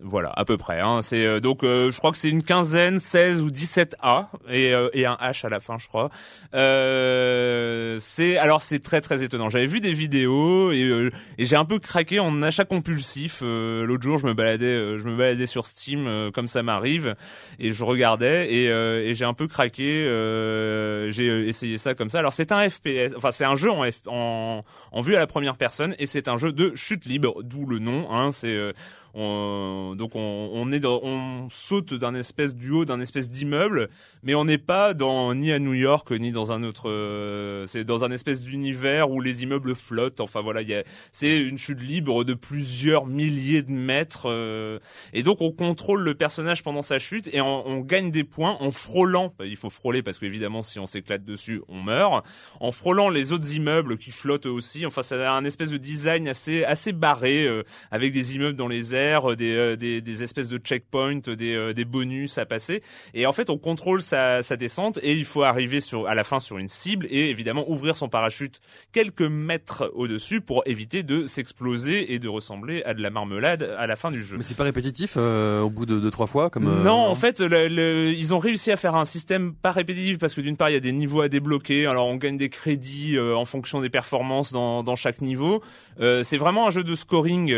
voilà, 0.00 0.32
à 0.36 0.44
peu 0.44 0.56
près. 0.56 0.78
Hein. 0.78 1.00
C'est 1.02 1.26
euh, 1.26 1.40
donc, 1.40 1.64
euh, 1.64 1.90
je 1.90 1.98
crois 1.98 2.12
que 2.12 2.16
c'est 2.16 2.30
une 2.30 2.44
quinzaine, 2.44 3.00
16 3.00 3.42
ou 3.42 3.50
17 3.50 3.96
A 4.00 4.30
et, 4.48 4.72
et 4.92 5.06
un 5.06 5.16
H 5.20 5.44
à 5.44 5.48
la 5.48 5.58
fin, 5.58 5.76
je 5.78 5.88
crois. 5.88 6.10
c'est 6.52 8.36
alors 8.38 8.62
c'est 8.62 8.78
très 8.78 9.00
très 9.00 9.24
étonnant. 9.24 9.50
J'avais 9.50 9.66
vu 9.66 9.80
des 9.80 9.92
vidéos 9.92 10.70
et, 10.70 11.10
et 11.38 11.44
j'ai 11.44 11.56
un 11.56 11.64
peu 11.64 11.80
craqué 11.80 12.20
en 12.20 12.42
achat 12.42 12.64
compulsif. 12.64 13.42
L'autre 13.42 14.04
jour, 14.04 14.18
je 14.18 14.26
me 14.28 14.35
baladais, 14.36 14.98
je 14.98 15.02
me 15.04 15.16
baladais 15.16 15.46
sur 15.46 15.66
Steam 15.66 16.30
comme 16.32 16.46
ça 16.46 16.62
m'arrive 16.62 17.16
et 17.58 17.72
je 17.72 17.82
regardais 17.82 18.52
et, 18.52 18.66
et 18.66 19.14
j'ai 19.14 19.24
un 19.24 19.34
peu 19.34 19.48
craqué. 19.48 20.04
j'ai 21.10 21.48
essayé 21.48 21.78
ça 21.78 21.94
comme 21.94 22.10
ça. 22.10 22.20
Alors 22.20 22.32
c'est 22.32 22.52
un 22.52 22.68
FPS, 22.70 23.16
enfin 23.16 23.32
c'est 23.32 23.44
un 23.44 23.56
jeu 23.56 23.70
en, 23.70 23.84
en, 24.06 24.64
en 24.92 25.00
vue 25.00 25.16
à 25.16 25.18
la 25.18 25.26
première 25.26 25.56
personne 25.56 25.96
et 25.98 26.06
c'est 26.06 26.28
un 26.28 26.36
jeu 26.36 26.52
de 26.52 26.74
chute 26.76 27.06
libre, 27.06 27.42
d'où 27.42 27.66
le 27.66 27.80
nom. 27.80 28.06
Hein, 28.12 28.30
c'est 28.30 28.56
on, 29.16 29.94
donc 29.96 30.14
on, 30.14 30.50
on, 30.52 30.70
est 30.70 30.80
dans, 30.80 31.00
on 31.02 31.48
saute 31.50 31.94
d'un 31.94 32.14
espèce 32.14 32.54
du 32.54 32.70
haut 32.70 32.84
d'un 32.84 33.00
espèce 33.00 33.30
d'immeuble, 33.30 33.88
mais 34.22 34.34
on 34.34 34.44
n'est 34.44 34.58
pas 34.58 34.92
dans 34.92 35.34
ni 35.34 35.52
à 35.52 35.58
New 35.58 35.72
York 35.72 36.10
ni 36.10 36.32
dans 36.32 36.52
un 36.52 36.62
autre. 36.62 36.90
Euh, 36.90 37.66
c'est 37.66 37.84
dans 37.84 38.04
un 38.04 38.10
espèce 38.10 38.42
d'univers 38.42 39.10
où 39.10 39.20
les 39.22 39.42
immeubles 39.42 39.74
flottent. 39.74 40.20
Enfin 40.20 40.42
voilà, 40.42 40.60
c'est 41.12 41.40
une 41.40 41.56
chute 41.56 41.80
libre 41.80 42.24
de 42.24 42.34
plusieurs 42.34 43.06
milliers 43.06 43.62
de 43.62 43.72
mètres, 43.72 44.26
euh, 44.26 44.78
et 45.14 45.22
donc 45.22 45.40
on 45.40 45.50
contrôle 45.50 46.02
le 46.02 46.14
personnage 46.14 46.62
pendant 46.62 46.82
sa 46.82 46.98
chute 46.98 47.28
et 47.32 47.40
on, 47.40 47.66
on 47.66 47.80
gagne 47.80 48.10
des 48.10 48.24
points 48.24 48.58
en 48.60 48.70
frôlant. 48.70 49.32
Il 49.42 49.56
faut 49.56 49.70
frôler 49.70 50.02
parce 50.02 50.18
qu'évidemment 50.18 50.62
si 50.62 50.78
on 50.78 50.86
s'éclate 50.86 51.24
dessus, 51.24 51.62
on 51.68 51.80
meurt. 51.80 52.26
En 52.60 52.70
frôlant 52.70 53.08
les 53.08 53.32
autres 53.32 53.54
immeubles 53.54 53.96
qui 53.96 54.10
flottent 54.10 54.46
aussi. 54.46 54.84
Enfin, 54.84 55.02
ça 55.02 55.32
a 55.32 55.34
un 55.34 55.44
espèce 55.46 55.70
de 55.70 55.78
design 55.78 56.28
assez 56.28 56.64
assez 56.64 56.92
barré 56.92 57.46
euh, 57.46 57.62
avec 57.90 58.12
des 58.12 58.36
immeubles 58.36 58.56
dans 58.56 58.68
les 58.68 58.94
airs 58.94 59.05
euh, 59.14 59.36
euh, 59.40 59.76
des, 59.76 60.00
des, 60.00 60.22
espèces 60.22 60.48
de 60.48 60.58
checkpoints, 60.58 61.20
des, 61.26 61.54
euh, 61.54 61.72
des 61.72 61.84
bonus 61.84 62.38
à 62.38 62.46
passer. 62.46 62.82
Et 63.14 63.26
en 63.26 63.32
fait, 63.32 63.50
on 63.50 63.58
contrôle 63.58 64.02
sa, 64.02 64.42
sa 64.42 64.56
descente 64.56 64.98
et 65.02 65.12
il 65.12 65.24
faut 65.24 65.42
arriver 65.42 65.80
sur, 65.80 66.06
à 66.06 66.14
la 66.14 66.24
fin 66.24 66.40
sur 66.40 66.58
une 66.58 66.68
cible 66.68 67.06
et 67.10 67.30
évidemment 67.30 67.68
ouvrir 67.70 67.96
son 67.96 68.08
parachute 68.08 68.60
quelques 68.92 69.22
mètres 69.22 69.90
au-dessus 69.94 70.40
pour 70.40 70.62
éviter 70.66 71.02
de 71.02 71.26
s'exploser 71.26 72.14
et 72.14 72.18
de 72.18 72.28
ressembler 72.28 72.82
à 72.84 72.94
de 72.94 73.02
la 73.02 73.10
marmelade 73.10 73.74
à 73.78 73.86
la 73.86 73.96
fin 73.96 74.10
du 74.10 74.22
jeu. 74.22 74.36
Mais 74.36 74.42
c'est 74.42 74.56
pas 74.56 74.64
répétitif 74.64 75.16
au 75.16 75.70
bout 75.70 75.86
de 75.86 75.98
deux 75.98 76.10
trois 76.10 76.26
fois 76.26 76.50
comme 76.50 76.82
non, 76.82 76.92
en 76.92 77.14
fait 77.14 77.40
ils 77.40 78.34
ont 78.34 78.38
réussi 78.38 78.70
à 78.70 78.76
faire 78.76 78.94
un 78.94 79.04
système 79.04 79.54
pas 79.54 79.70
répétitif 79.70 80.18
parce 80.18 80.34
que 80.34 80.40
d'une 80.40 80.56
part 80.56 80.70
il 80.70 80.74
y 80.74 80.76
a 80.76 80.80
des 80.80 80.92
niveaux 80.92 81.20
à 81.20 81.28
débloquer 81.28 81.86
alors 81.86 82.06
on 82.06 82.16
gagne 82.16 82.36
des 82.36 82.48
crédits 82.48 83.18
en 83.18 83.44
fonction 83.44 83.80
des 83.80 83.90
performances 83.90 84.52
dans, 84.52 84.82
dans 84.82 84.96
chaque 84.96 85.20
niveau 85.20 85.62
c'est 85.98 86.36
vraiment 86.36 86.66
un 86.66 86.70
jeu 86.70 86.84
de 86.84 86.94
scoring 86.94 87.54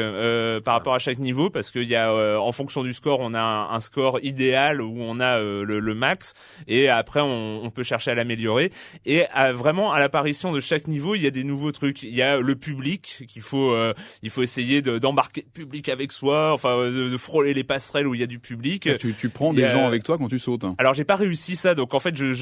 par 0.64 0.74
rapport 0.74 0.94
à 0.94 0.98
chaque 0.98 1.18
niveau 1.18 1.27
parce 1.50 1.70
qu'il 1.70 1.88
y 1.88 1.94
a 1.94 2.10
euh, 2.10 2.36
en 2.36 2.52
fonction 2.52 2.82
du 2.82 2.92
score 2.92 3.20
on 3.20 3.34
a 3.34 3.40
un, 3.40 3.80
score 3.80 4.18
idéal 4.22 4.80
où 4.82 4.96
on 5.00 5.20
a 5.20 5.38
euh, 5.38 5.64
le, 5.64 5.94
max 5.94 6.34
et 6.66 6.88
après 6.88 7.20
on, 7.20 7.70
peut 7.70 7.82
chercher 7.82 8.10
à 8.12 8.14
l'améliorer. 8.14 8.72
Et 9.04 9.24
vraiment 9.54 9.92
à 9.92 9.98
l'apparition 9.98 10.52
de 10.52 10.60
chaque 10.60 10.88
niveau 10.88 11.14
il 11.14 11.22
y 11.22 11.26
a 11.26 11.30
des 11.30 11.44
nouveaux 11.44 11.72
trucs. 11.72 12.02
Il 12.02 12.14
y 12.14 12.22
a 12.22 12.38
le 12.38 12.56
public 12.56 13.24
qu'il 13.28 13.42
faut 13.42 13.72
euh, 13.72 13.94
il 14.22 14.30
faut 14.30 14.42
essayer 14.42 14.82
d'embarquer 14.82 15.44
le 15.44 15.50
public 15.50 15.88
avec 15.88 16.12
soi 16.12 16.52
enfin 16.52 16.90
de, 16.90 17.16
frôler 17.16 17.52
les 17.52 17.64
passerelles 17.64 18.06
où 18.06 18.14
il 18.14 18.20
y 18.20 18.24
a 18.24 18.26
du 18.26 18.38
public. 18.38 18.88
Tu, 18.98 19.14
tu 19.14 19.28
prends 19.28 19.52
des 19.52 19.66
gens 19.66 19.86
avec 19.86 20.02
toi 20.02 20.18
quand 20.18 20.28
tu 20.28 20.38
sautes 20.38 20.64
alors 20.78 20.94
j'ai 20.94 21.04
pas 21.04 21.16
réussi 21.16 21.56
ça 21.56 21.74
donc 21.74 21.94
en 21.94 22.00
fait 22.00 22.16
je 22.16 22.32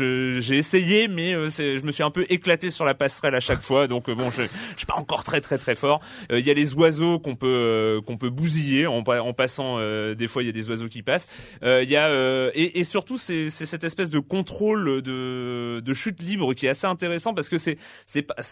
j'ai 0.41 0.57
essayé 0.57 1.09
mais 1.09 1.33
je 1.33 1.85
me 1.85 1.93
suis 1.93 2.03
un 2.03 2.11
peu 2.11 2.27
éclaté 2.29 2.71
sur 2.71 2.85
la 2.85 2.95
passerelle 2.95 3.35
à 3.35 3.41
chaque 3.41 3.63
fois 3.63 3.89
donc 3.89 4.11
bon 4.11 4.31
je, 4.31 4.43
je 4.43 4.77
suis 4.77 4.87
pas 4.87 4.97
encore 4.97 5.25
très 5.25 5.41
très 5.41 5.59
très 5.59 5.75
fort. 5.75 6.01
Il 6.31 6.41
y 6.41 6.51
a 6.51 6.55
les 6.55 6.75
oiseaux 6.75 7.19
qu'on 7.19 7.35
peut 7.35 8.01
qu'on 8.07 8.17
peut 8.17 8.31
bousiller 8.31 8.76
en, 8.85 9.03
passant. 9.33 9.77
Euh, 9.79 10.15
des 10.15 10.29
fois, 10.29 10.43
il 10.43 10.47
y 10.47 10.49
a 10.49 10.53
des 10.53 10.69
oiseaux 10.69 10.89
qui 10.89 11.03
passent. 11.03 11.29
Euh, 11.63 11.83
il 11.83 11.89
y 11.89 11.97
a 11.97 12.09
euh, 12.09 12.51
et, 12.55 12.85
surtout 12.85 13.17
c'est 13.17 13.49
cette 13.49 13.85
espèce 13.85 14.11
de 14.11 14.19
contrôle 14.19 15.01
de, 15.03 15.93
chute 15.95 16.21
libre 16.23 16.53
qui 16.53 16.67
est 16.67 16.71
assez 16.71 16.87
intéressant 16.87 17.33
parce 17.33 17.49
que 17.49 17.57
c'est 17.57 17.79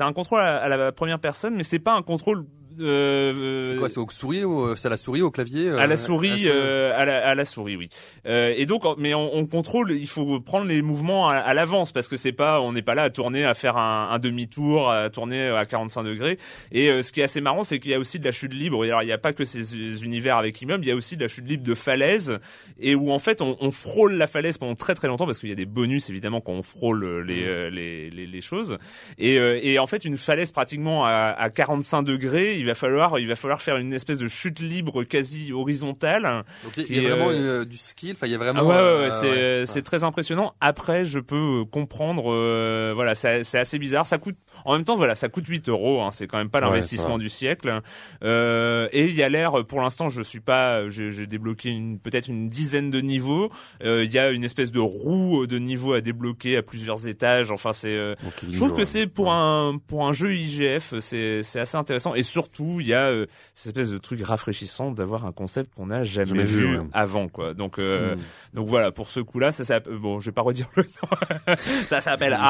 un 0.01 0.13
contrôle 0.13 0.41
à, 0.41 0.57
à, 0.57 0.69
la 0.69 0.93
première 0.93 1.19
personne, 1.19 1.55
mais 1.57 1.65
c'est 1.65 1.79
pas 1.79 1.93
un 1.93 2.03
contrôle 2.03 2.47
c'est 2.79 3.77
quoi 3.77 3.89
C'est 3.89 3.99
au 3.99 4.07
souris 4.11 4.45
ou 4.45 4.75
c'est 4.77 4.89
à 4.89 4.91
la 4.91 4.97
souris 4.97 5.23
au 5.23 5.31
clavier 5.31 5.71
À 5.71 5.87
la 5.87 5.97
souris, 5.97 6.49
à 6.49 7.05
la, 7.05 7.27
à 7.27 7.35
la, 7.35 7.45
souris, 7.45 7.77
oui. 7.77 7.89
et 8.25 8.67
donc, 8.67 8.83
mais 8.99 9.15
on, 9.15 9.35
on, 9.37 9.47
contrôle. 9.47 9.93
Il 9.93 10.09
faut 10.09 10.41
prendre 10.41 10.67
les 10.67 10.83
mouvements 10.83 11.29
à, 11.29 11.55
l'avance 11.55 11.93
parce 11.93 12.09
que 12.09 12.17
c'est 12.17 12.33
pas, 12.33 12.61
on 12.61 12.73
n'est 12.73 12.83
pas 12.83 12.95
là 12.95 13.03
à 13.03 13.11
tourner, 13.11 13.45
à 13.45 13.55
faire 13.55 13.77
un, 13.77 14.09
un 14.11 14.19
demi-tour, 14.19 14.91
à 14.91 15.11
tourner 15.11 15.49
à 15.49 15.65
45 15.67 16.03
degrés. 16.03 16.39
Et 16.73 17.03
ce 17.03 17.13
qui 17.13 17.21
est 17.21 17.25
assez 17.25 17.41
marrant, 17.41 17.65
c'est 17.65 17.79
qu'il 17.79 17.91
y 17.91 17.95
a 17.95 17.99
aussi 17.99 18.19
de 18.19 18.25
la 18.25 18.33
chute 18.33 18.53
libre. 18.55 18.85
Alors, 18.85 19.03
il 19.03 19.07
n'y 19.07 19.13
a 19.13 19.19
pas 19.19 19.33
que 19.33 19.45
ces 19.45 20.05
univers 20.05 20.37
avec 20.37 20.61
immeubles, 20.61 20.85
il 20.85 20.89
y 20.89 20.93
a 20.93 20.97
aussi 20.97 21.17
de 21.17 21.23
la 21.23 21.29
chute 21.29 21.47
libre 21.47 21.65
de 21.65 21.75
falaise 21.75 22.39
et 22.81 22.95
où 22.95 23.13
en 23.13 23.19
fait 23.19 23.43
on, 23.43 23.57
on 23.61 23.71
frôle 23.71 24.15
la 24.15 24.27
falaise 24.27 24.59
pendant 24.59 24.75
très 24.75 24.95
très 24.95 25.09
longtemps 25.09 25.27
parce 25.27 25.39
qu'il 25.39 25.49
y 25.49 25.53
a 25.53 25.57
des 25.57 25.67
bonus 25.67 26.11
évidemment 26.11 26.41
quand 26.41 26.53
on 26.53 26.63
frôle 26.63 27.23
les 27.23 27.45
les, 27.71 28.11
les, 28.11 28.27
les, 28.27 28.41
choses. 28.41 28.79
Et, 29.19 29.35
et 29.37 29.79
en 29.79 29.87
fait, 29.87 30.05
une 30.05 30.19
falaise 30.19 30.53
pratiquement 30.53 31.05
à, 31.05 31.35
à 31.37 31.51
45 31.51 32.03
degrés, 32.03 32.59
il 32.65 32.69
va 32.69 32.75
falloir 32.75 33.19
il 33.19 33.29
va 33.29 33.37
falloir 33.37 33.61
faire 33.61 33.77
une 33.77 33.93
espèce 33.93 34.19
de 34.19 34.29
chute 34.29 34.61
libre 34.61 35.05
quasi 35.05 35.53
horizontale. 35.53 36.45
Donc 36.65 36.77
il 36.89 37.03
y 37.03 37.07
a 37.07 37.11
vraiment 37.15 37.31
euh, 37.31 37.65
du 37.65 37.77
skill, 37.77 38.17
il 38.23 38.29
y 38.29 38.35
a 38.35 38.39
vraiment. 38.39 38.61
Ah 38.61 38.65
ouais, 38.65 38.75
ouais, 38.75 39.11
ouais 39.11 39.67
c'est 39.67 39.83
très 39.83 40.03
impressionnant. 40.03 40.55
Après, 40.61 41.05
je 41.05 41.19
peux 41.19 41.61
euh, 41.61 41.65
comprendre, 41.65 42.33
euh, 42.33 42.93
voilà, 42.95 43.15
c'est 43.15 43.59
assez 43.59 43.79
bizarre. 43.79 44.07
Ça 44.07 44.19
coûte, 44.19 44.37
en 44.65 44.75
même 44.75 44.85
temps, 44.85 44.97
voilà, 44.97 45.15
ça 45.15 45.29
coûte 45.29 45.47
8 45.47 45.69
euros. 45.69 46.03
Hein, 46.03 46.11
c'est 46.11 46.27
quand 46.27 46.39
même 46.39 46.49
pas 46.49 46.61
l'investissement 46.61 47.19
du 47.19 47.29
siècle. 47.29 47.81
Euh, 48.23 48.89
et 48.93 49.05
il 49.05 49.15
y 49.15 49.23
a 49.23 49.29
l'air, 49.29 49.65
pour 49.67 49.81
l'instant, 49.81 50.09
je 50.09 50.23
suis 50.23 50.41
pas, 50.41 50.89
j'ai 50.89 51.27
débloqué 51.27 51.71
une 51.71 51.99
peut-être 51.99 52.29
une 52.29 52.49
dizaine 52.49 52.91
de 52.91 53.01
niveaux. 53.01 53.51
Il 53.83 54.11
y 54.11 54.19
a 54.19 54.31
une 54.31 54.45
espèce 54.45 54.71
de 54.71 54.81
roue 54.81 55.47
de 55.47 55.59
niveau 55.59 55.93
à 55.93 56.01
débloquer 56.01 56.57
à 56.57 56.63
plusieurs 56.63 57.07
étages. 57.07 57.51
Enfin, 57.51 57.73
c'est, 57.73 58.15
je 58.51 58.57
trouve 58.57 58.75
que 58.75 58.85
c'est 58.85 59.07
pour 59.07 59.33
un 59.33 59.79
pour 59.87 60.07
un 60.07 60.13
jeu 60.13 60.35
IGF, 60.35 60.95
c'est 61.01 61.43
c'est 61.43 61.61
assez 61.61 61.77
intéressant. 61.77 62.15
Et 62.15 62.23
surtout 62.23 62.54
il 62.59 62.87
y 62.87 62.95
a 62.95 63.07
euh, 63.07 63.27
cette 63.55 63.77
espèce 63.77 63.91
de 63.91 63.99
truc 63.99 64.23
rafraîchissant 64.23 64.91
d'avoir 64.91 65.27
un 65.27 65.33
concept 65.33 65.75
qu'on 65.75 65.87
n'a 65.87 66.05
jamais, 66.05 66.45
vu, 66.45 66.79
avant, 66.93 67.29
quoi. 67.29 67.55
Donc, 67.55 67.79
euh, 67.79 68.17
mm. 68.17 68.21
donc 68.55 68.69
voilà, 68.69 68.93
pour 68.93 69.09
ce 69.09 69.21
coup-là, 69.21 69.53
ça 69.53 69.65
s'appelle, 69.65 69.97
bon, 69.97 70.21
je 70.21 70.27
vais 70.27 70.33
pas 70.33 70.43
redire 70.43 70.69
le 70.77 70.83
nom, 70.85 71.09
ça 71.87 72.01
s'appelle 72.01 72.37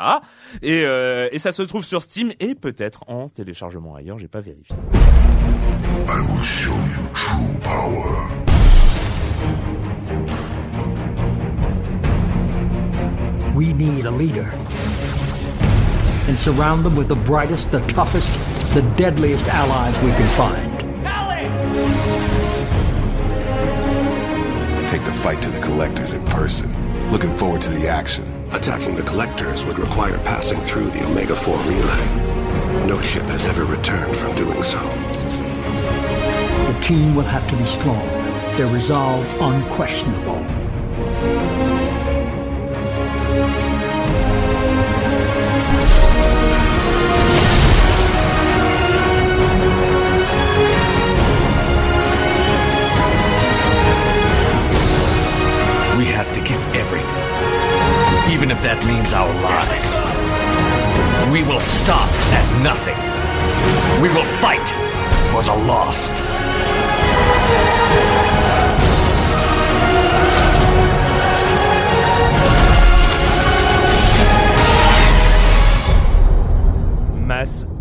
Ah, 0.00 0.20
et, 0.62 0.82
euh, 0.84 1.28
et 1.32 1.38
ça 1.38 1.52
se 1.52 1.62
trouve 1.62 1.84
sur 1.84 2.02
Steam 2.02 2.32
et 2.40 2.54
peut-être 2.54 3.04
en 3.08 3.28
téléchargement 3.28 3.94
ailleurs, 3.94 4.18
j'ai 4.18 4.28
pas 4.28 4.40
vérifié. 4.40 4.74
I 6.08 6.20
will 6.30 6.42
show 6.42 6.72
you 6.72 7.08
true 7.14 7.58
power. 7.60 8.28
We 13.54 13.72
need 13.72 14.06
a 14.06 14.10
leader. 14.10 14.48
And 16.28 16.38
surround 16.38 16.84
them 16.84 16.94
with 16.94 17.08
the 17.08 17.16
brightest, 17.16 17.72
the 17.72 17.80
toughest, 17.88 18.30
the 18.74 18.82
deadliest 18.96 19.44
allies 19.46 19.98
we 20.00 20.10
can 20.10 20.28
find. 20.36 20.78
Take 24.88 25.04
the 25.04 25.12
fight 25.12 25.42
to 25.42 25.50
the 25.50 25.60
Collectors 25.60 26.12
in 26.12 26.24
person. 26.26 26.70
Looking 27.10 27.34
forward 27.34 27.62
to 27.62 27.70
the 27.70 27.88
action. 27.88 28.24
Attacking 28.52 28.94
the 28.94 29.02
Collectors 29.02 29.64
would 29.64 29.78
require 29.78 30.18
passing 30.18 30.60
through 30.60 30.90
the 30.90 31.04
Omega-4 31.06 31.66
relay. 31.66 32.86
No 32.86 33.00
ship 33.00 33.24
has 33.24 33.44
ever 33.46 33.64
returned 33.64 34.14
from 34.16 34.34
doing 34.34 34.62
so. 34.62 34.78
The 34.78 36.78
team 36.82 37.14
will 37.14 37.24
have 37.24 37.48
to 37.48 37.56
be 37.56 37.66
strong. 37.66 38.06
Their 38.56 38.72
resolve 38.72 39.24
unquestionable. 39.40 40.44
Even 58.38 58.52
if 58.52 58.62
that 58.62 58.78
means 58.86 59.12
our 59.12 59.26
lives. 59.42 59.98
We 61.32 61.42
will 61.42 61.58
stop 61.58 62.08
at 62.30 62.46
nothing. 62.62 62.94
We 64.00 64.14
will 64.14 64.22
fight 64.38 64.62
for 65.32 65.42
the 65.42 65.56
lost. 65.66 66.22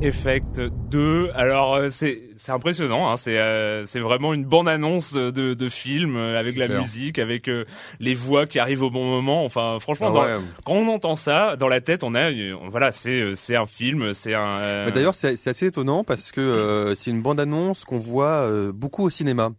Effect 0.02 0.62
2. 0.92 1.32
Alors 1.34 1.74
euh, 1.76 1.90
c'est 1.90 2.22
c'est 2.36 2.52
impressionnant, 2.52 3.12
hein. 3.12 3.18
c'est 3.18 3.38
euh, 3.40 3.86
c'est 3.88 4.00
vraiment 4.00 4.34
une 4.34 4.46
bande 4.46 4.70
annonce 4.70 5.14
de 5.14 5.32
de 5.56 5.70
film 5.70 6.16
euh, 6.16 6.40
avec 6.40 6.56
la 6.56 6.68
clair. 6.68 6.82
musique, 6.82 7.18
avec 7.20 7.48
euh, 7.48 7.66
les 8.00 8.14
voix 8.14 8.46
qui 8.46 8.60
arrivent 8.60 8.84
au 8.84 8.92
bon 8.92 9.06
moment. 9.06 9.44
Enfin 9.44 9.78
franchement, 9.80 10.08
Ah 10.12 10.14
dans- 10.14 10.22
ouais. 10.24 10.44
quand 10.66 10.74
on 10.74 10.88
entend 10.90 11.16
ça 11.16 11.56
dans 11.56 11.68
la 11.68 11.82
tête, 11.82 12.04
on 12.04 12.14
a 12.14 12.32
euh, 12.32 12.56
voilà 12.70 12.92
c'est 12.92 13.36
c'est 13.36 13.56
un 13.56 13.66
film, 13.66 14.14
c'est 14.14 14.36
un. 14.36 14.86
Mais 14.86 14.92
D'ailleurs, 14.92 15.16
c'est 15.16 15.36
c'est 15.36 15.50
assez 15.50 15.66
étonnant 15.68 16.04
parce 16.04 16.32
que 16.32 16.42
euh, 16.42 16.94
c'est 16.94 17.10
une 17.10 17.22
bande-annonce 17.24 17.84
qu'on 17.84 17.98
voit 18.00 18.28
euh, 18.48 18.72
beaucoup 18.72 19.04
au 19.04 19.10
cinéma. 19.10 19.52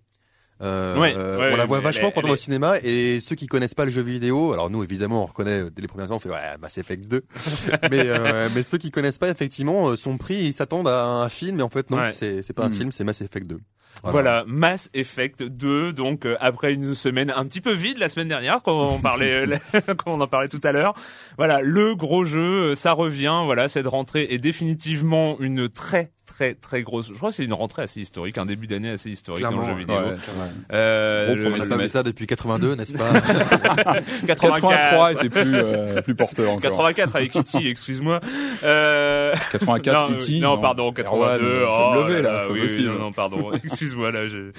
Euh, 0.61 0.99
Ouais, 0.99 1.15
euh, 1.17 1.39
ouais, 1.39 1.51
on 1.53 1.57
la 1.57 1.67
voit 1.67 1.79
vachement 1.81 2.09
elle 2.09 2.15
quand 2.15 2.21
on 2.23 2.25
est- 2.25 2.29
va 2.29 2.33
au 2.33 2.37
cinéma 2.37 2.75
et 2.83 3.21
ceux 3.21 3.37
qui 3.37 3.47
connaissent 3.47 3.75
pas 3.77 3.85
le 3.85 3.93
jeu 3.93 4.03
vidéo, 4.03 4.53
alors 4.53 4.71
nous 4.71 4.83
évidemment 4.83 5.23
on 5.23 5.27
reconnaît 5.27 5.63
euh, 5.63 5.71
dès 5.71 5.83
les 5.83 5.87
premiers 5.89 6.09
temps, 6.09 6.17
on 6.17 6.19
fait 6.19 6.31
ouais 6.31 6.37
Mass 6.61 6.79
Effect 6.79 7.07
2, 7.07 7.23
mais 7.91 8.01
euh, 8.09 8.49
mais 8.55 8.63
ceux 8.65 8.79
qui 8.79 8.91
connaissent 8.91 9.19
pas 9.19 9.29
effectivement 9.29 9.89
euh, 9.91 9.97
sont 9.97 10.17
pris, 10.19 10.35
ils 10.37 10.53
s'attendent 10.53 10.89
à 10.89 11.05
un 11.07 11.29
film, 11.29 11.59
mais 11.59 11.63
en 11.63 11.69
fait 11.69 11.91
non, 11.91 11.99
Ouais. 11.99 12.13
c'est 12.13 12.43
c'est 12.43 12.55
pas 12.55 12.65
un 12.65 12.71
Mhm. 12.71 12.75
film, 12.77 12.93
c'est 12.93 13.05
Mass 13.05 13.21
Effect 13.21 13.47
2. 13.47 13.59
Voilà, 14.05 14.45
Mass 14.47 14.91
Effect 14.95 15.43
2, 15.43 15.93
donc 15.93 16.25
euh, 16.27 16.37
après 16.41 16.73
une 16.73 16.95
semaine 16.95 17.33
un 17.35 17.45
petit 17.47 17.61
peu 17.61 17.73
vide 17.73 17.99
la 17.99 18.09
semaine 18.09 18.29
dernière 18.29 18.61
quand 18.63 18.95
on 18.95 19.01
parlait 19.01 19.33
euh, 19.47 19.57
quand 19.97 20.13
on 20.13 20.21
en 20.21 20.27
parlait 20.29 20.49
tout 20.49 20.61
à 20.65 20.73
l'heure. 20.73 20.95
Voilà, 21.37 21.61
le 21.63 21.95
gros 21.97 22.25
jeu, 22.25 22.71
euh, 22.71 22.75
ça 22.75 22.93
revient, 22.93 23.43
voilà, 23.45 23.67
cette 23.69 23.87
rentrée 23.87 24.27
est 24.31 24.39
définitivement 24.39 25.37
une 25.41 25.69
très 25.69 26.11
très 26.29 26.55
très 26.55 26.83
grosse. 26.83 27.09
Je 27.09 27.15
crois 27.15 27.31
que 27.31 27.37
c'est 27.37 27.45
une 27.45 27.53
rentrée 27.53 27.83
assez 27.83 28.01
historique, 28.01 28.39
un 28.39 28.47
début 28.47 28.67
d'année 28.67 28.91
assez 28.91 29.11
historique 29.11 29.43
dans 29.43 29.51
le 29.51 29.57
jeu 29.57 29.63
Clairement, 29.63 29.79
vidéo. 29.79 29.97
Ouais. 29.97 30.47
Euh, 30.73 31.35
Gros 31.35 31.55
On 31.55 31.57
n'a 31.57 31.67
pas 31.67 31.77
vu 31.77 31.89
ça 31.89 32.03
depuis 32.03 32.27
82, 32.27 32.75
n'est-ce 32.75 32.93
pas 32.93 33.11
83 34.27 35.13
était 35.13 35.31
plus 35.31 35.55
euh, 35.55 36.03
plus 36.03 36.15
porteur 36.15 36.51
encore. 36.51 36.71
84 36.71 37.17
avec 37.17 37.33
Kitty, 37.33 37.67
excuse-moi. 37.69 38.21
Euh... 38.63 39.35
84 39.53 39.95
non, 40.11 40.17
E.T., 40.17 40.41
non, 40.41 40.57
non. 40.57 40.61
pardon, 40.61 40.93
82. 40.93 41.09
Erwan, 41.09 41.41
je 41.41 41.83
oh 41.83 42.05
me 42.05 42.15
là, 42.15 42.21
là, 42.21 42.41
c'est 42.41 42.51
oui, 42.53 42.61
possible. 42.63 42.89
oui, 42.91 42.95
non, 42.95 43.05
non, 43.05 43.13
pardon. 43.13 43.53
Excuse-moi, 43.65 44.13
là, 44.13 44.29
je, 44.29 44.51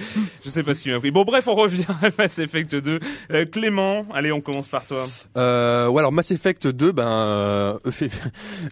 je 0.43 0.49
sais 0.49 0.63
pas 0.63 0.73
ce 0.75 0.81
qui 0.81 0.89
m'a 0.91 0.99
pris. 0.99 1.11
Bon, 1.11 1.23
bref, 1.23 1.47
on 1.47 1.55
revient 1.55 1.85
à 2.01 2.09
Mass 2.17 2.39
Effect 2.39 2.75
2. 2.75 2.99
Euh, 3.31 3.45
Clément, 3.45 4.05
allez, 4.13 4.31
on 4.31 4.41
commence 4.41 4.67
par 4.67 4.85
toi. 4.85 5.05
Euh, 5.37 5.87
ouais, 5.87 5.99
alors 5.99 6.11
Mass 6.11 6.31
Effect 6.31 6.67
2, 6.67 6.91
ben, 6.91 7.07
euh, 7.07 7.77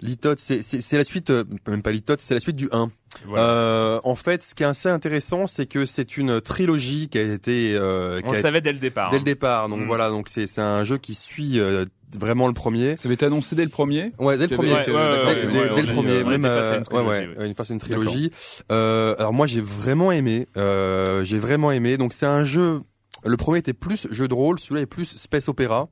Litote, 0.02 0.40
c'est 0.40 0.62
c'est 0.62 0.82
c'est 0.82 0.98
la 0.98 1.04
suite, 1.04 1.30
euh, 1.30 1.44
même 1.68 1.82
pas 1.82 1.92
Litote, 1.92 2.22
c'est 2.22 2.34
la 2.34 2.40
suite 2.40 2.56
du 2.56 2.70
1. 2.72 2.87
Voilà. 3.26 3.44
Euh, 3.44 4.00
en 4.04 4.16
fait, 4.16 4.44
ce 4.44 4.54
qui 4.56 4.64
est 4.64 4.68
assez 4.68 4.90
intéressant, 4.90 5.48
c'est 5.48 5.66
que 5.66 5.86
c'est 5.86 6.18
une 6.18 6.40
trilogie 6.42 7.08
qui 7.10 7.18
a 7.18 7.22
été, 7.22 7.74
euh, 7.76 8.20
qui 8.22 8.28
on 8.28 8.32
a 8.32 8.36
le 8.36 8.42
savait 8.42 8.62
dès 8.62 8.72
le 8.74 8.80
départ. 8.80 9.10
dès 9.10 9.16
hein. 9.18 9.20
le 9.20 9.26
départ. 9.26 9.70
Donc 9.70 9.80
Mm. 9.82 9.86
voilà, 9.88 10.10
donc 10.10 10.30
c'est 10.30 10.46
c'est 10.48 10.62
un 10.62 10.84
jeu 10.84 10.98
qui 10.98 11.16
suit 11.16 11.60
euh, 11.60 11.86
vraiment 12.18 12.48
le 12.48 12.54
premier. 12.54 12.96
Ça 12.98 13.08
avait 13.08 13.16
été 13.16 13.26
annoncé 13.26 13.56
dès 13.56 13.64
le 13.64 13.70
premier. 13.70 14.12
Ouais, 14.20 14.38
dès 14.38 14.48
le 14.48 14.56
premier. 14.56 14.76
Dès, 14.86 14.92
le 14.92 15.90
on 15.90 15.94
premier, 15.94 16.24
même 16.24 16.40
était 16.46 16.48
face 16.48 16.68
à 16.68 16.74
euh, 16.74 16.78
une 16.78 16.84
trilogie, 16.84 17.10
ouais, 17.10 17.28
ouais. 17.28 17.38
ouais, 17.38 17.48
une 17.48 17.56
face 17.56 17.72
à 17.72 17.74
une 17.74 17.80
trilogie. 17.80 18.32
Euh, 18.72 19.16
alors 19.18 19.34
moi 19.34 19.48
j'ai 19.48 19.62
vraiment 19.62 20.12
aimé, 20.12 20.48
euh, 20.58 21.24
j'ai 21.24 21.40
vraiment 21.40 21.72
aimé. 21.72 21.98
Donc 21.98 22.14
c'est 22.14 22.26
un 22.28 22.44
jeu. 22.44 22.82
Le 23.26 23.36
premier 23.36 23.58
était 23.60 23.74
plus 23.74 24.08
jeu 24.12 24.28
de 24.28 24.34
rôle, 24.36 24.60
celui-là 24.60 24.82
est 24.82 24.86
plus 24.86 25.06
space 25.18 25.50
opéra. 25.50 25.90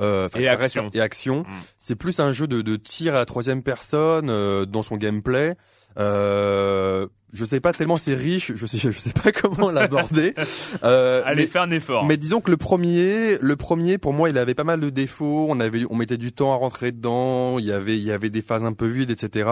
Euh, 0.00 0.26
enfin, 0.26 0.38
Et 0.38 0.44
ça 0.44 0.50
reste- 0.50 0.62
action. 0.76 0.90
et 0.94 1.00
action. 1.00 1.40
Mm. 1.40 1.46
C'est 1.80 1.96
plus 1.96 2.20
un 2.20 2.32
jeu 2.32 2.46
de, 2.46 2.62
de 2.62 2.76
tir 2.76 3.14
à 3.16 3.18
la 3.18 3.26
troisième 3.26 3.62
personne 3.64 4.30
euh, 4.30 4.64
dans 4.66 4.84
son 4.84 4.96
gameplay. 4.96 5.56
Euh, 5.98 7.06
je 7.32 7.44
sais 7.44 7.60
pas 7.60 7.72
tellement 7.72 7.96
c'est 7.96 8.14
riche, 8.14 8.52
je 8.54 8.66
sais 8.66 8.78
je 8.90 8.90
sais 8.90 9.12
pas 9.12 9.32
comment 9.32 9.70
l'aborder. 9.70 10.34
Euh, 10.82 11.22
Allez, 11.26 11.42
mais- 11.42 11.48
fais 11.48 11.58
un 11.58 11.70
effort. 11.70 12.06
mais 12.06 12.16
disons 12.16 12.40
que 12.40 12.50
le 12.50 12.56
premier, 12.56 13.36
le 13.40 13.56
premier 13.56 13.98
pour 13.98 14.12
moi, 14.12 14.30
il 14.30 14.38
avait 14.38 14.54
pas 14.54 14.64
mal 14.64 14.80
de 14.80 14.88
défauts. 14.88 15.46
On 15.48 15.60
avait, 15.60 15.84
on 15.90 15.94
mettait 15.94 16.16
du 16.16 16.32
temps 16.32 16.52
à 16.52 16.56
rentrer 16.56 16.90
dedans. 16.92 17.58
Il 17.58 17.64
y 17.66 17.72
avait, 17.72 17.96
il 17.96 18.02
y 18.04 18.12
avait 18.12 18.30
des 18.30 18.40
phases 18.40 18.64
un 18.64 18.72
peu 18.72 18.86
vides, 18.86 19.10
etc. 19.10 19.50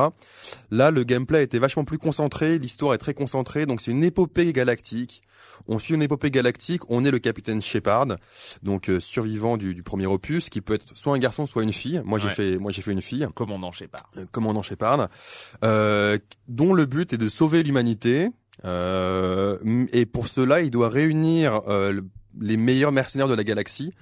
Là, 0.70 0.90
le 0.90 1.05
gameplay 1.05 1.42
était 1.42 1.59
vachement 1.59 1.85
plus 1.85 1.98
concentré. 1.98 2.59
L'histoire 2.59 2.94
est 2.94 2.98
très 2.98 3.14
concentrée. 3.14 3.66
Donc 3.66 3.81
c'est 3.81 3.90
une 3.90 4.05
épopée 4.05 4.53
galactique. 4.53 5.22
On 5.68 5.78
suit 5.78 5.94
une 5.94 6.02
épopée 6.02 6.31
galactique. 6.31 6.83
On 6.88 7.04
est 7.04 7.11
le 7.11 7.18
capitaine 7.18 7.61
Shepard, 7.62 8.07
donc 8.62 8.88
euh, 8.88 9.00
survivant 9.00 9.57
du, 9.57 9.74
du 9.74 9.83
premier 9.83 10.07
opus, 10.07 10.48
qui 10.48 10.61
peut 10.61 10.74
être 10.74 10.96
soit 10.96 11.14
un 11.14 11.18
garçon, 11.18 11.46
soit 11.46 11.62
une 11.62 11.72
fille. 11.72 12.00
Moi, 12.04 12.18
j'ai 12.18 12.28
Ouais. 12.28 12.35
fait, 12.35 12.57
moi 12.59 12.72
j'ai 12.72 12.83
fait 12.83 12.92
une 12.92 13.02
fille 13.02 13.26
Commandant 13.35 13.70
Shepard. 13.72 14.09
euh, 14.16 14.26
commandant 14.33 14.62
Shepard, 14.62 15.09
euh, 15.64 16.18
dont 16.48 16.72
le 16.74 16.87
but 16.87 17.12
est 17.12 17.18
de 17.18 17.28
sauver 17.28 17.62
l'humanité. 17.62 18.31
Euh, 18.64 19.87
et 19.92 20.07
pour 20.07 20.26
cela, 20.28 20.61
il 20.62 20.70
doit 20.70 20.88
réunir 20.88 21.61
euh, 21.68 21.92
le- 21.92 22.04
les 22.40 22.57
meilleurs 22.57 22.92
mercenaires 22.92 23.28
de 23.28 23.35
la 23.35 23.44
galaxie. 23.44 23.92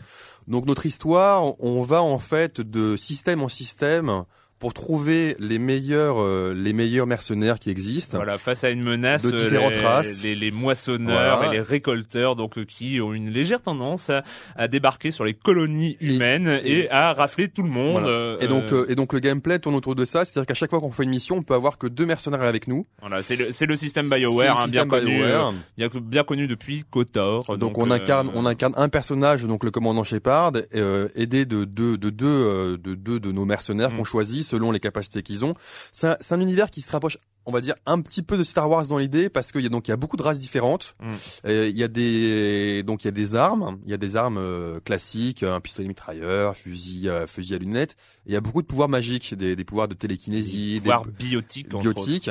Donc 0.46 0.66
notre 0.66 0.86
histoire, 0.86 1.60
on 1.62 1.82
va 1.82 2.02
en 2.02 2.18
fait 2.18 2.60
de 2.60 2.96
système 2.96 3.42
en 3.42 3.48
système 3.48 4.24
pour 4.58 4.72
trouver 4.72 5.36
les 5.38 5.58
meilleurs, 5.58 6.16
euh, 6.18 6.54
les 6.56 6.72
meilleurs 6.72 7.06
mercenaires 7.06 7.58
qui 7.58 7.68
existent. 7.70 8.16
Voilà, 8.16 8.38
face 8.38 8.64
à 8.64 8.70
une 8.70 8.82
menace, 8.82 9.22
De 9.22 9.28
euh, 9.30 9.42
différentes 9.42 9.74
les, 9.74 9.80
races. 9.80 10.22
les, 10.22 10.34
les 10.34 10.50
moissonneurs 10.50 11.38
Voilà. 11.38 11.52
et 11.52 11.56
les 11.56 11.60
récolteurs, 11.62 12.36
donc 12.36 12.56
euh, 12.58 12.64
qui 12.64 13.00
ont 13.00 13.12
une 13.12 13.30
légère 13.30 13.60
tendance 13.60 14.08
à, 14.10 14.22
à 14.56 14.66
débarquer 14.68 15.10
sur 15.10 15.24
les 15.24 15.34
colonies 15.34 15.96
humaines 16.00 16.60
et, 16.64 16.80
et- 16.80 16.90
à 16.90 17.12
rafler 17.12 17.48
tout 17.48 17.62
le 17.62 17.68
monde. 17.68 18.00
Voilà. 18.02 18.08
euh, 18.08 18.38
Et 18.40 18.48
donc, 18.48 18.72
euh, 18.72 18.86
et 18.88 18.94
donc 18.94 19.12
le 19.12 19.18
gameplay 19.20 19.58
tourne 19.58 19.74
autour 19.74 19.94
de 19.94 20.04
ça, 20.04 20.24
c'est-à-dire 20.24 20.46
qu'à 20.46 20.54
chaque 20.54 20.70
fois 20.70 20.80
qu'on 20.80 20.90
fait 20.90 21.02
une 21.04 21.10
mission, 21.10 21.36
on 21.36 21.42
peut 21.42 21.54
avoir 21.54 21.76
que 21.78 21.86
deux 21.86 22.06
mercenaires 22.06 22.42
avec 22.42 22.66
nous. 22.66 22.86
voilà, 23.00 23.22
c'est 23.22 23.36
le, 23.36 23.50
c'est 23.50 23.66
le 23.66 23.76
système 23.76 24.08
BioWare, 24.08 24.52
hein, 24.58 24.68
bien 24.68 24.82
système 24.84 24.88
connu, 24.88 25.16
BioWare. 25.18 25.48
euh, 25.48 25.52
bien, 25.76 25.88
bien 26.00 26.24
connu 26.24 26.46
depuis 26.46 26.84
KOTOR. 26.90 27.56
Donc, 27.58 27.76
on 27.78 27.90
euh, 27.90 27.94
incarne, 27.94 28.30
on 28.34 28.46
incarne 28.46 28.72
un 28.76 28.88
personnage, 28.88 29.44
donc 29.44 29.64
le 29.64 29.70
commandant 29.70 30.04
Shepard, 30.04 30.52
euh, 30.74 31.08
aidé 31.14 31.44
de 31.44 31.64
deux, 31.64 31.98
de 31.98 32.08
deux, 32.10 32.26
euh, 32.26 32.76
de 32.78 32.94
deux 32.94 33.20
de 33.20 33.32
nos 33.32 33.44
mercenaires 33.44 33.90
Mm. 33.90 33.96
qu'on 33.98 34.04
choisit 34.04 34.45
selon 34.46 34.70
les 34.70 34.80
capacités 34.80 35.22
qu'ils 35.22 35.44
ont. 35.44 35.52
C'est 35.92 36.06
un, 36.08 36.16
c'est 36.20 36.34
un 36.34 36.40
univers 36.40 36.70
qui 36.70 36.80
se 36.80 36.90
rapproche, 36.92 37.18
on 37.44 37.52
va 37.52 37.60
dire, 37.60 37.74
un 37.84 38.00
petit 38.00 38.22
peu 38.22 38.36
de 38.38 38.44
Star 38.44 38.68
Wars 38.70 38.86
dans 38.86 38.98
l'idée, 38.98 39.28
parce 39.28 39.52
qu'il 39.52 39.60
y 39.62 39.66
a 39.66 39.68
donc 39.68 39.88
il 39.88 39.90
y 39.90 39.94
a 39.94 39.96
beaucoup 39.96 40.16
de 40.16 40.22
races 40.22 40.38
différentes. 40.40 40.96
Mm. 41.00 41.12
Euh, 41.46 41.68
Il 41.68 41.76
y 41.78 41.82
a 41.84 41.88
des, 41.88 42.82
donc 42.84 43.04
il 43.04 43.06
y 43.06 43.08
a 43.08 43.12
des 43.12 43.34
armes, 43.34 43.78
il 43.84 43.90
y 43.90 43.94
a 43.94 43.98
des 43.98 44.16
armes 44.16 44.38
euh, 44.38 44.80
classiques, 44.80 45.42
un 45.42 45.60
pistolet 45.60 45.88
mitrailleur, 45.88 46.56
fusil, 46.56 47.08
euh, 47.08 47.26
fusil 47.26 47.54
à 47.54 47.58
lunettes. 47.58 47.96
Et 48.26 48.30
il 48.30 48.32
y 48.32 48.36
a 48.36 48.40
beaucoup 48.40 48.62
de 48.62 48.66
pouvoirs 48.66 48.88
magiques, 48.88 49.34
des, 49.34 49.54
des 49.56 49.64
pouvoirs 49.64 49.88
de 49.88 49.94
télékinésie, 49.94 50.74
des, 50.74 50.80
pouvoir 50.80 51.02
biotique, 51.06 51.74
entre 51.74 51.88
autres. 51.88 52.04
biotiques. 52.06 52.30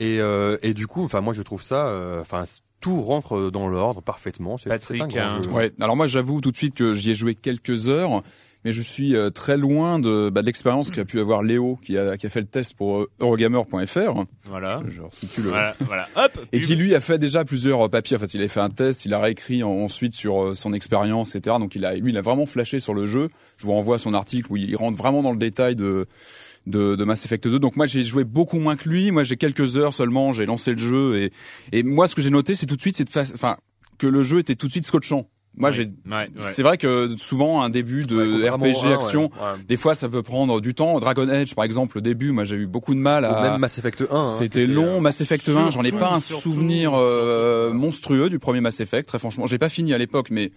Et, 0.00 0.18
euh, 0.20 0.56
et 0.62 0.74
du 0.74 0.86
coup, 0.86 1.04
enfin 1.04 1.20
moi 1.20 1.34
je 1.34 1.42
trouve 1.42 1.62
ça, 1.62 1.86
euh, 1.88 2.20
enfin 2.20 2.44
tout 2.80 3.02
rentre 3.02 3.50
dans 3.50 3.68
l'ordre 3.68 4.00
parfaitement. 4.00 4.56
C'est- 4.56 4.70
Patrick, 4.70 4.96
c'est 4.98 5.02
un 5.02 5.08
grand 5.08 5.36
hein. 5.36 5.42
jeu. 5.42 5.50
Ouais. 5.50 5.72
Alors 5.80 5.96
moi, 5.96 6.06
j'avoue 6.06 6.40
tout 6.40 6.50
de 6.50 6.56
suite 6.56 6.74
que 6.74 6.94
j'y 6.94 7.10
ai 7.10 7.14
joué 7.14 7.34
quelques 7.34 7.88
heures, 7.88 8.20
mais 8.64 8.72
je 8.72 8.82
suis 8.82 9.16
euh, 9.16 9.30
très 9.30 9.56
loin 9.56 9.98
de, 9.98 10.30
bah, 10.30 10.42
de 10.42 10.46
l'expérience 10.46 10.90
qu'a 10.90 11.04
pu 11.04 11.18
avoir 11.20 11.42
Léo, 11.42 11.78
qui 11.82 11.96
a, 11.96 12.16
qui 12.16 12.26
a 12.26 12.30
fait 12.30 12.40
le 12.40 12.46
test 12.46 12.74
pour 12.74 13.00
euh, 13.00 13.10
Eurogamer.fr. 13.20 14.24
Voilà. 14.44 14.82
Je 14.88 15.02
resitue 15.02 15.42
le. 15.42 15.48
Voilà, 15.48 15.74
voilà. 15.80 16.08
Hop. 16.16 16.38
Et 16.52 16.60
qui 16.60 16.76
lui 16.76 16.94
a 16.94 17.00
fait 17.00 17.18
déjà 17.18 17.44
plusieurs 17.44 17.86
euh, 17.86 17.88
papiers. 17.88 18.16
En 18.16 18.20
fait, 18.20 18.34
il 18.34 18.42
a 18.42 18.48
fait 18.48 18.60
un 18.60 18.70
test, 18.70 19.04
il 19.04 19.14
a 19.14 19.18
réécrit 19.18 19.62
en- 19.62 19.70
ensuite 19.70 20.12
sur 20.14 20.42
euh, 20.42 20.54
son 20.54 20.72
expérience, 20.72 21.34
etc. 21.34 21.56
Donc 21.58 21.74
il 21.74 21.84
a, 21.84 21.94
lui, 21.96 22.12
il 22.12 22.18
a 22.18 22.22
vraiment 22.22 22.46
flashé 22.46 22.80
sur 22.80 22.94
le 22.94 23.06
jeu. 23.06 23.28
Je 23.56 23.66
vous 23.66 23.72
renvoie 23.72 23.96
à 23.96 23.98
son 23.98 24.14
article 24.14 24.52
où 24.52 24.56
il 24.56 24.76
rentre 24.76 24.96
vraiment 24.96 25.22
dans 25.22 25.32
le 25.32 25.38
détail 25.38 25.76
de 25.76 26.06
de, 26.66 26.94
de 26.94 27.04
Mass 27.04 27.24
Effect 27.24 27.48
2. 27.48 27.58
Donc 27.58 27.76
moi, 27.76 27.86
j'ai 27.86 28.02
joué 28.02 28.22
beaucoup 28.24 28.58
moins 28.58 28.76
que 28.76 28.86
lui. 28.88 29.10
Moi, 29.10 29.24
j'ai 29.24 29.36
quelques 29.38 29.78
heures 29.78 29.94
seulement. 29.94 30.32
J'ai 30.32 30.44
lancé 30.44 30.72
le 30.72 30.78
jeu 30.78 31.16
et 31.22 31.32
et 31.72 31.82
moi, 31.82 32.06
ce 32.08 32.14
que 32.14 32.20
j'ai 32.20 32.28
noté, 32.30 32.54
c'est 32.54 32.66
tout 32.66 32.76
de 32.76 32.82
suite, 32.82 32.96
c'est 32.98 33.16
enfin 33.34 33.56
que 33.98 34.06
le 34.06 34.22
jeu 34.22 34.38
était 34.38 34.54
tout 34.56 34.66
de 34.66 34.72
suite 34.72 34.84
scotchant. 34.86 35.26
Moi, 35.56 35.70
Ouais, 35.70 35.74
j'ai 35.74 35.82
ouais, 35.82 35.90
ouais. 36.12 36.26
c'est 36.54 36.62
vrai 36.62 36.78
que 36.78 37.14
souvent 37.18 37.60
un 37.62 37.70
début 37.70 38.04
de 38.04 38.48
RPG 38.48 38.86
un, 38.86 38.92
action, 38.92 39.22
ouais. 39.24 39.28
Ouais. 39.28 39.64
des 39.68 39.76
fois 39.76 39.94
ça 39.94 40.08
peut 40.08 40.22
prendre 40.22 40.60
du 40.60 40.74
temps. 40.74 40.98
Dragon 41.00 41.28
Age 41.28 41.54
par 41.54 41.64
exemple, 41.64 41.98
au 41.98 42.00
début, 42.00 42.30
moi 42.30 42.44
j'ai 42.44 42.56
eu 42.56 42.66
beaucoup 42.66 42.94
de 42.94 43.00
mal 43.00 43.24
Ou 43.24 43.26
à 43.26 43.42
même 43.42 43.58
Mass 43.58 43.76
Effect 43.76 44.02
1. 44.10 44.16
hein, 44.16 44.36
c'était 44.38 44.62
était, 44.62 44.72
long, 44.72 44.98
euh, 44.98 45.00
Mass 45.00 45.20
Effect 45.20 45.48
1, 45.48 45.70
j'en 45.70 45.82
ai 45.82 45.92
pas 45.92 46.12
un 46.12 46.20
surtout, 46.20 46.42
souvenir 46.52 46.92
euh, 46.94 47.66
surtout. 47.66 47.78
monstrueux 47.78 48.30
du 48.30 48.38
premier 48.38 48.60
Mass 48.60 48.80
Effect, 48.80 49.08
très 49.08 49.18
franchement. 49.18 49.46
Je 49.46 49.52
l'ai 49.52 49.58
pas 49.58 49.68
fini 49.68 49.92
à 49.92 49.98
l'époque, 49.98 50.28
mais 50.30 50.52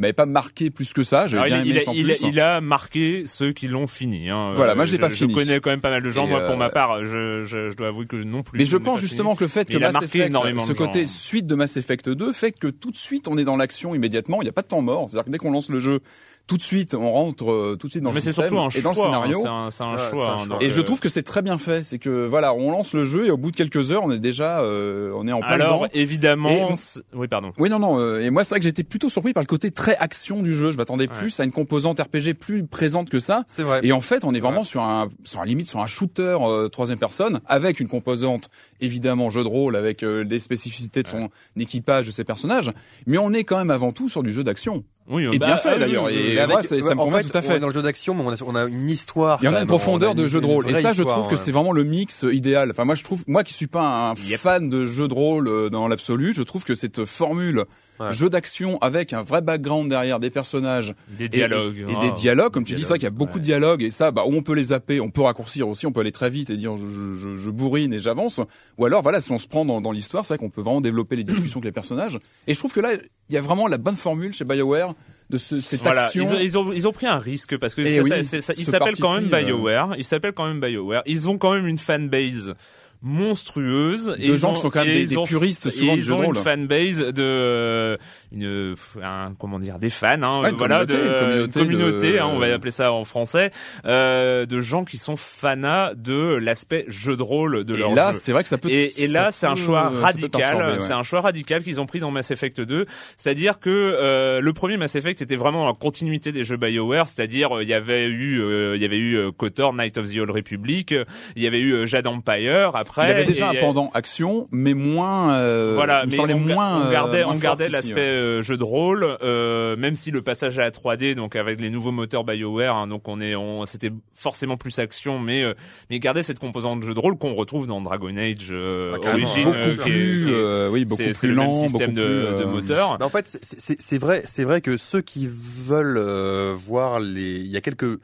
m'avait 0.00 0.12
pas 0.12 0.26
marqué 0.26 0.70
plus 0.70 0.92
que 0.92 1.02
ça. 1.02 1.26
J'avais 1.26 1.48
bien 1.48 1.62
il, 1.62 1.70
aimé 1.70 1.70
il 1.70 1.78
a, 1.78 1.80
sans 1.82 1.92
il, 1.92 2.10
a, 2.10 2.14
plus. 2.14 2.28
il 2.28 2.40
a 2.40 2.60
marqué 2.60 3.24
ceux 3.26 3.52
qui 3.52 3.68
l'ont 3.68 3.86
fini. 3.86 4.30
Hein. 4.30 4.52
Voilà, 4.54 4.74
moi, 4.74 4.84
je 4.84 4.92
l'ai 4.92 4.98
pas 4.98 5.08
je 5.08 5.14
fini. 5.14 5.34
connais 5.34 5.60
quand 5.60 5.70
même 5.70 5.80
pas 5.80 5.90
mal 5.90 6.02
de 6.02 6.10
gens. 6.10 6.26
Et, 6.26 6.30
moi, 6.30 6.40
pour 6.40 6.54
euh, 6.54 6.58
ma 6.58 6.70
part, 6.70 7.04
je, 7.04 7.42
je, 7.44 7.70
je 7.70 7.76
dois 7.76 7.88
avouer 7.88 8.06
que 8.06 8.16
non 8.16 8.42
plus. 8.42 8.58
Mais 8.58 8.64
je 8.64 8.76
pense 8.76 9.00
justement 9.00 9.30
fini. 9.30 9.38
que 9.38 9.44
le 9.44 9.48
fait 9.48 9.68
que 9.68 9.78
Mass 9.78 9.92
marqué 9.94 10.06
Effect, 10.06 10.26
énormément 10.26 10.64
ce 10.64 10.72
gens. 10.72 10.86
côté 10.86 11.06
suite 11.06 11.46
de 11.46 11.54
Mass 11.54 11.76
Effect 11.76 12.08
2, 12.08 12.32
fait 12.32 12.52
que 12.52 12.68
tout 12.68 12.90
de 12.90 12.96
suite 12.96 13.28
on 13.28 13.36
est 13.38 13.44
dans 13.44 13.56
l'action 13.56 13.94
immédiatement. 13.94 14.40
Il 14.40 14.44
n'y 14.44 14.50
a 14.50 14.52
pas 14.52 14.62
de 14.62 14.68
temps 14.68 14.82
mort. 14.82 15.10
C'est-à-dire 15.10 15.26
que 15.26 15.30
dès 15.30 15.38
qu'on 15.38 15.50
lance 15.50 15.68
le 15.68 15.80
jeu, 15.80 16.00
tout 16.48 16.56
de 16.56 16.62
suite 16.62 16.94
on 16.94 17.12
rentre 17.12 17.48
euh, 17.50 17.76
tout 17.78 17.86
de 17.86 17.92
suite 17.92 18.02
dans 18.02 18.10
Mais 18.10 18.16
le 18.16 18.20
c'est 18.22 18.26
système 18.30 18.48
surtout 18.48 18.64
un 18.64 18.68
et 18.70 18.82
dans 18.82 18.92
le 18.92 18.98
hein. 18.98 19.02
scénario. 19.04 19.38
C'est 19.42 19.48
un, 19.48 19.70
c'est 19.70 19.84
un 19.84 19.92
Ouais, 19.94 20.10
choix. 20.10 20.30
un 20.30 20.34
hein, 20.40 20.44
choix. 20.46 20.58
Et 20.60 20.70
je 20.70 20.80
euh, 20.80 20.82
trouve 20.82 20.98
que 20.98 21.08
c'est 21.08 21.22
très 21.22 21.42
bien 21.42 21.58
fait. 21.58 21.84
C'est 21.84 21.98
que 22.00 22.26
voilà, 22.26 22.54
on 22.54 22.72
lance 22.72 22.92
le 22.94 23.04
jeu 23.04 23.26
et 23.26 23.30
au 23.30 23.36
bout 23.36 23.50
de 23.52 23.56
quelques 23.56 23.92
heures, 23.92 24.02
on 24.04 24.10
est 24.10 24.18
déjà, 24.18 24.60
euh, 24.60 25.12
on 25.14 25.28
est 25.28 25.32
en 25.32 25.40
plein 25.40 25.48
Alors, 25.50 25.82
dedans. 25.82 25.90
évidemment, 25.92 26.48
Et- 26.50 26.96
oui, 27.14 27.28
pardon. 27.28 27.52
Oui, 27.58 27.70
non, 27.70 27.78
non. 27.78 27.98
euh, 28.00 28.20
et 28.24 28.30
moi, 28.30 28.42
c'est 28.44 28.50
vrai 28.50 28.60
que 28.60 28.64
j'étais 28.64 28.82
plutôt 28.82 29.08
surpris 29.08 29.32
par 29.32 29.42
le 29.42 29.46
côté 29.46 29.70
très 29.70 29.96
action 29.96 30.42
du 30.42 30.54
jeu. 30.54 30.72
Je 30.72 30.76
m'attendais 30.78 31.06
Ouais. 31.08 31.14
plus 31.14 31.38
à 31.38 31.44
une 31.44 31.52
composante 31.52 32.00
RPG 32.00 32.34
plus 32.34 32.66
présente 32.66 33.10
que 33.10 33.20
ça. 33.20 33.44
C'est 33.46 33.62
vrai. 33.62 33.80
Et 33.82 33.92
en 33.92 34.00
fait, 34.00 34.24
on 34.24 34.32
est 34.34 34.40
vraiment 34.40 34.62
vrai. 34.62 34.70
sur 34.70 34.82
un, 34.82 35.08
sur 35.24 35.40
un 35.40 35.44
limite, 35.44 35.68
sur 35.68 35.80
un 35.80 35.86
shooter 35.86 36.38
euh, 36.40 36.68
troisième 36.68 36.98
personne, 36.98 37.40
avec 37.46 37.78
une 37.80 37.88
composante 37.88 38.48
évidemment 38.80 39.28
jeu 39.30 39.42
de 39.42 39.48
rôle, 39.48 39.76
avec 39.76 40.02
euh, 40.02 40.24
les 40.24 40.40
spécificités 40.40 41.02
de 41.02 41.08
son 41.08 41.28
équipage, 41.58 42.06
de 42.06 42.10
ses 42.12 42.24
personnages. 42.24 42.70
Mais 43.06 43.18
on 43.18 43.32
est 43.32 43.44
quand 43.44 43.58
même 43.58 43.70
avant 43.70 43.92
tout 43.92 44.08
sur 44.08 44.22
du 44.22 44.32
jeu 44.32 44.44
d'action. 44.44 44.84
Oui, 45.10 45.26
Et 45.32 45.38
bah, 45.38 45.46
bien 45.46 45.56
fait, 45.56 45.70
ah, 45.74 45.78
d'ailleurs, 45.78 46.08
et- 46.10 46.46
moi, 46.46 46.62
ça- 46.62 46.80
ça 46.80 46.94
me 46.94 47.00
en 47.00 47.04
convient 47.06 47.22
tout 47.22 47.36
à 47.36 47.42
fait. 47.42 47.52
on 47.52 47.56
est 47.56 47.60
dans 47.60 47.68
le 47.68 47.72
jeu 47.74 47.82
d'action, 47.82 48.14
mais 48.14 48.22
on 48.24 48.30
a, 48.32 48.42
on 48.46 48.54
a 48.54 48.64
une 48.66 48.90
histoire. 48.90 49.38
Il 49.42 49.46
y 49.46 49.48
en 49.48 49.54
a 49.54 49.60
une 49.60 49.66
profondeur 49.66 50.12
on 50.12 50.14
de 50.14 50.26
jeu 50.26 50.40
de 50.40 50.46
rôle. 50.46 50.68
Et 50.68 50.80
ça, 50.82 50.92
je 50.92 51.02
trouve 51.02 51.26
que 51.28 51.34
ouais. 51.34 51.40
c'est 51.42 51.50
vraiment 51.50 51.72
le 51.72 51.84
mix 51.84 52.24
euh, 52.24 52.34
idéal. 52.34 52.70
Enfin, 52.70 52.84
moi, 52.84 52.94
je 52.94 53.04
trouve, 53.04 53.24
moi 53.26 53.42
qui 53.44 53.54
suis 53.54 53.66
pas 53.68 54.10
un 54.10 54.14
fan 54.14 54.68
de 54.68 54.86
jeu 54.86 55.08
de 55.08 55.14
rôle 55.14 55.48
euh, 55.48 55.70
dans 55.70 55.88
l'absolu, 55.88 56.32
je 56.34 56.42
trouve 56.42 56.64
que 56.64 56.74
cette 56.74 57.04
formule 57.04 57.64
Ouais. 58.00 58.12
jeu 58.12 58.30
d'action 58.30 58.78
avec 58.78 59.12
un 59.12 59.22
vrai 59.22 59.42
background 59.42 59.90
derrière 59.90 60.20
des 60.20 60.30
personnages 60.30 60.94
Des 61.08 61.24
et- 61.24 61.28
dialogues. 61.28 61.84
et, 61.88 61.92
hein. 61.92 61.98
des 62.00 62.12
dialogues, 62.12 62.52
comme 62.52 62.62
tu 62.62 62.74
dis, 62.74 62.82
Dialogues, 62.82 62.82
c'est 62.84 62.88
vrai 62.90 62.98
qu'il 63.00 63.06
y 63.06 63.08
a 63.08 63.10
beaucoup 63.10 63.32
ouais. 63.34 63.40
de 63.40 63.44
dialogues 63.44 63.82
et 63.82 63.90
ça, 63.90 64.12
bah, 64.12 64.22
on 64.24 64.40
peut 64.42 64.52
les 64.54 64.62
zapper, 64.62 65.00
on 65.00 65.10
peut 65.10 65.22
raccourcir 65.22 65.68
aussi, 65.68 65.84
on 65.84 65.90
peut 65.90 65.98
aller 66.02 66.12
très 66.12 66.30
vite 66.30 66.48
et 66.48 66.56
dire 66.56 66.76
je, 66.76 67.34
je 67.36 67.50
bourrine 67.50 67.92
et 67.92 67.98
j'avance. 67.98 68.38
Ou 68.78 68.84
alors, 68.86 69.02
voilà, 69.02 69.20
si 69.20 69.32
on 69.32 69.38
se 69.38 69.48
prend 69.48 69.64
dans, 69.64 69.80
dans 69.80 69.90
l'histoire, 69.90 70.24
c'est 70.24 70.34
vrai 70.34 70.38
qu'on 70.38 70.48
peut 70.48 70.60
vraiment 70.60 70.80
développer 70.80 71.16
les 71.16 71.24
discussions 71.24 71.58
avec 71.58 71.64
les 71.64 71.72
personnages. 71.72 72.20
Et 72.46 72.54
je 72.54 72.58
trouve 72.60 72.72
que 72.72 72.78
là, 72.78 72.90
il 72.92 73.34
y 73.34 73.36
a 73.36 73.40
vraiment 73.40 73.66
la 73.66 73.78
bonne 73.78 73.96
formule 73.96 74.32
chez 74.32 74.44
BioWare 74.44 74.94
de 75.30 75.36
ce, 75.38 75.60
cette 75.60 75.82
Voilà, 75.82 76.06
action. 76.06 76.24
ils 76.24 76.34
ont, 76.34 76.38
ils, 76.40 76.58
ont, 76.58 76.72
ils 76.72 76.88
ont 76.88 76.92
pris 76.92 77.06
un 77.06 77.18
risque 77.18 77.56
parce 77.58 77.74
que 77.74 77.82
Et 77.82 77.96
ça- 77.96 78.02
oui, 78.02 78.24
ça- 78.24 78.52
ils 78.56 78.64
s'appellent 78.64 78.96
quand 78.98 79.14
même 79.14 79.28
euh, 79.32 79.42
BioWare. 79.42 79.94
Ils 79.98 80.04
s'appellent 80.04 80.32
quand 80.32 80.46
même 80.46 80.60
BioWare. 80.60 81.02
Ils 81.06 81.28
ont 81.28 81.36
quand 81.38 81.52
même 81.54 81.66
une 81.66 81.78
fanbase 81.78 82.54
monstrueuse. 83.02 84.06
De 84.06 84.14
et 84.22 84.26
ils 84.28 84.36
gens 84.36 84.54
qui 84.54 84.60
sont 84.60 84.70
quand 84.70 84.84
même 84.84 84.92
des- 84.92 85.02
ils 85.02 85.08
des 85.08 85.22
puristes 85.22 85.70
souvent 85.70 85.92
du 85.94 85.98
ils 86.00 86.02
jeu 86.04 86.10
de 86.10 86.14
ont 86.14 86.20
une 86.20 86.26
rôle. 86.26 86.36
fanbase 86.36 86.98
de 86.98 87.22
euh, 87.22 87.96
une 88.32 88.74
un, 89.02 89.32
comment 89.38 89.58
dire 89.58 89.78
des 89.78 89.90
fans 89.90 90.20
hein, 90.22 90.42
Ouais, 90.42 90.52
voilà 90.52 90.84
communauté, 90.86 90.92
de, 90.96 91.08
une 91.14 91.20
communauté 91.20 91.60
communauté, 91.60 92.12
de- 92.12 92.18
hein, 92.18 92.30
on 92.32 92.38
va 92.38 92.52
appeler 92.52 92.70
ça 92.70 92.92
en 92.92 93.04
français 93.04 93.50
euh, 93.84 94.46
de 94.46 94.60
gens 94.60 94.84
qui 94.84 94.96
sont 94.98 95.16
fanas 95.16 95.94
de 95.94 96.34
l'aspect 96.36 96.84
jeu 96.88 97.16
de 97.16 97.22
rôle 97.22 97.64
de 97.64 97.74
et 97.74 97.78
leur 97.78 97.94
là, 97.94 98.12
jeu. 98.12 98.18
c'est 98.20 98.32
vrai 98.32 98.42
que 98.42 98.48
ça 98.48 98.58
peut. 98.58 98.68
Et, 98.70 99.02
et 99.02 99.06
là, 99.08 99.30
c'est 99.30 99.46
un 99.46 99.56
choix 99.56 99.88
radical. 99.88 100.56
ouais. 100.56 100.80
C'est 100.80 100.92
un 100.92 101.02
choix 101.02 101.20
radical 101.20 101.62
qu'ils 101.62 101.80
ont 101.80 101.86
pris 101.86 102.00
dans 102.00 102.10
Mass 102.10 102.30
Effect 102.30 102.60
2. 102.60 102.86
C'est-à-dire 103.16 103.58
que 103.60 103.68
euh, 103.70 104.40
le 104.40 104.52
premier 104.52 104.76
Mass 104.76 104.94
Effect 104.96 105.22
était 105.22 105.36
vraiment 105.36 105.66
la 105.66 105.72
continuité 105.74 106.32
des 106.32 106.44
jeux 106.44 106.56
BioWare. 106.56 107.08
C'est-à-dire, 107.08 107.56
euh, 107.58 107.62
il 107.62 107.68
y 107.68 107.74
avait 107.74 108.06
eu, 108.06 108.40
euh, 108.40 108.76
il 108.76 108.82
y 108.82 108.84
avait 108.84 108.98
eu 108.98 109.16
euh, 109.16 109.30
KOTOR, 109.32 109.74
Night 109.74 109.98
of 109.98 110.10
the 110.12 110.16
Old 110.18 110.30
Republic. 110.30 110.92
euh, 110.92 111.04
Il 111.36 111.42
y 111.42 111.46
avait 111.46 111.60
eu 111.60 111.72
euh, 111.74 111.86
Jade 111.86 112.06
Empire. 112.06 112.72
Après, 112.74 112.87
Il 112.96 113.08
y 113.08 113.10
avait 113.12 113.24
déjà 113.24 113.52
et- 113.52 113.58
un 113.58 113.60
pendant 113.60 113.90
action, 113.94 114.48
mais 114.50 114.74
moins. 114.74 115.34
euh, 115.34 115.72
voilà, 115.74 116.04
mais 116.06 116.18
on, 116.18 116.38
moins. 116.38 116.86
on 116.88 116.90
gardait, 116.90 117.20
euh, 117.20 117.24
moins 117.24 117.32
on 117.34 117.36
fort 117.36 117.42
gardait 117.42 117.68
l'aspect 117.68 118.00
euh, 118.00 118.42
jeu 118.42 118.56
de 118.56 118.64
rôle, 118.64 119.06
euh, 119.22 119.76
même 119.76 119.94
si 119.94 120.10
le 120.10 120.22
passage 120.22 120.58
à 120.58 120.62
la 120.62 120.70
3D, 120.70 121.14
donc 121.14 121.36
avec 121.36 121.60
les 121.60 121.70
nouveaux 121.70 121.92
moteurs 121.92 122.24
BioWare, 122.24 122.74
hein, 122.76 122.86
donc 122.86 123.06
on 123.08 123.20
est, 123.20 123.34
on, 123.34 123.66
c'était 123.66 123.92
forcément 124.12 124.56
plus 124.56 124.78
action, 124.78 125.18
mais 125.18 125.42
euh, 125.44 125.54
mais 125.90 125.98
garder 126.00 126.22
cette 126.22 126.38
composante 126.38 126.80
de 126.80 126.84
jeu 126.84 126.94
de 126.94 127.00
rôle 127.00 127.16
qu'on 127.18 127.34
retrouve 127.34 127.66
dans 127.66 127.80
Dragon 127.80 128.16
Age 128.16 128.48
euh, 128.50 128.92
Ah, 128.94 128.98
carrément, 129.00 129.26
Origin, 129.28 129.44
beaucoup 129.44 129.56
euh, 129.58 129.76
qui 129.76 129.88
est- 129.90 129.92
plus, 129.92 130.24
qui 130.24 130.30
est- 130.30 130.34
euh, 130.34 130.68
oui, 130.70 130.84
beaucoup 130.84 131.02
plus 131.02 131.22
le 131.28 131.34
même 131.34 131.46
lent, 131.46 131.54
système 131.54 131.90
beaucoup 131.92 132.00
de, 132.00 132.26
plus, 132.30 132.38
de 132.40 132.44
moteur. 132.44 132.96
Mais 132.98 133.04
en 133.04 133.10
fait, 133.10 133.28
c'est- 133.28 133.40
c'est 133.42 133.80
c'est 133.80 133.98
vrai, 133.98 134.22
c'est 134.26 134.44
vrai 134.44 134.60
que 134.60 134.76
ceux 134.76 135.00
qui 135.00 135.28
veulent 135.30 135.98
euh, 135.98 136.54
voir 136.56 137.00
les, 137.00 137.36
il 137.36 137.46
y 137.48 137.56
a 137.56 137.60
quelques, 137.60 138.00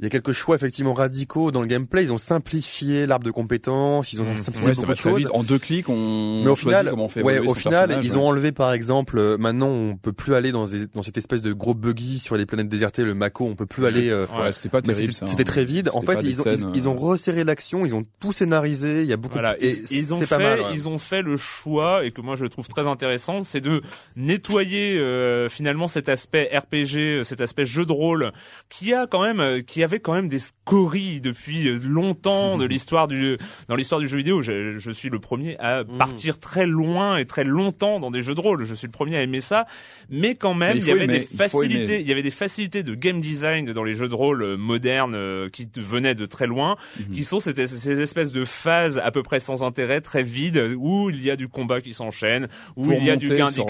il 0.00 0.04
y 0.04 0.06
a 0.06 0.10
quelques 0.10 0.32
choix 0.32 0.56
effectivement 0.56 0.94
radicaux 0.94 1.50
dans 1.52 1.60
le 1.60 1.68
gameplay. 1.68 2.02
Ils 2.02 2.12
ont 2.12 2.18
simplifié 2.18 3.06
l'arbre 3.06 3.24
de 3.24 3.30
compétences, 3.30 4.12
ils 4.12 4.20
ont 4.20 4.24
Mhm. 4.24 4.36
simplifié 4.36 4.68
Ouais, 4.68 4.74
ça 4.74 4.80
beaucoup 4.82 4.88
va 4.88 4.94
de 4.94 4.98
choses. 4.98 5.18
vite. 5.18 5.28
En 5.32 5.42
deux 5.44 5.58
clics, 5.58 5.88
on 5.88 6.42
Mais 6.44 6.50
au 6.50 6.56
choisit 6.56 6.78
final, 6.78 6.90
comment 6.90 7.04
on 7.04 7.08
fait 7.08 7.22
ouais, 7.22 7.38
au 7.38 7.54
final, 7.54 8.00
ils 8.02 8.12
ouais. 8.12 8.16
ont 8.16 8.26
enlevé 8.28 8.50
par 8.52 8.72
exemple, 8.72 9.18
euh, 9.18 9.36
maintenant 9.38 9.68
on 9.68 9.96
peut 9.96 10.12
plus 10.12 10.34
aller 10.34 10.50
dans, 10.50 10.66
des- 10.66 10.86
dans 10.86 11.02
cette 11.02 11.18
espèce 11.18 11.42
de 11.42 11.52
gros 11.52 11.74
buggy 11.74 12.18
sur 12.18 12.36
les 12.36 12.46
planètes 12.46 12.68
désertées, 12.68 13.04
le 13.04 13.14
Mako, 13.14 13.44
on 13.46 13.54
peut 13.54 13.66
plus 13.66 13.86
aller. 13.86 14.08
euh, 14.10 14.26
Ouais, 14.38 14.50
c'était 14.52 14.68
pas 14.70 14.82
terrible. 14.82 15.12
c'était 15.12 15.42
hein. 15.42 15.44
très 15.44 15.64
vide. 15.64 15.90
En 15.94 16.00
fait, 16.02 16.18
ils 16.22 16.40
ont, 16.40 16.44
scènes, 16.44 16.70
ils, 16.74 16.80
ils 16.80 16.88
ont 16.88 16.96
resserré 16.96 17.44
l'action, 17.44 17.84
ils 17.86 17.94
ont 17.94 18.02
tout 18.20 18.32
scénarisé. 18.32 19.02
Il 19.02 19.08
y 19.08 19.12
a 19.12 19.16
beaucoup. 19.16 19.34
Voilà, 19.34 19.56
et 19.60 19.76
ils, 19.90 19.98
ils 19.98 20.14
ont 20.14 20.20
c'est 20.20 20.26
fait, 20.26 20.36
pas 20.36 20.42
mal. 20.42 20.60
ouais. 20.60 20.66
ils 20.74 20.88
ont 20.88 20.98
fait 20.98 21.22
le 21.22 21.36
choix 21.36 22.04
et 22.04 22.10
que 22.10 22.20
moi 22.20 22.34
je 22.36 22.46
trouve 22.46 22.66
très 22.66 22.86
intéressant, 22.86 23.44
c'est 23.44 23.60
de 23.60 23.82
nettoyer 24.16 24.98
euh, 24.98 25.48
finalement 25.48 25.88
cet 25.88 26.08
aspect 26.08 26.50
RPG, 26.56 26.96
euh, 27.20 27.24
cet 27.24 27.40
aspect 27.40 27.64
jeu 27.64 27.84
de 27.84 27.92
rôle 27.92 28.32
qui 28.68 28.94
a 28.94 29.06
quand 29.06 29.22
même, 29.22 29.40
euh, 29.40 29.60
qui 29.82 29.84
avait 29.84 29.98
quand 29.98 30.12
même 30.14 30.28
des 30.28 30.38
scories 30.38 31.20
depuis 31.20 31.66
euh, 31.68 31.80
longtemps 31.82 32.56
de 32.56 32.64
l'histoire 32.72 33.08
du, 33.08 33.36
dans 33.68 33.74
l'histoire 33.74 34.00
du 34.00 34.06
jeu 34.06 34.16
vidéo. 34.16 34.40
Je, 34.42 34.78
je 34.78 34.90
suis 34.92 35.08
le 35.10 35.18
premier 35.18 35.56
à 35.58 35.82
Mhm. 35.82 35.98
partir 35.98 36.38
très 36.38 36.66
loin 36.66 37.16
et 37.16 37.24
très 37.24 37.42
longtemps 37.42 37.98
dans 37.98 38.12
des 38.12 38.22
jeux 38.22 38.36
de 38.36 38.40
rôle. 38.40 38.64
Je 38.64 38.74
suis 38.74 38.86
le 38.86 38.92
premier 38.92 39.16
à 39.16 39.22
aimer 39.22 39.40
ça, 39.40 39.66
mais 40.08 40.36
quand 40.36 40.54
même 40.54 40.74
Mais 40.74 40.80
il 40.80 40.82
il 40.84 40.88
y 40.88 40.92
avait 40.92 41.04
aimer, 41.04 41.18
des 41.20 41.28
il 41.32 41.36
facilités, 41.36 42.00
il 42.00 42.06
y 42.08 42.12
avait 42.12 42.22
des 42.22 42.30
facilités 42.30 42.82
de 42.84 42.94
game 42.94 43.20
design 43.20 43.72
dans 43.72 43.82
les 43.82 43.94
jeux 43.94 44.08
de 44.08 44.14
rôle 44.14 44.42
euh, 44.42 44.56
modernes 44.56 45.14
euh, 45.16 45.48
qui 45.48 45.68
venaient 45.76 46.14
de 46.14 46.26
très 46.26 46.46
loin 46.46 46.76
Mhm. 47.00 47.14
qui 47.16 47.24
sont 47.24 47.40
ces, 47.40 47.66
ces 47.66 48.00
espèces 48.00 48.30
de 48.30 48.44
phases 48.44 48.98
à 49.02 49.10
peu 49.10 49.22
près 49.24 49.40
sans 49.40 49.64
intérêt, 49.64 50.00
très 50.00 50.22
vides, 50.22 50.74
où 50.78 51.10
il 51.10 51.22
y 51.24 51.30
a 51.30 51.34
du 51.36 51.48
combat 51.48 51.80
qui 51.80 51.92
s'enchaîne, 51.92 52.46
où 52.76 52.84
Pour 52.84 52.92
il 52.94 53.04
y 53.04 53.10
a 53.10 53.16
du 53.16 53.26
gain 53.26 53.46
d'XP, 53.50 53.60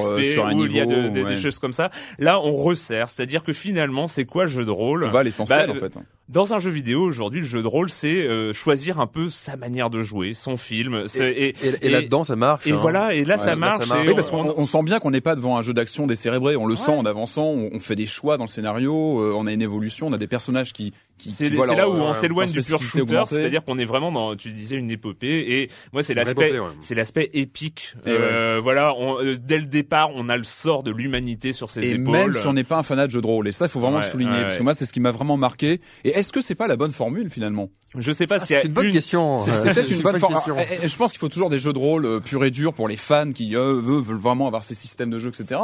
où 0.55 0.64
il 0.66 0.72
y 0.72 0.81
a 0.81 0.85
de- 0.87 0.94
niveau, 0.94 1.14
de- 1.14 1.22
ouais. 1.22 1.35
des 1.35 1.40
choses 1.40 1.59
comme 1.59 1.72
ça. 1.72 1.90
Là, 2.18 2.38
on 2.40 2.53
resserre, 2.53 3.09
c'est-à-dire 3.09 3.42
que 3.42 3.53
finalement, 3.55 4.09
c'est 4.09 4.27
quoi 4.27 4.44
le 4.44 4.51
jeu 4.51 4.64
de 4.66 4.70
rôle? 4.70 5.05
On 5.05 5.09
va 5.11 5.20
à 5.20 5.22
l'essentiel 5.22 5.66
Bah, 5.68 5.72
en 5.72 5.77
fait. 5.77 5.96
Dans 6.29 6.55
un 6.55 6.59
jeu 6.61 6.71
vidéo, 6.71 7.03
aujourd'hui, 7.03 7.41
le 7.41 7.47
jeu 7.47 7.61
de 7.61 7.67
rôle, 7.67 7.91
c'est 7.91 8.23
euh, 8.27 8.55
choisir 8.55 9.01
un 9.01 9.07
peu 9.07 9.29
sa 9.29 9.57
manière 9.57 9.91
de 9.91 10.03
jouer, 10.03 10.33
son 10.33 10.57
film. 10.57 11.05
Et, 11.21 11.49
Et, 11.49 11.55
et 11.83 11.91
là-dedans, 11.91 12.25
ça 12.25 12.37
marche. 12.37 12.67
et 12.67 12.73
hein. 12.73 12.77
voilà, 12.81 13.12
et 13.12 13.25
là, 13.25 13.35
Ouais, 13.35 13.38
ça 13.38 13.47
là, 13.47 13.51
ça 13.53 13.57
marche. 13.57 13.88
et 13.91 14.07
Oui, 14.07 14.12
on- 14.12 14.15
parce 14.15 14.31
qu'on 14.31 14.55
on 14.57 14.65
sent 14.65 14.83
bien 14.85 14.99
qu'on 14.99 15.11
n'est 15.11 15.21
pas 15.21 15.35
devant 15.35 15.59
un 15.59 15.62
jeu 15.62 15.75
d'action 15.75 16.07
décérébré. 16.07 16.57
On 16.57 16.65
le 16.65 16.75
Ouais. 16.75 16.81
sent 16.81 16.93
en 16.93 17.05
avançant. 17.05 17.45
On, 17.45 17.69
on 17.75 17.81
fait 17.81 17.97
des 17.97 18.07
choix 18.07 18.38
dans 18.38 18.45
le 18.45 18.49
scénario. 18.49 19.21
euh, 19.21 19.35
on 19.37 19.47
a 19.47 19.53
une 19.53 19.61
évolution. 19.62 20.07
On 20.07 20.12
a 20.15 20.19
des 20.19 20.27
personnages 20.29 20.73
qui. 20.73 20.95
Qui 21.22 21.30
C'est 21.30 21.48
qui 21.48 21.54
voient 21.56 21.66
c'est 21.66 21.76
leur- 21.76 21.88
là 21.88 21.90
où 21.90 22.00
on 22.00 22.04
leur 22.06 22.16
s'éloigne 22.16 22.50
du 22.50 22.61
pur 22.62 22.82
shooter, 22.82 23.22
c'est-à-dire 23.26 23.64
qu'on 23.64 23.78
est 23.78 23.85
vraiment 23.85 24.11
dans, 24.12 24.35
tu 24.37 24.50
disais 24.50 24.76
une 24.76 24.90
épopée, 24.90 25.61
et 25.62 25.70
moi 25.92 26.02
c'est 26.02 26.14
l'aspect, 26.14 26.48
épopée, 26.48 26.58
ouais. 26.61 26.74
c'est 26.80 26.94
l'aspect 26.94 27.30
épique. 27.32 27.94
Euh, 28.06 28.61
Voilà, 28.62 28.94
on- 28.98 29.18
euh, 29.22 29.37
dès 29.40 29.58
le 29.58 29.64
départ, 29.66 30.11
on 30.14 30.28
a 30.28 30.37
le 30.37 30.44
sort 30.44 30.82
de 30.82 30.90
l'humanité 30.90 31.52
sur 31.52 31.70
ses 31.70 31.80
Et 31.80 31.90
épaules. 31.92 32.12
même 32.12 32.32
si 32.35 32.46
on 32.46 32.52
n'est 32.52 32.64
pas 32.64 32.76
un 32.78 32.82
fanat 32.82 33.06
de 33.06 33.12
jeu 33.12 33.20
de 33.20 33.26
rôle, 33.26 33.48
et 33.48 33.52
ça, 33.52 33.66
il 33.66 33.68
faut 33.68 33.80
vraiment 33.80 33.98
Ouais, 33.98 34.04
le 34.04 34.11
souligner, 34.11 34.32
ouais, 34.32 34.42
parce 34.42 34.58
que 34.58 34.62
moi, 34.62 34.74
c'est 34.74 34.85
ce 34.87 34.92
qui 34.92 35.00
m'a 35.00 35.11
vraiment 35.11 35.37
marqué. 35.37 35.80
Et 36.04 36.11
est-ce 36.11 36.32
que 36.32 36.40
c'est 36.40 36.54
pas 36.54 36.66
la 36.66 36.76
bonne 36.76 36.92
formule 36.92 37.30
finalement? 37.30 37.70
Je 37.98 38.11
sais 38.11 38.26
pas 38.26 38.37
Ah, 38.40 38.42
a 38.42 38.46
c'est 38.46 38.64
une 38.64 38.72
bonne 38.72 38.90
question. 38.90 39.38
C'est 39.38 39.50
peut-être 39.52 39.90
une 39.90 40.00
bonne 40.02 40.16
eh, 40.16 40.88
Je 40.88 40.96
pense 40.96 41.12
qu'il 41.12 41.18
faut 41.20 41.28
toujours 41.28 41.50
des 41.50 41.58
jeux 41.58 41.72
de 41.72 41.78
rôle 41.78 42.06
euh, 42.06 42.20
purs 42.20 42.44
et 42.44 42.50
durs 42.50 42.72
pour 42.72 42.88
les 42.88 42.96
fans 42.96 43.30
qui 43.32 43.54
veulent 43.54 43.80
vraiment 44.16 44.46
avoir 44.46 44.64
ces 44.64 44.74
systèmes 44.74 45.11
de 45.11 45.18
jeu, 45.18 45.28
etc. 45.28 45.61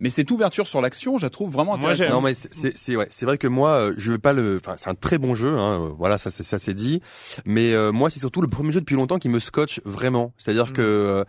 Mais 0.00 0.10
cette 0.10 0.30
ouverture 0.30 0.66
sur 0.66 0.80
l'action, 0.80 1.18
je 1.18 1.26
la 1.26 1.30
trouve 1.30 1.50
vraiment 1.52 1.74
intéressante. 1.74 2.10
Non 2.10 2.20
mais 2.20 2.34
c'est- 2.34 2.52
c'est 2.54 2.76
c'est 2.76 2.94
ouais, 2.96 3.08
c'est 3.10 3.26
vrai 3.26 3.36
que 3.38 3.48
moi 3.48 3.70
euh, 3.70 3.94
je 3.96 4.12
veux 4.12 4.18
pas 4.18 4.32
le 4.32 4.56
enfin 4.56 4.74
c'est 4.76 4.88
un 4.90 4.94
très 4.94 5.18
bon 5.18 5.34
jeu 5.34 5.56
hein, 5.56 5.80
euh, 5.86 5.88
voilà 5.98 6.18
ça 6.18 6.30
c'est 6.30 6.42
ça 6.44 6.58
c'est 6.58 6.74
dit 6.74 7.00
mais 7.44 7.72
euh, 7.74 7.90
moi 7.92 8.08
c'est 8.10 8.20
surtout 8.20 8.40
le 8.40 8.48
premier 8.48 8.70
jeu 8.72 8.80
depuis 8.80 8.94
longtemps 8.96 9.18
qui 9.18 9.28
me 9.28 9.40
scotche 9.40 9.80
vraiment 9.84 10.32
c'est-à-dire 10.38 10.66
Mm. 10.66 10.72
que 10.72 10.82
euh, 10.82 11.24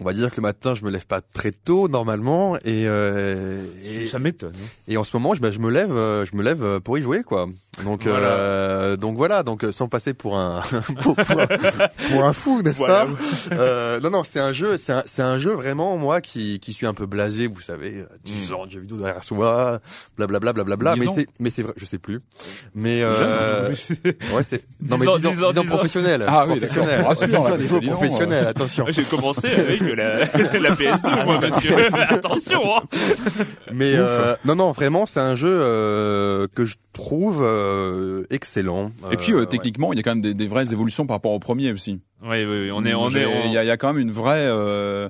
on 0.00 0.04
va 0.04 0.12
dire 0.12 0.30
que 0.30 0.36
le 0.36 0.42
matin 0.42 0.74
je 0.74 0.84
me 0.84 0.90
lève 0.90 1.06
pas 1.06 1.20
très 1.20 1.50
tôt 1.50 1.88
normalement 1.88 2.56
et 2.58 2.86
euh, 2.86 3.64
et, 3.84 4.06
Ça 4.06 4.18
m'étonne. 4.18 4.52
hein. 4.54 4.66
et 4.86 4.96
en 4.96 5.04
ce 5.04 5.16
moment 5.16 5.34
je, 5.34 5.40
bah, 5.40 5.50
je 5.50 5.58
me 5.58 5.70
lève 5.70 5.90
euh, 5.96 6.24
je 6.24 6.36
me 6.36 6.42
lève 6.42 6.62
euh, 6.64 6.80
pour 6.80 6.96
y 6.98 7.02
jouer 7.02 7.22
quoi 7.22 7.46
donc 7.84 8.04
Voilà. 8.04 8.26
euh, 8.28 8.96
donc 8.96 9.16
voilà 9.16 9.42
donc 9.42 9.64
euh, 9.64 9.72
sans 9.72 9.88
passer 9.88 10.14
pour 10.14 10.36
un 10.38 10.62
pour, 11.02 11.16
pour 11.16 11.40
un, 11.40 11.46
pour 12.10 12.24
un 12.24 12.32
fou 12.32 12.62
n'est-ce 12.62 12.78
Voilà. 12.78 13.06
pas? 13.06 13.54
Euh, 13.54 14.00
non 14.00 14.10
non 14.10 14.22
c'est 14.24 14.40
un 14.40 14.52
jeu 14.52 14.76
c'est 14.76 14.92
un 14.92 15.02
c'est 15.06 15.22
un 15.22 15.38
jeu 15.38 15.50
vraiment 15.52 15.96
moi 15.96 16.20
qui 16.20 16.60
qui 16.60 16.72
suis 16.72 16.86
un 16.86 16.94
peu 16.94 17.06
blasé 17.06 17.46
vous 17.48 17.60
savez 17.60 17.96
euh, 17.98 18.06
10 18.24 18.50
Mm. 18.50 18.54
ans 18.54 18.66
de 18.66 18.70
jeux 18.70 18.80
vidéo 18.80 18.96
derrière 18.98 19.24
soi 19.24 19.80
blablabla 20.16 20.52
blablabla 20.52 20.94
10 20.94 21.00
mais 21.00 21.06
c'est 21.14 21.26
mais 21.40 21.50
c'est 21.50 21.62
vrai 21.62 21.72
je 21.76 21.84
sais 21.84 21.98
plus 21.98 22.20
mais 22.74 23.00
euh, 23.02 23.70
ouais 24.34 24.42
c'est 24.42 24.62
non 24.80 24.96
10 24.96 25.00
mais 25.02 25.08
ans, 25.08 25.16
10 25.18 25.26
ans, 25.26 25.30
10 25.30 25.30
ans, 25.30 25.32
10 25.32 25.44
ans 25.44 25.50
10 25.50 25.58
ans. 25.58 25.64
professionnels 25.64 26.24
Ah 26.26 26.46
oui, 26.48 26.60
rassures, 26.60 26.84
là, 26.86 27.08
Attention, 27.08 28.46
attention 28.48 28.86
J'ai 28.90 29.02
commencé 29.04 29.48
avec 29.48 29.80
la, 29.92 30.18
la 30.18 30.74
PS2, 30.74 31.24
moi, 31.24 31.38
parce 31.40 31.60
que 31.62 32.12
attention. 32.14 32.60
Hein. 32.76 32.82
Mais 33.72 33.92
euh, 33.96 34.34
non, 34.44 34.56
non, 34.56 34.72
vraiment, 34.72 35.06
c'est 35.06 35.20
un 35.20 35.34
jeu 35.34 35.48
euh, 35.50 36.46
que 36.54 36.64
je 36.64 36.76
trouve 36.92 37.42
euh, 37.42 38.24
excellent. 38.30 38.92
Et 39.12 39.16
puis 39.16 39.32
euh, 39.32 39.40
ouais. 39.40 39.46
techniquement, 39.46 39.92
il 39.92 39.96
y 39.96 40.00
a 40.00 40.02
quand 40.02 40.10
même 40.14 40.20
des, 40.22 40.34
des 40.34 40.46
vraies 40.48 40.72
évolutions 40.72 41.06
par 41.06 41.16
rapport 41.16 41.32
au 41.32 41.38
premier 41.38 41.72
aussi. 41.72 42.00
Oui, 42.22 42.44
oui, 42.44 42.62
oui, 42.64 42.70
on 42.72 42.84
est, 42.84 42.94
on 42.94 43.08
est, 43.10 43.24
on- 43.26 43.44
Il 43.46 43.52
y, 43.52 43.58
a, 43.58 43.64
il 43.64 43.66
y 43.66 43.70
a 43.70 43.76
quand 43.76 43.92
même 43.92 44.02
une 44.02 44.10
vraie, 44.10 44.42
euh, 44.46 45.08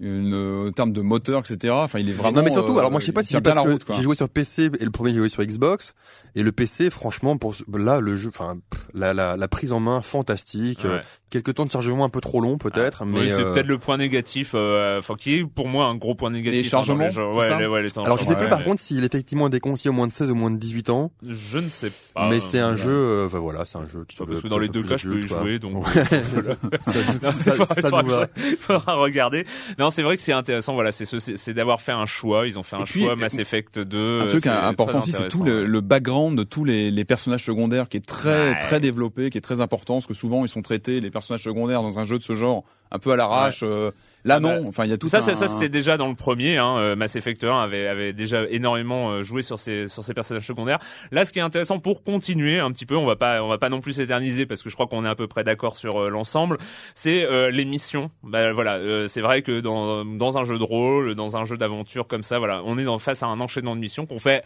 une, 0.00 0.66
en 0.68 0.72
termes 0.72 0.92
de 0.92 1.00
moteur, 1.02 1.40
etc. 1.40 1.74
Enfin, 1.76 1.98
il 1.98 2.08
est 2.08 2.12
vraiment. 2.12 2.38
Non 2.38 2.42
mais 2.44 2.50
surtout, 2.50 2.74
euh, 2.76 2.78
alors 2.78 2.90
moi 2.90 3.00
je 3.00 3.06
sais 3.06 3.12
pas 3.12 3.22
si 3.22 3.32
c'est 3.34 3.40
parce 3.40 3.56
la 3.56 3.62
que 3.64 3.68
route, 3.70 3.84
quoi. 3.84 3.96
j'ai 3.96 4.02
joué 4.02 4.14
sur 4.14 4.28
PC 4.28 4.70
et 4.78 4.84
le 4.84 4.90
premier 4.90 5.10
j'ai 5.12 5.18
joué 5.18 5.28
sur 5.28 5.42
Xbox 5.44 5.94
et 6.36 6.42
le 6.42 6.52
PC 6.52 6.90
franchement 6.90 7.36
pour 7.36 7.54
là 7.76 7.98
le 7.98 8.14
jeu, 8.14 8.28
enfin 8.28 8.56
la, 8.94 9.12
la, 9.12 9.36
la 9.36 9.48
prise 9.48 9.72
en 9.72 9.80
main 9.80 10.02
fantastique, 10.02 10.80
Ouais. 10.84 10.90
euh, 10.90 11.00
quelques 11.30 11.54
temps 11.54 11.64
de 11.66 11.70
chargement 11.72 12.04
un 12.04 12.08
peu 12.08 12.20
trop 12.20 12.40
long 12.40 12.56
peut-être, 12.58 13.04
mais 13.04 13.20
oui, 13.20 13.28
c'est 13.30 13.40
euh, 13.40 13.52
peut-être 13.52 13.66
le 13.66 13.78
point 13.78 13.96
négatif, 13.96 14.52
euh, 14.54 14.98
enfin 14.98 15.14
qui 15.18 15.34
est 15.36 15.44
pour 15.44 15.66
moi 15.68 15.86
un 15.86 15.96
gros 15.96 16.14
point 16.14 16.30
négatif. 16.30 16.62
Les 16.62 16.68
chargements, 16.68 17.04
hein, 17.04 17.08
les 17.08 17.12
jeux. 17.14 17.22
c'est 17.32 17.38
ouais, 17.38 17.58
les, 17.60 17.66
ouais, 17.66 17.82
les 17.82 17.90
temps 17.90 18.02
de 18.02 18.06
alors 18.06 18.18
je 18.18 18.24
sais 18.24 18.36
plus 18.36 18.48
par 18.48 18.60
ouais. 18.60 18.64
contre 18.64 18.80
s'il 18.80 19.02
est 19.02 19.14
effectivement 19.14 19.48
déconseillé 19.48 19.90
au 19.90 19.94
moins 19.94 20.06
de 20.06 20.12
16 20.12 20.30
ou 20.30 20.34
moins 20.36 20.50
de 20.50 20.58
18 20.58 20.90
ans, 20.90 21.10
Je 21.26 21.58
ne 21.58 21.68
sais 21.68 21.90
pas. 22.14 22.28
mais 22.28 22.40
c'est 22.40 22.60
un 22.60 22.72
Euh, 22.74 22.76
jeu, 22.76 22.90
euh, 22.92 23.26
enfin 23.26 23.38
voilà, 23.38 23.64
c'est 23.64 23.78
un 23.78 23.86
jeu 23.88 24.04
qui 24.08 24.16
Parce 24.18 24.40
que 24.40 24.48
dans 24.48 24.58
les 24.58 24.68
deux 24.68 24.82
cas, 24.82 24.96
je 24.98 25.08
peux 25.08 25.18
y 25.18 25.26
jouer, 25.26 25.58
donc 25.58 25.86
Ouais. 25.86 26.02
voilà. 26.34 26.56
ça, 26.80 28.02
nous 28.02 28.08
va. 28.10 28.26
faudra 28.60 28.94
regarder. 28.94 29.46
Non, 29.78 29.90
c'est 29.90 30.02
vrai 30.02 30.16
que 30.16 30.22
c'est 30.22 30.32
intéressant. 30.32 30.74
Voilà, 30.74 30.92
c'est 30.92 31.04
ce- 31.04 31.18
c'est 31.18 31.54
d'avoir 31.54 31.80
fait 31.80 31.92
un 31.92 32.06
choix. 32.06 32.46
Ils 32.46 32.58
ont 32.58 32.62
fait 32.62 32.76
un 32.76 32.84
choix 32.84 33.16
Mass 33.16 33.38
Effect 33.38 33.78
2. 33.78 34.20
Un 34.22 34.26
truc 34.28 34.46
important 34.46 34.98
aussi, 35.00 35.12
c'est 35.12 35.28
tout 35.28 35.42
le, 35.44 35.64
le 35.64 35.80
background 36.26 36.38
de 36.38 36.42
tous 36.44 36.64
les, 36.64 36.90
les 36.90 37.04
personnages 37.04 37.44
secondaires 37.44 37.88
qui 37.88 37.96
est 37.96 38.06
très 38.06 38.50
Ouais. 38.50 38.58
très 38.58 38.80
développé, 38.80 39.30
qui 39.30 39.38
est 39.38 39.40
très 39.42 39.60
important, 39.60 39.94
parce 39.94 40.06
que 40.06 40.14
souvent 40.14 40.44
ils 40.44 40.48
sont 40.48 40.62
traités 40.62 41.00
les 41.00 41.10
personnages 41.10 41.42
secondaires 41.42 41.82
dans 41.82 41.98
un 41.98 42.04
jeu 42.04 42.18
de 42.18 42.24
ce 42.24 42.34
genre 42.34 42.64
un 42.92 42.98
peu 42.98 43.10
à 43.12 43.16
l'arrache. 43.16 43.60
euh, 43.64 43.90
Là 44.24 44.36
Ah 44.36 44.40
bah, 44.40 44.60
non, 44.60 44.68
enfin 44.68 44.84
il 44.84 44.90
y 44.90 44.92
a 44.92 44.96
tout 44.98 45.08
ça, 45.08 45.18
un... 45.18 45.20
ça, 45.34 45.48
c'était 45.48 45.68
déjà 45.68 45.96
dans 45.96 46.08
le 46.08 46.14
premier. 46.14 46.56
Hein, 46.56 46.76
euh, 46.78 46.96
Mass 46.96 47.16
Effect 47.16 47.42
1 47.44 47.60
avait, 47.62 47.86
avait 47.88 48.12
déjà 48.12 48.44
énormément 48.48 49.10
euh, 49.10 49.22
joué 49.22 49.42
sur 49.42 49.58
ces 49.58 49.88
sur 49.88 50.04
ces 50.04 50.14
personnages 50.14 50.46
secondaires. 50.46 50.78
Là, 51.10 51.24
ce 51.24 51.32
qui 51.32 51.38
est 51.38 51.42
intéressant 51.42 51.78
pour 51.80 52.02
continuer 52.04 52.58
un 52.60 52.70
petit 52.70 52.86
peu, 52.86 52.96
on 52.96 53.06
va 53.06 53.16
pas 53.16 53.42
on 53.42 53.48
va 53.48 53.58
pas 53.58 53.68
non 53.70 53.80
plus 53.80 53.94
s'éterniser 53.94 54.46
parce 54.46 54.62
que 54.62 54.70
je 54.70 54.74
crois 54.74 54.86
qu'on 54.86 55.04
est 55.04 55.08
à 55.08 55.14
peu 55.16 55.26
près 55.26 55.42
d'accord 55.44 55.76
sur 55.76 56.02
euh, 56.02 56.10
l'ensemble. 56.10 56.58
C'est 56.94 57.24
euh, 57.24 57.50
les 57.50 57.64
missions. 57.64 58.10
Bah 58.22 58.52
voilà, 58.52 58.74
euh, 58.76 59.08
c'est 59.08 59.20
vrai 59.20 59.42
que 59.42 59.60
dans 59.60 60.04
dans 60.04 60.38
un 60.38 60.44
jeu 60.44 60.58
de 60.58 60.64
rôle, 60.64 61.14
dans 61.16 61.36
un 61.36 61.44
jeu 61.44 61.56
d'aventure 61.56 62.06
comme 62.06 62.22
ça, 62.22 62.38
voilà, 62.38 62.62
on 62.64 62.78
est 62.78 62.84
dans, 62.84 62.98
face 62.98 63.22
à 63.22 63.26
un 63.26 63.40
enchaînement 63.40 63.74
de 63.74 63.80
missions 63.80 64.06
qu'on 64.06 64.18
fait 64.20 64.42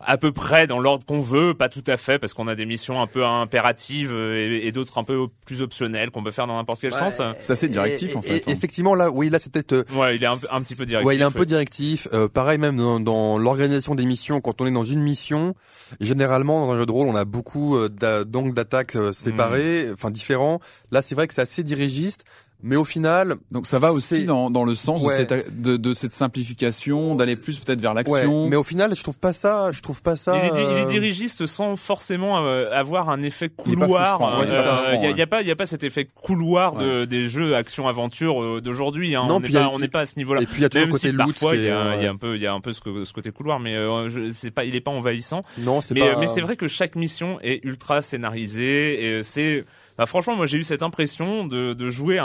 à 0.00 0.16
peu 0.16 0.30
près 0.30 0.66
dans 0.68 0.78
l'ordre 0.78 1.04
qu'on 1.04 1.20
veut, 1.20 1.54
pas 1.54 1.68
tout 1.68 1.82
à 1.88 1.96
fait, 1.96 2.18
parce 2.20 2.32
qu'on 2.32 2.46
a 2.46 2.54
des 2.54 2.66
missions 2.66 3.02
un 3.02 3.08
peu 3.08 3.26
impératives 3.26 4.12
euh, 4.12 4.36
et, 4.62 4.66
et 4.68 4.72
d'autres 4.72 4.96
un 4.98 5.04
peu 5.04 5.26
plus 5.44 5.60
optionnelles 5.60 6.10
qu'on 6.12 6.22
peut 6.22 6.30
faire 6.30 6.46
dans 6.46 6.56
n'importe 6.56 6.80
quel 6.80 6.92
sens. 6.92 7.20
C'est 7.40 7.52
assez 7.52 7.68
directif, 7.68 8.14
en 8.14 8.22
fait, 8.22 8.36
et- 8.36 8.42
hein. 8.50 8.52
Effectivement, 8.52 8.94
là, 8.94 9.10
oui, 9.10 9.28
là, 9.28 9.38
c'est 9.40 9.50
peut-être. 9.52 9.72
euh, 9.72 9.84
Ouais, 9.96 10.14
il 10.16 10.22
est 10.22 10.26
un, 10.26 10.36
petit 10.36 10.74
peu 10.76 10.86
directif. 10.86 11.06
Ouais, 11.08 11.16
il 11.16 11.20
est 11.20 11.24
un 11.24 11.32
peu 11.32 11.46
directif. 11.46 12.06
Euh, 12.12 12.28
pareil, 12.28 12.58
même 12.58 12.76
dans, 12.76 13.00
dans 13.00 13.38
l'organisation 13.38 13.96
des 13.96 14.06
missions, 14.06 14.40
quand 14.40 14.60
on 14.60 14.66
est 14.66 14.70
dans 14.72 14.84
une 14.84 15.00
mission, 15.00 15.54
généralement 16.00 16.66
dans 16.66 16.72
un 16.72 16.78
jeu 16.78 16.86
de 16.86 16.92
rôle, 16.92 17.08
on 17.08 17.16
a 17.16 17.24
beaucoup 17.24 17.76
euh, 17.76 17.88
d'a- 17.88 18.24
d'angles 18.24 18.54
d'attaque 18.54 18.94
euh, 18.96 19.12
séparés, 19.12 19.90
enfin 19.92 20.10
différents. 20.10 20.60
Là, 20.92 21.02
c'est 21.02 21.14
vrai 21.14 21.26
que 21.26 21.34
c'est 21.34 21.42
assez 21.42 21.62
dirigiste, 21.64 22.24
mais 22.62 22.76
au 22.76 22.84
final, 22.84 23.36
Donc 23.50 23.66
ça 23.66 23.78
va 23.78 23.92
aussi 23.92 24.24
dans, 24.24 24.50
dans 24.50 24.64
le 24.64 24.74
sens 24.74 25.02
Ouais. 25.02 25.24
de, 25.24 25.28
cette, 25.28 25.60
de, 25.62 25.76
de 25.76 25.94
cette 25.94 26.12
simplification, 26.12 27.14
d'aller 27.14 27.36
plus 27.36 27.58
peut-être 27.58 27.80
vers 27.80 27.92
Ouais, 27.94 28.02
l'action. 28.04 28.48
mais 28.48 28.56
au 28.56 28.64
final, 28.64 28.94
je 28.94 29.02
trouve 29.02 29.18
pas 29.20 29.32
ça. 29.32 29.70
Je 29.72 29.80
trouve 29.82 30.02
pas 30.02 30.16
ça. 30.16 30.36
Il 30.36 30.44
est, 30.58 30.60
il 30.62 30.78
est 30.78 30.82
euh, 30.82 30.84
dirigiste 30.86 31.46
sans 31.46 31.76
forcément 31.76 32.44
euh, 32.44 32.70
avoir 32.72 33.10
un 33.10 33.22
effet 33.22 33.50
Il 33.66 33.76
couloir. 33.76 34.20
ouais, 34.40 34.46
ça. 34.46 34.94
Il 34.94 35.16
y, 35.16 35.22
a, 35.22 35.26
pas, 35.26 35.42
il 35.42 35.48
y 35.48 35.50
a 35.50 35.56
pas 35.56 35.66
cet 35.66 35.84
effet 35.84 36.06
couloir 36.14 36.74
de, 36.76 37.04
des 37.04 37.28
jeux 37.28 37.54
action-aventure 37.56 38.42
euh, 38.42 38.60
d'aujourd'hui. 38.60 39.14
Hein. 39.14 39.24
Non, 39.28 39.36
on 39.36 39.40
puis 39.40 39.52
n'est 39.52 39.60
pas, 39.60 39.66
a- 39.66 39.70
on 39.70 39.78
n'est 39.78 39.88
pas 39.88 40.00
à 40.00 40.06
ce 40.06 40.16
niveau-là. 40.18 40.42
Et 40.42 40.46
puis 40.46 40.56
il 40.58 40.62
y 40.62 40.64
a 40.64 40.68
toujours 40.68 40.88
côté 40.90 41.08
si 41.10 41.12
loot. 41.12 41.26
parfois 41.26 41.56
il 41.56 41.62
y, 41.62 41.68
a, 41.68 41.94
est, 41.94 41.98
il 41.98 42.02
y 42.02 42.06
a 42.06 42.08
euh, 42.08 42.12
un 42.12 42.16
peu, 42.16 42.34
il 42.36 42.42
y 42.42 42.46
a 42.46 42.52
un 42.52 42.60
peu 42.60 42.72
ce, 42.72 42.80
ce 43.04 43.12
côté 43.12 43.30
couloir, 43.30 43.60
mais 43.60 43.76
euh, 43.76 44.08
je, 44.08 44.30
c'est 44.30 44.50
pas, 44.50 44.64
il 44.64 44.74
est 44.74 44.80
pas 44.80 44.90
envahissant. 44.90 45.42
Non, 45.58 45.80
c'est 45.80 45.94
Mais, 45.94 46.00
pas. 46.12 46.18
mais 46.18 46.26
c'est 46.26 46.40
vrai 46.40 46.56
que 46.56 46.66
chaque 46.68 46.96
mission 46.96 47.38
est 47.42 47.64
ultra 47.64 48.02
scénarisée 48.02 49.18
et 49.18 49.22
c'est 49.22 49.64
bah 49.98 50.06
franchement 50.06 50.36
moi 50.36 50.46
j'ai 50.46 50.58
eu 50.58 50.64
cette 50.64 50.82
impression 50.82 51.46
de, 51.46 51.74
de 51.74 51.90
jouer 51.90 52.18
un, 52.18 52.24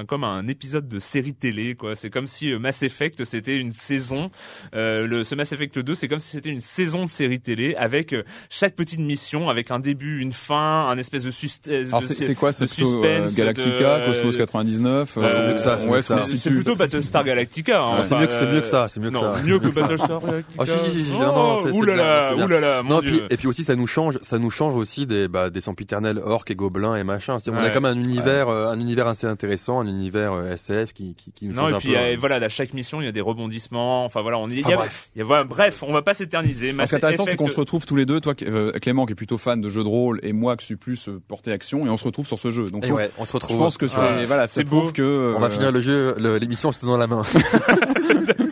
un- 0.00 0.04
comme 0.04 0.22
un 0.22 0.46
épisode 0.46 0.86
de 0.86 0.98
série 0.98 1.34
télé 1.34 1.74
quoi. 1.74 1.96
C'est 1.96 2.10
comme 2.10 2.26
si 2.26 2.52
euh, 2.52 2.58
Mass 2.58 2.82
Effect 2.82 3.24
c'était 3.24 3.56
une 3.56 3.72
saison 3.72 4.30
euh, 4.74 5.06
le 5.06 5.24
ce 5.24 5.34
Mass 5.34 5.52
Effect 5.52 5.78
2 5.78 5.94
c'est 5.94 6.08
comme 6.08 6.18
si 6.18 6.30
c'était 6.32 6.50
une 6.50 6.60
saison 6.60 7.04
de 7.06 7.10
série 7.10 7.40
télé 7.40 7.74
avec 7.76 8.12
euh, 8.12 8.22
chaque 8.50 8.74
petite 8.76 9.00
mission 9.00 9.48
avec 9.48 9.70
un 9.70 9.78
début 9.80 10.20
une 10.20 10.32
fin 10.32 10.86
un 10.88 10.98
espèce 10.98 11.24
de 11.24 11.30
suspense 11.30 11.88
Alors 11.88 12.02
c'est 12.02 12.14
c'est 12.14 12.34
quoi 12.34 12.50
de 12.50 12.56
C'est 12.56 12.66
plutôt 12.66 13.02
euh, 13.04 13.26
suspense, 13.26 13.34
Galactica, 13.36 14.00
de- 14.00 14.06
Cosmos 14.06 14.36
99 14.36 15.16
Ouais, 15.16 15.28
c'est 15.30 15.46
mieux 15.46 15.52
que 15.54 15.58
ça, 15.60 15.78
c'est 15.78 15.88
ouais, 15.88 16.02
c'est 16.02 16.50
plutôt 16.50 16.76
Battlestar 16.76 17.24
Galactica 17.24 17.82
hein, 17.82 17.96
Ouais, 17.98 18.04
c'est 18.08 18.14
mieux 18.16 18.26
que- 18.26 18.32
c'est 18.32 18.46
mieux 18.46 18.60
que 18.60 18.66
euh, 18.66 18.70
ça, 18.70 18.88
c'est 18.88 19.00
mieux 19.00 19.08
que 19.10 19.14
non, 19.14 19.20
ça. 19.34 19.42
mieux 19.42 19.58
que 19.58 19.68
Battlestar 19.80 20.20
Galactica. 20.20 20.58
Ah, 20.58 20.66
si, 20.66 20.90
si, 20.90 20.96
si, 20.98 21.04
si, 21.04 21.12
oh, 21.18 21.66
oulala 21.72 22.36
oulala 22.36 22.82
Non, 22.82 23.00
puis, 23.00 23.22
et 23.30 23.36
puis 23.38 23.46
aussi 23.46 23.64
ça 23.64 23.74
nous 23.74 23.86
change, 23.86 24.18
ça 24.22 24.38
nous 24.38 24.50
change 24.50 24.74
aussi 24.74 25.06
des 25.06 25.28
bah, 25.28 25.48
des 25.50 25.60
sempiternels 25.62 26.20
orques 26.22 26.50
et 26.50 26.54
gobelins 26.54 26.89
et 26.96 27.04
machin. 27.04 27.38
On 27.48 27.56
a 27.56 27.70
quand 27.70 27.80
même 27.80 27.98
un 27.98 28.02
univers, 28.02 28.48
euh, 28.48 28.66
un 28.70 28.78
univers 28.80 29.06
assez 29.06 29.26
intéressant, 29.26 29.80
un 29.80 29.86
univers 29.86 30.32
euh, 30.32 30.52
SF 30.54 30.92
qui 30.92 31.14
qui, 31.14 31.32
qui 31.32 31.46
nous 31.46 31.54
Non 31.54 31.62
change 31.62 31.72
et 31.72 31.74
un 31.74 31.78
puis 31.78 31.92
peu. 31.92 31.98
euh, 31.98 32.16
voilà, 32.18 32.36
à 32.36 32.48
chaque 32.48 32.72
mission 32.74 33.00
il 33.00 33.04
y 33.04 33.08
a 33.08 33.12
des 33.12 33.20
rebondissements. 33.20 34.04
Enfin 34.04 34.22
voilà, 34.22 34.38
on 34.38 34.48
est. 34.50 34.60
Enfin, 34.60 34.70
y 34.70 34.72
a- 34.74 34.76
bref. 34.76 35.10
y 35.16 35.20
a- 35.20 35.24
voilà, 35.24 35.44
bref, 35.44 35.82
on 35.86 35.92
va 35.92 36.02
pas 36.02 36.14
s'éterniser. 36.14 36.70
Ce 36.70 36.74
qui 36.76 36.80
est 36.80 36.94
intéressant, 36.94 37.24
c'est 37.24 37.36
qu'on 37.36 37.48
se 37.48 37.56
retrouve 37.56 37.86
tous 37.86 37.96
les 37.96 38.06
deux, 38.06 38.20
toi, 38.20 38.34
euh, 38.42 38.72
Clément, 38.80 39.06
qui 39.06 39.12
est 39.12 39.16
plutôt 39.16 39.38
fan 39.38 39.60
de 39.60 39.68
jeux 39.70 39.82
de 39.84 39.88
rôle, 39.88 40.20
et 40.22 40.32
moi, 40.32 40.56
qui 40.56 40.66
suis 40.66 40.76
plus 40.76 41.08
euh, 41.08 41.20
porté 41.28 41.52
action, 41.52 41.86
et 41.86 41.90
on 41.90 41.96
se 41.96 42.04
retrouve 42.04 42.26
sur 42.26 42.38
ce 42.38 42.50
jeu. 42.50 42.66
Donc, 42.70 42.84
je, 42.86 42.92
ouais, 42.92 43.10
on 43.18 43.24
se 43.24 43.32
retrouve. 43.32 43.56
je 43.56 43.62
pense 43.62 43.78
que 43.78 43.88
c'est 43.88 43.98
Ouais. 44.00 44.24
voilà, 44.26 44.46
C'est 44.46 44.64
prouve 44.64 44.86
beau. 44.86 44.92
que 44.92 45.02
euh, 45.02 45.34
On 45.36 45.40
va 45.40 45.50
finir 45.50 45.72
le 45.72 45.80
jeu, 45.80 46.14
l'émission 46.40 46.70
en 46.70 46.72
se 46.72 46.80
tenant 46.80 46.96
la 46.96 47.06
main. 47.06 47.22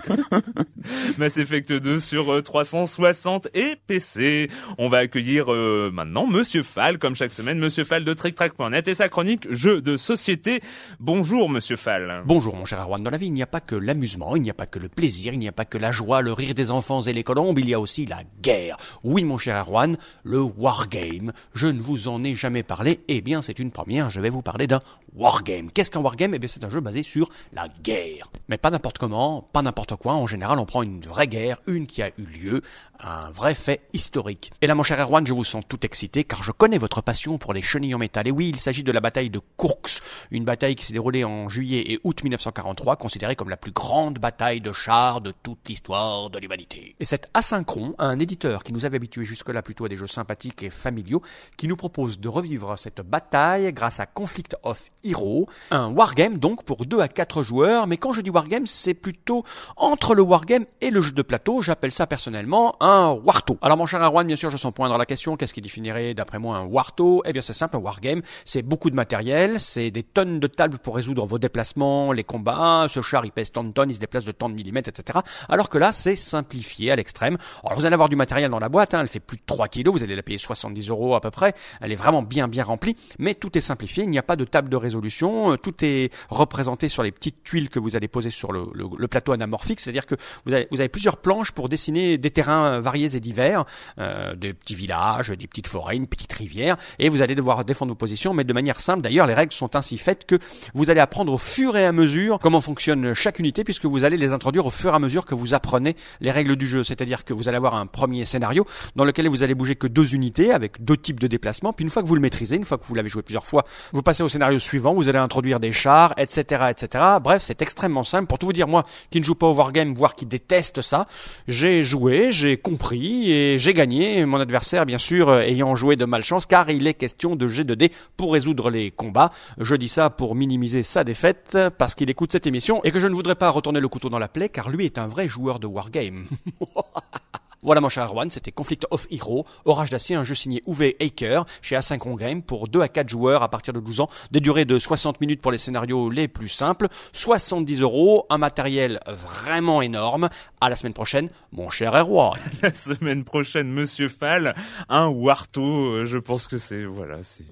Mass 1.18 1.36
Effect 1.36 1.72
2 1.72 2.00
sur 2.00 2.32
euh, 2.32 2.42
360 2.42 3.48
et 3.54 3.74
PC. 3.86 4.48
On 4.78 4.88
va 4.88 4.98
accueillir 4.98 5.52
euh, 5.52 5.90
maintenant 5.92 6.26
Monsieur 6.26 6.62
Fall, 6.62 6.98
comme 6.98 7.14
chaque 7.14 7.32
semaine, 7.32 7.58
Monsieur 7.58 7.84
Fall 7.84 8.04
de 8.04 8.12
TrickTrack.net 8.12 8.86
et 8.86 8.94
sa 8.94 9.08
chronique 9.08 9.52
jeux 9.52 9.80
de 9.80 9.96
société. 9.96 10.60
Bonjour 11.00 11.48
Monsieur 11.48 11.76
Fall. 11.76 12.22
Bonjour 12.26 12.54
mon 12.54 12.64
cher 12.64 12.80
Erwan, 12.80 13.02
dans 13.02 13.10
la 13.10 13.16
vie 13.16 13.26
il 13.26 13.32
n'y 13.32 13.42
a 13.42 13.46
pas 13.46 13.60
que 13.60 13.74
l'amusement, 13.74 14.36
il 14.36 14.42
n'y 14.42 14.50
a 14.50 14.54
pas 14.54 14.66
que 14.66 14.78
le 14.78 14.88
plaisir, 14.88 15.32
il 15.32 15.38
n'y 15.38 15.48
a 15.48 15.52
pas 15.52 15.64
que 15.64 15.78
la 15.78 15.90
joie, 15.90 16.22
le 16.22 16.32
rire 16.32 16.54
des 16.54 16.70
enfants 16.70 17.02
et 17.02 17.12
les 17.12 17.24
colombes, 17.24 17.58
il 17.58 17.68
y 17.68 17.74
a 17.74 17.80
aussi 17.80 18.06
la 18.06 18.22
guerre. 18.40 18.76
Oui 19.02 19.24
mon 19.24 19.38
cher 19.38 19.56
Erwan, 19.56 19.96
le 20.22 20.40
wargame. 20.40 21.32
Je 21.54 21.66
ne 21.66 21.80
vous 21.80 22.08
en 22.08 22.22
ai 22.22 22.36
jamais 22.36 22.62
parlé, 22.62 23.00
eh 23.08 23.20
bien 23.20 23.42
c'est 23.42 23.58
une 23.58 23.72
première, 23.72 24.10
je 24.10 24.20
vais 24.20 24.30
vous 24.30 24.42
parler 24.42 24.66
d'un 24.66 24.80
wargame. 25.14 25.70
Qu'est-ce 25.72 25.90
qu'un 25.90 26.00
wargame? 26.00 26.34
Eh 26.34 26.38
bien 26.38 26.48
c'est 26.48 26.64
un 26.64 26.70
jeu 26.70 26.80
basé 26.80 27.02
sur 27.02 27.30
la 27.52 27.66
guerre. 27.82 28.30
Mais 28.48 28.58
pas 28.58 28.70
n'importe 28.70 28.98
comment, 28.98 29.48
pas 29.52 29.62
n'importe 29.62 29.96
quoi, 29.96 30.12
en 30.12 30.26
général 30.26 30.58
on 30.58 30.67
prend 30.68 30.82
une 30.82 31.00
vraie 31.00 31.26
guerre, 31.26 31.58
une 31.66 31.86
qui 31.86 32.02
a 32.02 32.10
eu 32.18 32.24
lieu, 32.24 32.62
un 33.00 33.30
vrai 33.30 33.54
fait 33.54 33.80
historique. 33.94 34.52
Et 34.60 34.66
là 34.66 34.74
mon 34.74 34.82
cher 34.82 35.00
Erwan, 35.00 35.26
je 35.26 35.32
vous 35.32 35.42
sens 35.42 35.64
tout 35.66 35.84
excité 35.84 36.24
car 36.24 36.42
je 36.42 36.52
connais 36.52 36.76
votre 36.76 37.00
passion 37.00 37.38
pour 37.38 37.54
les 37.54 37.62
chenilles 37.62 37.94
en 37.94 37.98
métal. 37.98 38.28
Et 38.28 38.30
oui, 38.30 38.50
il 38.50 38.60
s'agit 38.60 38.82
de 38.82 38.92
la 38.92 39.00
bataille 39.00 39.30
de 39.30 39.40
Kourks, 39.56 40.02
une 40.30 40.44
bataille 40.44 40.76
qui 40.76 40.84
s'est 40.84 40.92
déroulée 40.92 41.24
en 41.24 41.48
juillet 41.48 41.92
et 41.92 41.98
août 42.04 42.22
1943, 42.22 42.96
considérée 42.96 43.34
comme 43.34 43.48
la 43.48 43.56
plus 43.56 43.72
grande 43.72 44.18
bataille 44.18 44.60
de 44.60 44.72
chars 44.72 45.22
de 45.22 45.32
toute 45.42 45.66
l'histoire 45.68 46.28
de 46.28 46.38
l'humanité. 46.38 46.94
Et 47.00 47.06
c'est 47.06 47.28
Asynchron, 47.32 47.94
un 47.98 48.18
éditeur 48.18 48.62
qui 48.62 48.74
nous 48.74 48.84
avait 48.84 48.96
habitués 48.96 49.24
jusque-là 49.24 49.62
plutôt 49.62 49.86
à 49.86 49.88
des 49.88 49.96
jeux 49.96 50.06
sympathiques 50.06 50.62
et 50.62 50.70
familiaux, 50.70 51.22
qui 51.56 51.66
nous 51.66 51.76
propose 51.76 52.20
de 52.20 52.28
revivre 52.28 52.78
cette 52.78 53.00
bataille 53.00 53.72
grâce 53.72 54.00
à 54.00 54.06
Conflict 54.06 54.54
of 54.64 54.90
Heroes, 55.02 55.48
un 55.70 55.88
wargame 55.88 56.36
donc 56.36 56.62
pour 56.64 56.84
2 56.84 57.00
à 57.00 57.08
4 57.08 57.42
joueurs, 57.42 57.86
mais 57.86 57.96
quand 57.96 58.12
je 58.12 58.20
dis 58.20 58.28
wargame, 58.30 58.66
c'est 58.66 58.92
plutôt 58.92 59.44
entre 59.76 60.14
le 60.14 60.22
wargame 60.22 60.57
et 60.80 60.90
le 60.90 61.00
jeu 61.00 61.12
de 61.12 61.22
plateau, 61.22 61.62
j'appelle 61.62 61.92
ça 61.92 62.06
personnellement 62.06 62.76
un 62.82 63.08
warto. 63.10 63.58
Alors 63.62 63.76
mon 63.76 63.86
cher 63.86 64.02
Arwan, 64.02 64.26
bien 64.26 64.36
sûr, 64.36 64.50
je 64.50 64.56
sens 64.56 64.72
poindre 64.72 64.96
la 64.98 65.06
question, 65.06 65.36
qu'est-ce 65.36 65.54
qui 65.54 65.60
définirait 65.60 66.14
d'après 66.14 66.38
moi 66.38 66.56
un 66.56 66.64
warto? 66.64 67.22
Eh 67.26 67.32
bien 67.32 67.42
c'est 67.42 67.52
simple, 67.52 67.76
un 67.76 67.80
wargame, 67.80 68.22
c'est 68.44 68.62
beaucoup 68.62 68.90
de 68.90 68.94
matériel, 68.94 69.60
c'est 69.60 69.90
des 69.90 70.02
tonnes 70.02 70.40
de 70.40 70.46
tables 70.46 70.78
pour 70.78 70.96
résoudre 70.96 71.26
vos 71.26 71.38
déplacements, 71.38 72.12
les 72.12 72.24
combats, 72.24 72.86
ce 72.88 73.02
char 73.02 73.24
il 73.24 73.32
pèse 73.32 73.50
tant 73.52 73.64
de 73.64 73.72
tonnes, 73.72 73.90
il 73.90 73.94
se 73.94 74.00
déplace 74.00 74.24
de 74.24 74.32
tant 74.32 74.48
de 74.48 74.54
millimètres, 74.54 74.88
etc. 74.88 75.20
Alors 75.48 75.68
que 75.68 75.78
là, 75.78 75.92
c'est 75.92 76.16
simplifié 76.16 76.90
à 76.90 76.96
l'extrême. 76.96 77.36
Alors 77.64 77.78
vous 77.78 77.86
allez 77.86 77.94
avoir 77.94 78.08
du 78.08 78.16
matériel 78.16 78.50
dans 78.50 78.58
la 78.58 78.68
boîte, 78.68 78.94
hein, 78.94 79.00
elle 79.02 79.08
fait 79.08 79.20
plus 79.20 79.36
de 79.36 79.42
3 79.46 79.68
kilos, 79.68 79.94
vous 79.94 80.02
allez 80.02 80.16
la 80.16 80.22
payer 80.22 80.38
70 80.38 80.88
euros 80.90 81.14
à 81.14 81.20
peu 81.20 81.30
près, 81.30 81.54
elle 81.80 81.92
est 81.92 81.96
vraiment 81.96 82.22
bien 82.22 82.48
bien 82.48 82.64
remplie, 82.64 82.96
mais 83.18 83.34
tout 83.34 83.56
est 83.56 83.60
simplifié, 83.62 84.04
il 84.04 84.10
n'y 84.10 84.18
a 84.18 84.22
pas 84.22 84.36
de 84.36 84.44
table 84.44 84.68
de 84.68 84.76
résolution, 84.76 85.52
euh, 85.52 85.56
tout 85.56 85.74
est 85.84 86.10
représenté 86.30 86.88
sur 86.88 87.02
les 87.02 87.12
petites 87.12 87.42
tuiles 87.42 87.70
que 87.70 87.78
vous 87.78 87.96
allez 87.96 88.08
poser 88.08 88.30
sur 88.30 88.52
le, 88.52 88.66
le- 88.74 89.08
plateau 89.08 89.32
anamorphique, 89.32 89.80
c'est-à-dire 89.80 90.04
que 90.04 90.16
vous 90.48 90.54
avez, 90.54 90.68
vous 90.70 90.80
avez 90.80 90.88
plusieurs 90.88 91.18
planches 91.18 91.52
pour 91.52 91.68
dessiner 91.68 92.18
des 92.18 92.30
terrains 92.30 92.66
euh, 92.66 92.80
variés 92.80 93.14
et 93.14 93.20
divers, 93.20 93.64
euh, 93.98 94.34
des 94.34 94.54
petits 94.54 94.74
villages, 94.74 95.28
des 95.28 95.46
petites 95.46 95.68
forêts, 95.68 95.96
une 95.96 96.06
petite 96.06 96.32
rivière, 96.32 96.76
et 96.98 97.08
vous 97.08 97.22
allez 97.22 97.34
devoir 97.34 97.64
défendre 97.64 97.92
vos 97.92 97.96
positions, 97.96 98.32
mais 98.32 98.44
de 98.44 98.52
manière 98.52 98.80
simple. 98.80 99.02
D'ailleurs, 99.02 99.26
les 99.26 99.34
règles 99.34 99.52
sont 99.52 99.76
ainsi 99.76 99.98
faites 99.98 100.24
que 100.24 100.36
vous 100.74 100.90
allez 100.90 101.00
apprendre 101.00 101.32
au 101.32 101.38
fur 101.38 101.76
et 101.76 101.84
à 101.84 101.92
mesure 101.92 102.38
comment 102.40 102.60
fonctionne 102.60 103.12
chaque 103.14 103.38
unité, 103.38 103.62
puisque 103.62 103.84
vous 103.84 104.04
allez 104.04 104.16
les 104.16 104.32
introduire 104.32 104.66
au 104.66 104.70
fur 104.70 104.92
et 104.92 104.96
à 104.96 104.98
mesure 104.98 105.26
que 105.26 105.34
vous 105.34 105.54
apprenez 105.54 105.96
les 106.20 106.30
règles 106.30 106.56
du 106.56 106.66
jeu. 106.66 106.82
C'est-à-dire 106.82 107.24
que 107.24 107.34
vous 107.34 107.48
allez 107.48 107.58
avoir 107.58 107.74
un 107.74 107.86
premier 107.86 108.24
scénario 108.24 108.64
dans 108.96 109.04
lequel 109.04 109.28
vous 109.28 109.42
allez 109.42 109.54
bouger 109.54 109.76
que 109.76 109.86
deux 109.86 110.14
unités 110.14 110.52
avec 110.52 110.82
deux 110.82 110.96
types 110.96 111.20
de 111.20 111.26
déplacements. 111.26 111.74
Puis 111.74 111.84
une 111.84 111.90
fois 111.90 112.02
que 112.02 112.08
vous 112.08 112.14
le 112.14 112.22
maîtrisez, 112.22 112.56
une 112.56 112.64
fois 112.64 112.78
que 112.78 112.86
vous 112.86 112.94
l'avez 112.94 113.10
joué 113.10 113.22
plusieurs 113.22 113.46
fois, 113.46 113.64
vous 113.92 114.02
passez 114.02 114.22
au 114.22 114.28
scénario 114.28 114.58
suivant. 114.58 114.94
Vous 114.94 115.08
allez 115.10 115.18
introduire 115.18 115.60
des 115.60 115.72
chars, 115.72 116.14
etc., 116.16 116.64
etc. 116.70 117.04
Bref, 117.22 117.42
c'est 117.42 117.60
extrêmement 117.60 118.04
simple. 118.04 118.26
Pour 118.26 118.38
tout 118.38 118.46
vous 118.46 118.52
dire, 118.52 118.68
moi, 118.68 118.84
qui 119.10 119.20
ne 119.20 119.24
joue 119.24 119.34
pas 119.34 119.46
au 119.46 119.54
wargame, 119.54 119.94
voire 119.94 120.14
qui 120.14 120.26
déteste 120.38 120.82
ça, 120.82 121.08
j'ai 121.48 121.82
joué, 121.82 122.30
j'ai 122.30 122.56
compris 122.56 123.32
et 123.32 123.58
j'ai 123.58 123.74
gagné. 123.74 124.24
Mon 124.24 124.38
adversaire, 124.38 124.86
bien 124.86 124.98
sûr, 124.98 125.28
euh, 125.28 125.40
ayant 125.40 125.74
joué 125.74 125.96
de 125.96 126.04
malchance, 126.04 126.46
car 126.46 126.70
il 126.70 126.86
est 126.86 126.94
question 126.94 127.34
de 127.34 127.48
G2D 127.48 127.90
pour 128.16 128.32
résoudre 128.32 128.70
les 128.70 128.92
combats. 128.92 129.32
Je 129.58 129.74
dis 129.74 129.88
ça 129.88 130.10
pour 130.10 130.36
minimiser 130.36 130.84
sa 130.84 131.02
défaite, 131.02 131.58
parce 131.76 131.96
qu'il 131.96 132.08
écoute 132.08 132.30
cette 132.30 132.46
émission 132.46 132.80
et 132.84 132.92
que 132.92 133.00
je 133.00 133.08
ne 133.08 133.14
voudrais 133.14 133.34
pas 133.34 133.50
retourner 133.50 133.80
le 133.80 133.88
couteau 133.88 134.08
dans 134.08 134.20
la 134.20 134.28
plaie, 134.28 134.48
car 134.48 134.70
lui 134.70 134.84
est 134.84 134.98
un 134.98 135.08
vrai 135.08 135.26
joueur 135.28 135.58
de 135.58 135.66
wargame. 135.66 136.26
Voilà 137.62 137.80
mon 137.80 137.88
cher 137.88 138.04
Arwan, 138.04 138.30
c'était 138.30 138.52
Conflict 138.52 138.86
of 138.92 139.06
Hero, 139.10 139.44
Orage 139.64 139.90
d'acier, 139.90 140.14
un 140.14 140.22
jeu 140.22 140.36
signé 140.36 140.62
Uwe 140.68 140.94
Aker 141.00 141.44
chez 141.60 141.74
Asynchron 141.74 142.14
Game 142.14 142.40
pour 142.42 142.68
2 142.68 142.80
à 142.82 142.88
4 142.88 143.08
joueurs 143.08 143.42
à 143.42 143.48
partir 143.50 143.72
de 143.74 143.80
12 143.80 144.00
ans, 144.00 144.08
des 144.30 144.38
durées 144.40 144.64
de 144.64 144.78
60 144.78 145.20
minutes 145.20 145.40
pour 145.42 145.50
les 145.50 145.58
scénarios 145.58 146.08
les 146.08 146.28
plus 146.28 146.48
simples, 146.48 146.86
70 147.12 147.80
euros, 147.80 148.26
un 148.30 148.38
matériel 148.38 149.00
vraiment 149.08 149.82
énorme. 149.82 150.28
À 150.60 150.68
la 150.70 150.76
semaine 150.76 150.92
prochaine, 150.94 151.30
mon 151.52 151.68
cher 151.70 151.94
Erwan. 151.94 152.38
La 152.62 152.72
semaine 152.74 153.24
prochaine, 153.24 153.68
Monsieur 153.70 154.08
Fall, 154.08 154.54
un 154.88 155.08
Warto. 155.08 155.62
euh, 155.62 156.06
Je 156.06 156.18
pense 156.18 156.46
que 156.46 156.58
c'est 156.58 156.84
voilà, 156.84 157.18
c'est. 157.22 157.44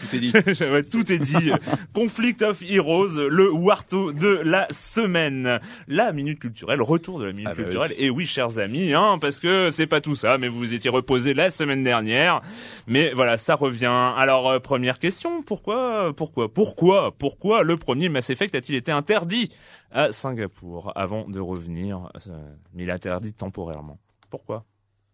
Tout 0.00 0.16
est 0.16 0.18
dit. 0.18 0.32
Ouais, 0.70 0.82
tout 0.82 1.12
est 1.12 1.18
dit. 1.18 1.50
Conflict 1.94 2.42
of 2.42 2.62
Heroes, 2.62 3.28
le 3.28 3.50
Warto 3.52 4.12
de 4.12 4.40
la 4.44 4.66
semaine. 4.70 5.60
La 5.88 6.12
minute 6.12 6.38
culturelle, 6.38 6.80
retour 6.82 7.18
de 7.18 7.26
la 7.26 7.32
minute 7.32 7.48
Ah 7.50 7.54
bah 7.54 7.62
culturelle. 7.62 7.92
oui. 7.98 8.04
Et 8.04 8.10
oui, 8.10 8.26
chers 8.26 8.58
amis, 8.58 8.92
hein, 8.92 9.18
parce 9.20 9.40
que 9.40 9.70
c'est 9.70 9.86
pas 9.86 10.00
tout 10.00 10.14
ça, 10.14 10.38
mais 10.38 10.48
vous 10.48 10.58
vous 10.58 10.74
étiez 10.74 10.90
reposé 10.90 11.34
la 11.34 11.50
semaine 11.50 11.82
dernière. 11.84 12.40
Mais 12.86 13.12
voilà, 13.14 13.36
ça 13.36 13.54
revient. 13.54 13.86
Alors, 14.16 14.48
euh, 14.48 14.58
première 14.58 14.98
question, 14.98 15.42
pourquoi, 15.42 16.12
pourquoi, 16.16 16.52
pourquoi, 16.52 17.12
pourquoi 17.16 17.62
le 17.62 17.76
premier 17.76 18.08
Mass 18.08 18.30
Effect 18.30 18.54
a-t-il 18.54 18.76
été 18.76 18.92
interdit 18.92 19.50
à 19.92 20.12
Singapour 20.12 20.92
avant 20.94 21.28
de 21.28 21.40
revenir, 21.40 22.10
euh, 22.26 22.30
mais 22.74 22.84
il 22.84 22.88
est 22.88 22.92
interdit 22.92 23.32
temporairement? 23.32 23.98
Pourquoi? 24.30 24.64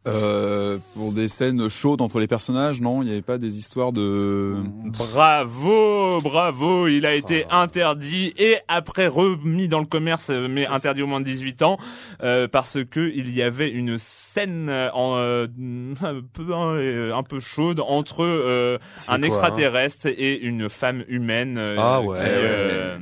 Euh, 0.06 0.78
pour 0.94 1.12
des 1.12 1.26
scènes 1.26 1.68
chaudes 1.68 2.00
entre 2.00 2.20
les 2.20 2.28
personnages, 2.28 2.80
non 2.80 3.02
Il 3.02 3.06
n'y 3.06 3.10
avait 3.10 3.22
pas 3.22 3.38
des 3.38 3.58
histoires 3.58 3.92
de... 3.92 4.54
Bravo, 4.84 6.20
bravo, 6.20 6.86
il 6.86 7.06
a 7.06 7.14
été 7.14 7.44
interdit 7.50 8.32
et 8.38 8.58
après 8.68 9.08
remis 9.08 9.68
dans 9.68 9.80
le 9.80 9.86
commerce, 9.86 10.30
euh, 10.30 10.46
mais 10.48 10.66
interdit 10.66 11.02
au 11.02 11.08
moins 11.08 11.20
de 11.20 11.24
18 11.24 11.62
ans, 11.62 11.78
euh, 12.22 12.46
parce 12.46 12.78
que 12.84 13.10
il 13.14 13.34
y 13.34 13.42
avait 13.42 13.68
une 13.68 13.98
scène 13.98 14.68
euh, 14.68 14.90
en, 14.92 15.16
euh, 15.16 15.46
un 16.02 16.20
peu 16.32 16.46
euh, 16.50 17.14
un 17.14 17.22
peu 17.24 17.40
chaude 17.40 17.80
entre 17.80 18.22
euh, 18.22 18.78
un 19.08 19.18
quoi, 19.18 19.26
extraterrestre 19.26 20.06
et 20.06 20.38
une 20.38 20.68
femme 20.68 21.04
humaine. 21.08 21.58
Ah 21.78 22.00
ouais, 22.00 22.18
qui, 22.18 22.24
ouais, 22.24 22.98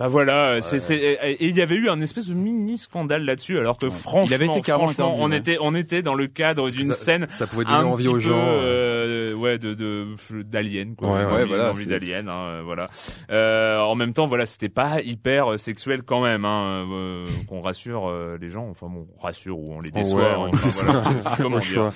Enfin 0.00 0.08
voilà, 0.08 0.62
c'est 0.62 0.80
c'est 0.80 0.96
et 0.96 1.32
et 1.32 1.46
il 1.46 1.54
y 1.56 1.60
avait 1.60 1.74
eu 1.74 1.90
un 1.90 2.00
espèce 2.00 2.26
de 2.28 2.32
mini 2.34 2.78
scandale 2.78 3.24
là-dessus, 3.26 3.58
alors 3.58 3.76
que 3.76 3.90
franchement, 3.90 4.24
Il 4.28 4.32
avait 4.34 4.46
été 4.46 4.62
franchement, 4.72 4.88
interdit, 5.08 5.18
on 5.20 5.30
ouais. 5.30 5.36
était 5.36 5.56
on 5.60 5.74
était 5.74 6.00
dans 6.00 6.14
le 6.14 6.26
cadre 6.26 6.70
d'une 6.70 6.92
scène 6.94 7.26
Ça 7.28 7.46
pouvait 7.46 7.64
donner 7.66 7.76
un 7.80 7.84
envie 7.84 8.04
petit 8.04 8.08
aux 8.08 8.14
peu, 8.14 8.20
gens. 8.20 8.34
euh, 8.38 9.34
ouais, 9.34 9.58
de 9.58 9.74
de 9.74 10.06
d'alien 10.42 10.94
quoi. 10.96 11.08
Ouais, 11.10 11.24
ouais, 11.26 11.32
envie- 11.42 11.48
voilà, 11.48 11.70
envie 11.70 11.86
d'alien, 11.86 12.28
hein, 12.30 12.32
euh, 12.46 12.62
voilà. 12.64 12.86
Euh, 13.30 13.78
en 13.80 13.94
même 13.94 14.14
temps, 14.14 14.26
voilà, 14.26 14.46
c'était 14.46 14.70
pas 14.70 15.02
hyper 15.02 15.52
euh, 15.52 15.56
sexuel 15.58 16.02
quand 16.02 16.22
même, 16.22 16.46
hein, 16.46 16.86
euh, 16.90 17.26
qu'on 17.46 17.60
rassure 17.60 18.08
euh, 18.08 18.38
les 18.40 18.48
gens. 18.48 18.68
Enfin 18.70 18.86
bon, 18.88 19.06
on 19.18 19.20
rassure 19.22 19.58
ou 19.58 19.66
on 19.70 19.80
les 19.80 19.90
déçoit. 19.90 20.22
Ouais, 20.22 20.46
hein, 20.46 20.50
enfin, 20.52 20.82
voilà. 20.82 21.02
Comment 21.36 21.58
dire. 21.58 21.90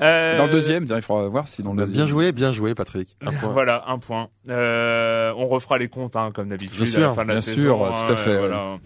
Euh, 0.00 0.36
Dans 0.38 0.46
le 0.46 0.50
deuxième, 0.50 0.86
il 0.88 1.02
faudra 1.02 1.28
voir 1.28 1.46
si 1.46 1.62
dans 1.62 1.72
le 1.72 1.78
deuxième... 1.82 1.96
Bien 1.96 2.06
joué, 2.06 2.32
bien 2.32 2.52
joué, 2.52 2.74
Patrick. 2.74 3.08
Un 3.24 3.32
point. 3.32 3.52
Voilà, 3.52 3.84
un 3.86 3.98
point. 3.98 4.28
Euh, 4.48 5.32
on 5.36 5.46
refera 5.46 5.78
les 5.78 5.88
comptes, 5.88 6.16
hein, 6.16 6.30
comme 6.34 6.48
d'habitude, 6.48 6.82
Bien 6.84 6.86
à 6.96 7.00
la 7.00 7.06
sûr, 7.06 7.14
fin 7.14 7.22
de 7.24 7.28
la 7.28 7.33
bien 7.40 7.54
sûr, 7.54 7.84
hein, 7.84 8.04
tout 8.06 8.12
à 8.12 8.16
fait, 8.16 8.38
voilà. 8.38 8.78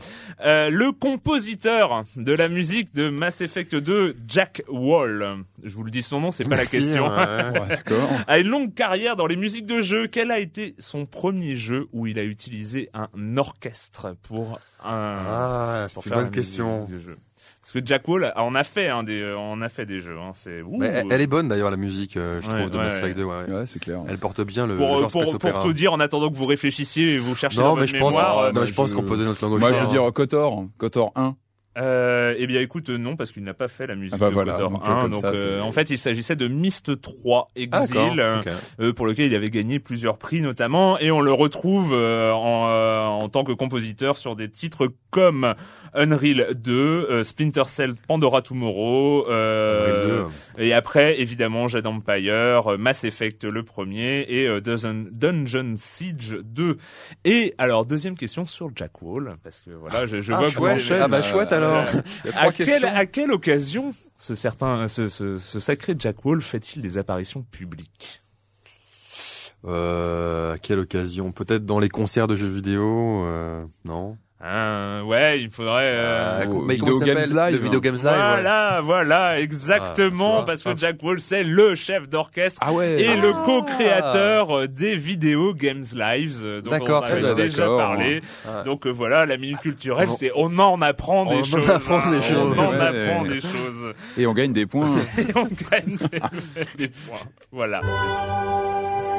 Euh, 0.45 0.71
le 0.71 0.93
compositeur 0.93 2.05
de 2.17 2.33
la 2.33 2.49
musique 2.49 2.95
de 2.95 3.09
Mass 3.11 3.41
Effect 3.41 3.75
2, 3.75 4.15
Jack 4.29 4.63
Wall. 4.69 5.39
Je 5.65 5.75
vous 5.75 5.83
le 5.83 5.91
dis 5.91 6.03
son 6.03 6.21
nom, 6.21 6.31
c'est 6.31 6.49
pas 6.49 6.57
la 6.57 6.67
question. 6.67 7.09
ouais. 7.09 7.79
A 8.29 8.39
une 8.39 8.47
longue 8.49 8.73
carrière 8.73 9.17
dans 9.17 9.27
les 9.27 9.35
musiques 9.37 9.67
de 9.67 9.81
jeux. 9.81 10.07
Quel 10.07 10.31
a 10.31 10.39
été 10.39 10.75
son 10.79 11.07
premier 11.07 11.57
jeu 11.57 11.89
où 11.93 12.07
il 12.07 12.19
a 12.19 12.25
utilisé 12.25 12.89
un 12.95 13.09
orchestre 13.37 14.15
pour 14.23 14.61
un 14.85 15.17
Ah, 15.27 15.87
c'est 15.89 16.07
une 16.07 16.15
bonne 16.15 16.31
question. 16.31 16.89
jeu? 16.97 17.17
Parce 17.71 17.83
que 17.85 17.87
Jack 17.87 18.09
Wall 18.09 18.33
en 18.35 18.55
a 18.55 18.65
fait 18.65 18.89
hein, 18.89 19.03
des, 19.03 19.35
on 19.39 19.61
a 19.61 19.69
fait 19.69 19.85
des 19.85 19.99
jeux. 19.99 20.17
Hein, 20.19 20.31
c'est. 20.33 20.63
Mais 20.79 20.87
elle, 20.87 21.07
elle 21.11 21.21
est 21.21 21.27
bonne 21.27 21.49
d'ailleurs 21.49 21.71
la 21.71 21.77
musique, 21.77 22.17
euh, 22.17 22.41
je 22.41 22.49
Ouais, 22.51 22.61
trouve, 22.61 22.71
de 22.71 22.79
ouais, 22.79 22.85
Mass 22.85 22.95
Effect 22.97 23.09
ouais. 23.09 23.15
2. 23.15 23.25
Ouais. 23.25 23.59
Ouais, 23.61 23.67
c'est 23.67 23.79
clair. 23.79 24.01
Elle 24.09 24.17
porte 24.17 24.41
bien 24.41 24.67
le, 24.67 24.75
pour, 24.75 24.95
le 24.95 25.01
genre 25.03 25.11
pour, 25.11 25.27
space 25.27 25.39
pour 25.53 25.61
tout 25.61 25.75
dire, 25.75 25.93
en 25.93 26.01
attendant 26.01 26.31
que 26.31 26.35
vous 26.37 26.47
réfléchissiez 26.47 27.17
et 27.17 27.19
vous 27.19 27.35
cherchiez 27.35 27.61
Non, 27.61 27.69
dans 27.69 27.75
mais 27.75 27.81
votre 27.83 27.93
je 27.93 27.99
pense, 27.99 28.15
mémoire. 28.15 28.47
non, 28.47 28.53
bah, 28.61 28.67
je 28.67 28.73
pense 28.73 28.89
je- 28.89 28.95
qu'on 28.95 29.03
peut 29.03 29.17
donner 29.19 29.27
notre 29.29 29.45
langue 29.45 29.53
au 29.53 29.59
Moi, 29.59 29.73
je 29.75 29.81
veux 29.81 29.85
hein. 29.85 29.87
dire 29.87 30.11
Kotor, 30.15 30.65
Kotor 30.79 31.13
1. 31.15 31.37
Euh, 31.77 32.35
eh 32.39 32.47
bien, 32.49 32.61
écoute, 32.61 32.89
non, 32.91 33.15
parce 33.15 33.31
qu'il 33.31 33.45
n'a 33.45 33.55
pas 33.55 33.69
fait 33.69 33.87
la 33.87 33.95
musique 33.95 34.15
Ah 34.17 34.19
bah 34.19 34.29
de 34.31 34.35
voilà, 34.35 34.53
Kotor 34.55 34.71
donc, 34.71 34.83
1. 34.85 35.01
comme 35.03 35.11
Donc, 35.13 35.21
ça, 35.21 35.29
euh, 35.29 35.59
c'est- 35.59 35.61
en 35.61 35.71
fait, 35.71 35.91
il 35.91 35.99
s'agissait 35.99 36.35
de 36.35 36.49
Myst 36.49 37.01
3 37.01 37.49
Ah. 37.55 37.61
Exil, 37.61 38.19
euh, 38.21 38.41
euh, 38.81 38.93
pour 38.93 39.07
lequel 39.07 39.27
il 39.27 39.35
avait 39.37 39.51
gagné 39.51 39.79
plusieurs 39.79 40.19
prix 40.19 40.41
notamment, 40.41 40.99
et 40.99 41.11
on 41.13 41.21
le 41.21 41.33
retrouve 41.33 41.93
euh, 41.93 42.33
en, 42.33 42.67
euh, 42.69 43.05
en 43.07 43.29
tant 43.29 43.45
que 43.45 43.53
compositeur 43.53 44.17
sur 44.17 44.35
des 44.35 44.49
titres 44.51 44.89
comme 45.11 45.55
Unreal 45.95 46.49
2, 46.55 46.73
euh, 47.11 47.25
Splinter 47.25 47.65
Cell, 47.67 47.95
Pandora 48.09 48.43
Tomorrow, 48.43 49.27
euh, 49.31 49.89
Unreal 49.89 50.27
2. 50.57 50.63
et 50.65 50.73
après 50.73 51.21
évidemment 51.21 51.69
Jade 51.69 51.87
Empire, 51.87 52.73
euh, 52.73 52.77
Mass 52.77 53.05
Effect 53.05 53.45
le 53.45 53.63
premier 53.63 54.27
et 54.29 54.47
euh, 54.49 54.61
Dungeon, 54.61 55.75
Siege 55.77 56.39
2. 56.45 56.77
Et 57.25 57.55
alors 57.59 57.85
deuxième 57.87 58.17
question 58.17 58.45
sur 58.45 58.71
Jack 58.75 59.01
Wall, 59.03 59.37
parce 59.43 59.61
que 59.61 59.71
voilà, 59.71 60.07
je, 60.07 60.21
je 60.23 60.33
Ah, 60.33 60.37
vois 60.41 60.47
que 60.49 60.55
vous 60.55 60.61
chouette. 60.65 60.75
enchaînez. 60.77 61.01
Ah 61.03 61.09
bah 61.09 61.23
chouette 61.23 61.53
alors. 61.63 61.85
A 62.35 62.39
À 62.49 62.53
quelle, 62.53 62.67
questions. 62.67 62.89
à 62.95 63.07
quelle 63.07 63.33
occasion 63.33 63.91
ce 64.17 64.35
certain, 64.35 64.89
ce, 64.89 65.09
ce, 65.09 65.39
ce 65.39 65.61
sacré 65.61 65.95
Jack 65.99 66.25
Wall 66.25 66.41
fait-il 66.41 66.83
des 66.83 66.99
apparitions 66.99 67.43
publiques 67.43 68.23
Euh, 69.65 70.55
à 70.55 70.59
quelle 70.59 70.79
occasion? 70.81 71.33
Peut-être 71.33 71.67
dans 71.67 71.79
les 71.81 71.89
concerts 71.89 72.27
de 72.29 72.37
jeux 72.37 72.49
vidéo 72.49 73.25
euh, 73.25 73.65
Non. 73.85 74.17
Hein, 74.41 75.03
Ouais, 75.05 75.41
il 75.41 75.51
faudrait. 75.51 75.83
euh, 75.85 76.43
Euh, 76.43 76.63
mais 76.65 76.75
Video 76.77 77.01
Games 77.01 77.17
Live. 77.35 77.53
Le 77.53 77.59
Video 77.59 77.81
Games 77.81 77.97
Live. 77.97 78.05
ouais. 78.05 78.13
Voilà, 78.13 78.81
voilà, 78.85 79.25
Ah, 79.31 79.41
exactement, 79.41 80.37
vois. 80.37 80.45
parce 80.45 80.63
que 80.63 80.77
Jack 80.79 81.03
Wall 81.03 81.21
c'est 81.21 81.43
le 81.43 81.75
chef 81.75 82.09
d'orchestre 82.09 82.61
Ah 82.65 82.73
ouais. 82.73 83.03
et 83.03 83.09
Ah. 83.09 83.17
le 83.17 83.33
co-créateur 83.45 84.57
euh, 84.57 84.67
des 84.69 84.95
Video 84.95 85.55
Games 85.55 85.83
Lives, 85.93 86.43
euh, 86.45 86.61
D'accord, 86.61 87.03
on 87.05 87.09
très 87.09 87.25
avait 87.25 87.35
déjà 87.49 87.67
parlé. 87.67 88.23
Ah. 88.47 88.63
Donc 88.63 88.87
euh, 88.87 88.91
voilà, 88.91 89.27
la 89.27 89.39
minute 89.39 89.59
culturelle, 89.59 90.11
On- 90.11 90.13
c'est 90.13 90.31
on 90.37 90.57
en 90.61 90.81
apprend 90.83 91.27
On 91.27 91.31
des 91.35 91.41
en 91.41 91.45
choses. 91.45 91.71
apprend 91.71 91.99
hein, 91.99 92.11
des 92.11 92.19
On 92.19 92.23
choses. 92.23 92.59
en 92.59 92.63
Ouais. 92.63 92.81
apprend 92.81 93.25
des 93.25 93.41
choses. 93.41 93.95
Et 94.17 94.27
on 94.29 94.35
gagne 94.35 94.53
des 94.53 94.67
points. 94.67 94.89
Et 95.19 95.37
on 95.37 95.49
gagne 95.71 95.97
des, 96.77 96.87
des 96.87 96.89
points. 96.89 97.19
Voilà, 97.51 97.81
c'est 97.83 97.89
ça. 97.89 99.18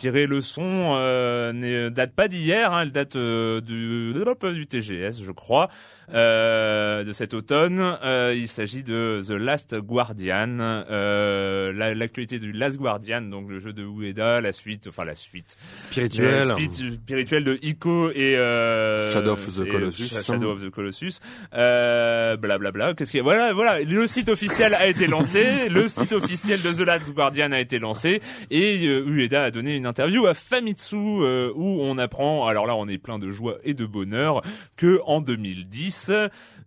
Tiré 0.00 0.26
le 0.26 0.40
son, 0.40 0.62
euh, 0.96 1.52
n'est- 1.52 1.90
date 1.90 2.14
pas 2.14 2.26
d'hier, 2.26 2.72
hein, 2.72 2.82
elle 2.84 2.92
date 2.92 3.16
euh, 3.16 3.60
du, 3.60 4.14
du 4.54 4.66
TGS, 4.66 5.22
je 5.22 5.30
crois, 5.30 5.68
euh, 6.14 7.04
de 7.04 7.12
cet 7.12 7.34
automne. 7.34 7.78
Euh, 8.02 8.34
il 8.34 8.48
s'agit 8.48 8.82
de 8.82 9.20
The 9.26 9.32
Last 9.32 9.76
Guardian, 9.76 10.56
euh, 10.60 11.72
la- 11.74 11.94
l'actualité 11.94 12.38
du 12.38 12.52
Last 12.52 12.78
Guardian, 12.78 13.20
donc 13.20 13.50
le 13.50 13.58
jeu 13.58 13.72
de 13.74 13.82
Ueda, 13.84 14.40
la 14.40 14.52
suite, 14.52 14.86
enfin 14.88 15.04
la 15.04 15.14
suite, 15.14 15.58
Spirituel. 15.76 16.48
la 16.48 16.56
suite 16.56 16.74
spirituelle 16.94 17.44
de 17.44 17.58
Ico 17.62 18.10
et 18.10 18.36
euh, 18.38 19.12
Shadow 19.12 19.32
of 19.32 19.46
the 19.54 19.68
Colossus. 19.68 20.04
Sh- 20.14 20.24
Shadow 20.24 20.52
of 20.52 20.62
the 20.64 20.70
Colossus. 20.70 21.20
Euh, 21.54 22.36
blablabla. 22.38 22.94
Qu'est-ce 22.94 23.10
qu'il 23.10 23.18
y 23.18 23.20
a? 23.20 23.24
Voilà, 23.24 23.52
voilà. 23.52 23.80
Le 23.80 24.06
site 24.06 24.30
officiel 24.30 24.72
a 24.74 24.86
été 24.86 25.06
lancé. 25.06 25.68
le 25.68 25.88
site 25.88 26.12
officiel 26.14 26.62
de 26.62 26.72
The 26.72 26.80
Last 26.86 27.10
Guardian 27.10 27.52
a 27.52 27.60
été 27.60 27.78
lancé 27.78 28.20
et 28.50 28.86
euh, 28.86 29.04
Ueda 29.06 29.44
a 29.44 29.50
donné 29.50 29.76
une 29.76 29.86
interview 29.90 30.26
à 30.26 30.34
Famitsu 30.34 30.96
euh, 30.96 31.52
où 31.54 31.80
on 31.82 31.98
apprend. 31.98 32.46
Alors 32.46 32.66
là, 32.66 32.76
on 32.76 32.86
est 32.86 32.96
plein 32.96 33.18
de 33.18 33.30
joie 33.30 33.58
et 33.64 33.74
de 33.74 33.84
bonheur 33.84 34.42
que 34.76 35.00
en 35.04 35.20
2010 35.20 36.12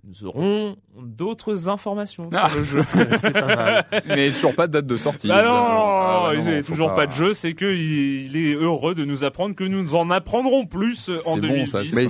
nous 0.03 0.25
aurons 0.25 0.75
d'autres 1.01 1.69
informations 1.69 2.29
Ah. 2.33 2.49
sur 2.49 2.59
le 2.59 2.63
jeu. 2.65 2.81
C'est 3.19 3.31
pas 3.33 3.45
mal. 3.45 3.85
Mais 4.07 4.31
toujours 4.31 4.55
pas 4.55 4.67
de 4.67 4.73
date 4.73 4.85
de 4.85 4.97
sortie. 4.97 5.27
Bah 5.27 5.43
non, 5.43 5.51
Ah 5.51 6.21
bah 6.27 6.35
il 6.35 6.41
n'y 6.41 6.53
a 6.57 6.63
toujours 6.63 6.93
pas... 6.93 7.07
de 7.07 7.11
jeu, 7.11 7.33
c'est 7.33 7.53
que 7.53 7.65
il, 7.65 8.27
il 8.35 8.37
est 8.37 8.55
heureux 8.55 8.95
de 8.95 9.05
nous 9.05 9.23
apprendre 9.23 9.55
que 9.55 9.63
nous 9.63 9.95
en 9.95 10.09
apprendrons 10.11 10.65
plus 10.65 11.09
en 11.25 11.35
C'est 11.35 11.41
bon, 11.41 11.47
2010. 11.47 11.67
ça, 11.71 11.79
Mais 11.95 12.07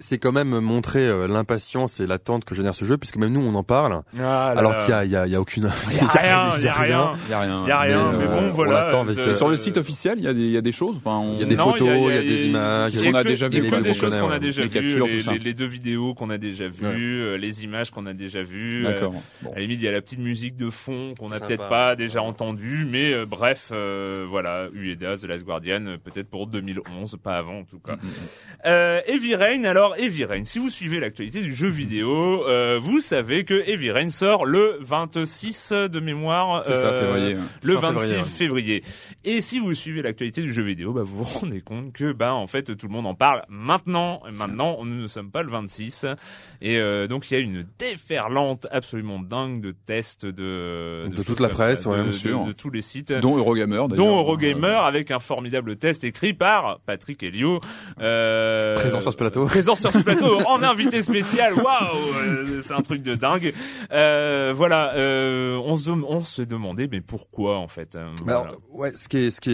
c'est 0.00 0.18
quand 0.18 0.32
même 0.32 0.58
montrer 0.60 1.06
euh, 1.06 1.26
l'impatience 1.28 2.00
et 2.00 2.06
l'attente 2.06 2.44
que 2.44 2.54
génère 2.54 2.74
ce 2.74 2.84
jeu, 2.84 2.96
puisque 2.98 3.16
même 3.16 3.32
nous 3.32 3.40
on 3.42 3.54
en 3.54 3.62
parle, 3.62 4.02
Ah 4.16 4.18
là 4.18 4.48
alors 4.58 4.76
qu'il 4.78 4.90
y 4.90 4.92
a, 4.92 5.04
y 5.04 5.16
a, 5.16 5.36
a 5.36 5.40
aucune. 5.40 5.70
Il 5.90 5.96
y 5.96 6.00
a 6.00 6.06
rien, 6.08 6.50
il 6.58 6.64
y 6.64 6.68
a 6.68 6.72
rien. 6.72 7.12
Il 7.26 7.30
y 7.30 7.34
a 7.34 7.40
rien. 7.40 7.60
Il 7.64 7.68
y 7.68 7.72
a 7.72 7.80
rien, 7.80 8.12
Mais, 8.12 8.18
mais, 8.18 8.24
euh, 8.24 8.28
bon, 8.40 8.46
on 8.48 8.50
voilà. 8.50 8.88
avec, 8.88 9.18
euh, 9.18 9.34
Sur 9.34 9.48
le 9.48 9.56
site 9.56 9.76
officiel, 9.76 10.16
il 10.18 10.24
y 10.24 10.28
a 10.28 10.34
des, 10.34 10.40
il 10.42 10.50
y 10.50 10.56
a 10.56 10.60
des 10.60 10.72
choses. 10.72 10.96
Enfin, 10.96 11.16
on... 11.18 11.34
Il 11.34 11.40
y 11.40 11.42
a 11.42 11.46
des 11.46 11.56
Non, 11.56 11.70
photos, 11.70 11.88
il 11.88 12.14
y 12.14 12.18
a 12.18 12.22
des 12.22 12.46
images, 12.46 12.90
il 12.94 13.00
y 13.06 13.10
qu'on 13.10 13.14
a 13.18 13.24
déjà 13.24 13.46
il 13.46 13.54
y 13.54 13.60
vu, 13.60 13.68
quoi, 13.68 13.80
des 13.80 13.94
choses 13.94 14.16
qu'on 14.16 14.30
a 14.30 14.38
déjà 14.38 14.62
Les 14.62 14.68
vues, 14.68 15.22
les, 15.42 15.54
deux 15.54 15.64
vidéos 15.66 16.14
qu'on 16.14 16.30
a 16.30 16.38
déjà 16.38 16.68
vues, 16.68 17.20
euh, 17.22 17.36
les 17.36 17.64
images 17.64 17.83
qu'on 17.90 18.06
a 18.06 18.12
déjà 18.12 18.42
vues. 18.42 18.86
euh, 18.86 18.92
D'accord. 18.92 19.14
Bon. 19.42 19.50
à 19.52 19.54
la 19.56 19.60
limite, 19.62 19.80
il 19.80 19.84
y 19.84 19.88
a 19.88 19.92
la 19.92 20.00
petite 20.02 20.18
musique 20.20 20.56
de 20.56 20.70
fond 20.70 21.14
qu'on 21.18 21.30
a 21.30 21.34
Sympa. 21.36 21.46
peut-être 21.46 21.68
pas 21.68 21.96
déjà 21.96 22.22
entendue, 22.22 22.86
mais 22.88 23.12
euh, 23.12 23.26
bref, 23.26 23.68
euh, 23.72 24.26
voilà, 24.28 24.68
Ueda, 24.74 25.16
The 25.16 25.24
Last 25.24 25.44
Guardian, 25.44 25.96
peut-être 26.02 26.28
pour 26.28 26.46
2011, 26.46 27.16
pas 27.22 27.36
avant 27.38 27.58
en 27.60 27.64
tout 27.64 27.76
Mm, 27.78 27.80
cas. 27.86 27.96
Euh, 28.66 29.00
Heavy 29.06 29.34
Rain, 29.34 29.64
alors 29.64 29.96
Heavy 29.96 30.24
Rain, 30.24 30.44
si 30.44 30.58
vous 30.58 30.70
suivez 30.70 30.98
l'actualité 31.00 31.42
du 31.42 31.54
jeu 31.54 31.68
vidéo, 31.68 32.46
euh, 32.48 32.78
vous 32.80 33.00
savez 33.00 33.44
que 33.44 33.54
Heavy 33.68 33.90
Rain 33.90 34.08
sort 34.10 34.46
le 34.46 34.78
26 34.80 35.72
de 35.72 36.00
mémoire. 36.00 36.62
C'est 36.66 36.74
ça, 36.74 36.86
euh, 36.86 37.00
février. 37.14 37.36
Le 37.62 37.74
Fin 37.78 37.92
26 37.92 38.22
février. 38.30 38.82
Et 39.24 39.40
si 39.40 39.58
vous 39.58 39.74
suivez 39.74 40.02
l'actualité 40.02 40.40
du 40.42 40.52
jeu 40.52 40.62
vidéo, 40.62 40.92
bah 40.92 41.02
vous 41.04 41.24
vous 41.24 41.38
rendez 41.40 41.60
compte 41.60 41.92
que 41.92 42.12
bah 42.12 42.34
en 42.34 42.46
fait 42.46 42.74
tout 42.76 42.86
le 42.86 42.92
monde 42.92 43.06
en 43.06 43.14
parle 43.14 43.42
maintenant. 43.48 44.22
Maintenant, 44.32 44.84
nous 44.84 45.02
ne 45.02 45.06
sommes 45.06 45.30
pas 45.30 45.42
le 45.42 45.50
26. 45.50 46.06
Et 46.62 46.78
euh, 46.78 47.06
donc 47.06 47.30
il 47.30 47.34
y 47.34 47.36
a 47.36 47.40
une 47.40 47.64
déferlante 47.78 48.66
absolument 48.70 49.18
dingue 49.18 49.60
de 49.60 49.74
tests 49.86 50.26
de 50.26 51.06
De 51.08 51.22
toute 51.22 51.40
la 51.40 51.48
presse, 51.48 51.82
ça, 51.82 51.90
ouais, 51.90 51.98
de, 51.98 52.02
bien 52.04 52.12
sûr. 52.12 52.44
de 52.44 52.52
tous 52.52 52.70
les 52.70 52.82
sites. 52.82 53.12
Dont 53.12 53.36
Eurogamer. 53.36 53.86
Dont 53.88 54.18
Eurogamer 54.18 54.78
avec 54.84 55.10
un 55.10 55.20
formidable 55.20 55.76
test 55.76 56.04
écrit 56.04 56.34
par 56.34 56.80
Patrick 56.86 57.22
Helio. 57.22 57.60
Euh, 58.00 58.74
Présent 58.74 59.00
sur 59.00 59.12
ce 59.12 59.16
plateau. 59.16 59.44
Présent 59.46 59.74
sur 59.74 59.92
ce 59.92 59.98
plateau 59.98 60.38
en 60.48 60.62
invité 60.62 61.02
spécial. 61.02 61.54
Waouh, 61.54 61.96
euh, 62.26 62.60
c'est 62.62 62.74
un 62.74 62.82
truc 62.82 63.02
de 63.02 63.14
dingue. 63.14 63.52
Euh, 63.92 64.52
voilà, 64.56 64.94
euh, 64.94 65.56
on, 65.64 65.76
se, 65.76 65.90
on 65.90 66.24
se 66.24 66.42
demandait 66.42 66.88
mais 66.90 67.00
pourquoi 67.00 67.58
en 67.58 67.68
fait. 67.68 67.96
euh, 67.96 68.08
voilà. 68.24 68.40
alors, 68.40 68.56
ouais, 68.72 68.92
ce 68.94 69.08
qui 69.08 69.16
est, 69.18 69.30
ce 69.30 69.40
qui 69.40 69.50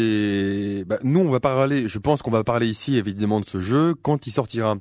est, 0.80 0.84
bah, 0.84 0.98
nous, 1.02 1.20
on 1.20 1.30
va 1.30 1.40
parler, 1.40 1.88
je 1.88 1.98
pense 1.98 2.22
qu'on 2.22 2.30
va 2.30 2.44
parler 2.44 2.66
ici, 2.66 2.96
évidemment, 2.96 3.40
de 3.40 3.46
ce 3.46 3.58
jeu 3.60 3.94
quand 3.94 4.26
il 4.26 4.30
sortira. 4.30 4.76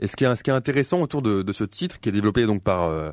Et 0.00 0.06
ce 0.06 0.16
qui 0.16 0.24
est, 0.24 0.36
ce 0.36 0.42
qui 0.42 0.50
est 0.50 0.54
intéressant 0.54 1.00
autour 1.00 1.22
de, 1.22 1.42
de 1.42 1.52
ce 1.52 1.64
titre, 1.64 1.98
qui 2.00 2.08
est 2.08 2.12
développé 2.12 2.46
donc 2.46 2.62
par, 2.62 2.84
euh, 2.84 3.10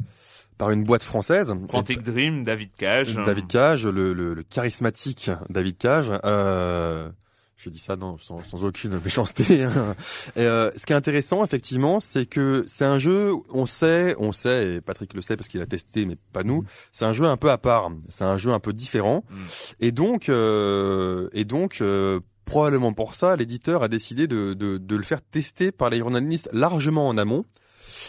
par 0.58 0.72
une 0.72 0.84
boîte 0.84 1.04
française. 1.04 1.54
Quantic 1.70 2.04
Dream, 2.04 2.44
David 2.44 2.70
Cage. 2.78 3.16
David 3.16 3.48
Cage, 3.48 3.88
le, 3.88 4.14
le, 4.14 4.34
le 4.34 4.44
charismatique 4.44 5.30
David 5.50 5.78
Cage. 5.78 6.12
Euh, 6.26 7.10
je 7.58 7.70
dis 7.70 7.80
ça 7.80 7.96
dans, 7.96 8.18
sans, 8.18 8.44
sans 8.44 8.64
aucune 8.66 9.00
méchanceté. 9.04 9.64
hein. 9.64 9.96
Et, 10.36 10.42
euh, 10.42 10.70
ce 10.76 10.86
qui 10.86 10.94
est 10.94 10.96
intéressant, 10.96 11.44
effectivement, 11.44 12.00
c'est 12.02 12.26
que 12.26 12.64
c'est 12.68 12.86
un 12.86 13.00
jeu, 13.00 13.34
on 13.50 13.66
sait, 13.66 14.14
on 14.20 14.32
sait, 14.34 14.76
et 14.76 14.82
Patrick 14.82 15.14
le 15.14 15.22
sait 15.22 15.36
parce 15.38 15.48
qu'il 15.48 15.62
a 15.62 15.66
testé, 15.66 16.06
mais 16.06 16.18
pas 16.34 16.44
nous. 16.44 16.64
C'est 16.92 17.06
un 17.06 17.14
jeu 17.14 17.26
un 17.26 17.38
peu 17.38 17.50
à 17.50 17.58
part. 17.58 17.90
C'est 18.10 18.26
un 18.26 18.38
jeu 18.38 18.52
un 18.52 18.60
peu 18.60 18.74
différent. 18.74 19.24
Mm. 19.30 19.36
Et 19.80 19.92
donc, 19.92 20.30
euh, 20.30 21.30
et 21.34 21.46
donc. 21.46 21.78
euh, 21.82 22.20
Probablement 22.56 22.94
pour 22.94 23.16
ça, 23.16 23.36
l'éditeur 23.36 23.84
a 23.84 23.90
décidé 23.90 24.28
de, 24.28 24.54
de, 24.54 24.78
de 24.78 24.96
le 24.96 25.04
faire 25.04 25.22
tester 25.22 25.74
par 25.74 25.90
les 25.90 26.00
journalistes 26.00 26.48
largement 26.54 27.06
en 27.06 27.18
amont. 27.18 27.44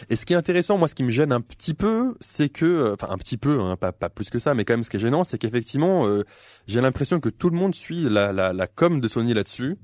Et 0.09 0.15
ce 0.15 0.25
qui 0.25 0.31
est 0.31 0.37
intéressant, 0.37 0.77
moi, 0.77 0.87
ce 0.87 0.95
qui 0.95 1.03
me 1.03 1.11
gêne 1.11 1.33
un 1.33 1.41
petit 1.41 1.73
peu, 1.73 2.15
c'est 2.21 2.47
que, 2.47 2.63
euh, 2.63 2.93
enfin 2.93 3.13
un 3.13 3.17
petit 3.17 3.35
peu, 3.35 3.59
hein, 3.59 3.75
pas, 3.75 3.91
pas 3.91 4.09
plus 4.09 4.29
que 4.29 4.39
ça, 4.39 4.53
mais 4.53 4.63
quand 4.63 4.71
même, 4.71 4.85
ce 4.85 4.89
qui 4.89 4.95
est 4.95 5.01
gênant, 5.01 5.25
c'est 5.25 5.37
qu'effectivement, 5.37 6.07
euh, 6.07 6.23
j'ai 6.65 6.79
l'impression 6.79 7.19
que 7.19 7.27
tout 7.27 7.49
le 7.49 7.57
monde 7.57 7.75
suit 7.75 8.03
la, 8.03 8.31
la, 8.31 8.53
la 8.53 8.67
com 8.67 9.01
de 9.01 9.07
Sony 9.09 9.33
là-dessus. 9.33 9.75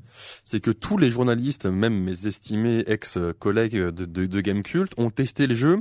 C'est 0.46 0.62
que 0.62 0.72
tous 0.72 0.98
les 0.98 1.12
journalistes, 1.12 1.66
même 1.66 2.02
mes 2.02 2.26
estimés 2.26 2.86
ex-collègues 2.88 3.76
de, 3.76 4.06
de, 4.06 4.26
de 4.28 4.40
Gamecult, 4.40 4.94
ont 4.96 5.10
testé 5.10 5.46
le 5.46 5.56
jeu 5.56 5.80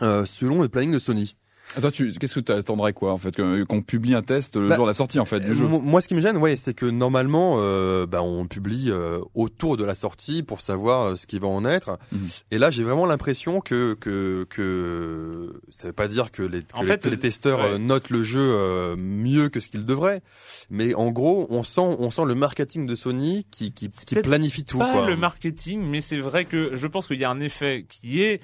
euh, 0.00 0.24
selon 0.24 0.62
le 0.62 0.70
planning 0.70 0.92
de 0.92 0.98
Sony. 0.98 1.36
Attends, 1.76 1.90
tu, 1.90 2.12
qu'est-ce 2.12 2.36
que 2.36 2.40
tu 2.40 2.52
attendrais 2.52 2.92
quoi 2.92 3.12
en 3.12 3.18
fait 3.18 3.34
qu'on 3.66 3.82
publie 3.82 4.14
un 4.14 4.22
test 4.22 4.56
le 4.56 4.68
Bah, 4.68 4.76
jour 4.76 4.84
de 4.86 4.90
la 4.90 4.94
sortie 4.94 5.18
en 5.18 5.24
fait 5.24 5.40
du 5.40 5.50
Euh, 5.50 5.54
jeu 5.54 5.66
mo- 5.66 5.80
Moi, 5.80 6.00
ce 6.00 6.08
qui 6.08 6.14
me 6.14 6.20
gêne, 6.20 6.36
ouais, 6.38 6.56
c'est 6.56 6.74
que 6.74 6.86
normalement, 6.86 7.56
euh, 7.58 8.06
bah, 8.06 8.22
on 8.22 8.46
publie 8.46 8.86
euh, 8.90 9.18
autour 9.34 9.76
de 9.76 9.84
la 9.84 9.94
sortie 9.94 10.42
pour 10.42 10.60
savoir 10.60 11.02
euh, 11.08 11.16
ce 11.16 11.26
qui 11.26 11.38
va 11.38 11.48
en 11.48 11.64
être. 11.64 11.98
Mhm. 12.12 12.28
Et 12.52 12.58
là, 12.58 12.70
j'ai 12.70 12.82
vraiment 12.84 13.04
l'impression 13.04 13.60
que 13.60 13.94
que 14.00 14.46
que 14.48 15.60
ça 15.68 15.88
veut 15.88 15.92
pas 15.92 16.08
dire 16.08 16.30
que 16.30 16.42
les, 16.42 16.62
que 16.62 16.76
En 16.76 16.82
les- 16.82 16.88
fait, 16.88 17.02
que 17.02 17.08
les 17.08 17.18
testeurs 17.18 17.60
ouais. 17.60 17.72
euh, 17.72 17.78
notent 17.78 18.10
le 18.10 18.22
jeu 18.22 18.40
euh, 18.40 18.96
mieux 18.96 19.48
que 19.48 19.60
ce 19.60 19.68
qu'ils 19.68 19.84
devraient, 19.86 20.22
mais 20.70 20.94
en 20.94 21.10
gros, 21.10 21.46
on 21.50 21.62
sent 21.62 21.80
on 21.98 22.10
sent 22.10 22.24
le 22.26 22.34
marketing 22.34 22.86
de 22.86 22.94
Sony 22.96 23.44
qui 23.50 23.72
qui, 23.72 23.88
qui 23.90 24.14
planifie 24.16 24.64
tout. 24.64 24.78
pas 24.78 24.92
quoi. 24.92 25.06
le 25.06 25.16
marketing, 25.16 25.82
mais 25.82 26.00
c'est 26.00 26.18
vrai 26.20 26.44
que 26.44 26.74
je 26.74 26.86
pense 26.86 27.06
qu'il 27.06 27.20
y 27.20 27.24
a 27.24 27.30
un 27.30 27.40
effet 27.40 27.86
qui 27.88 28.22
est 28.22 28.40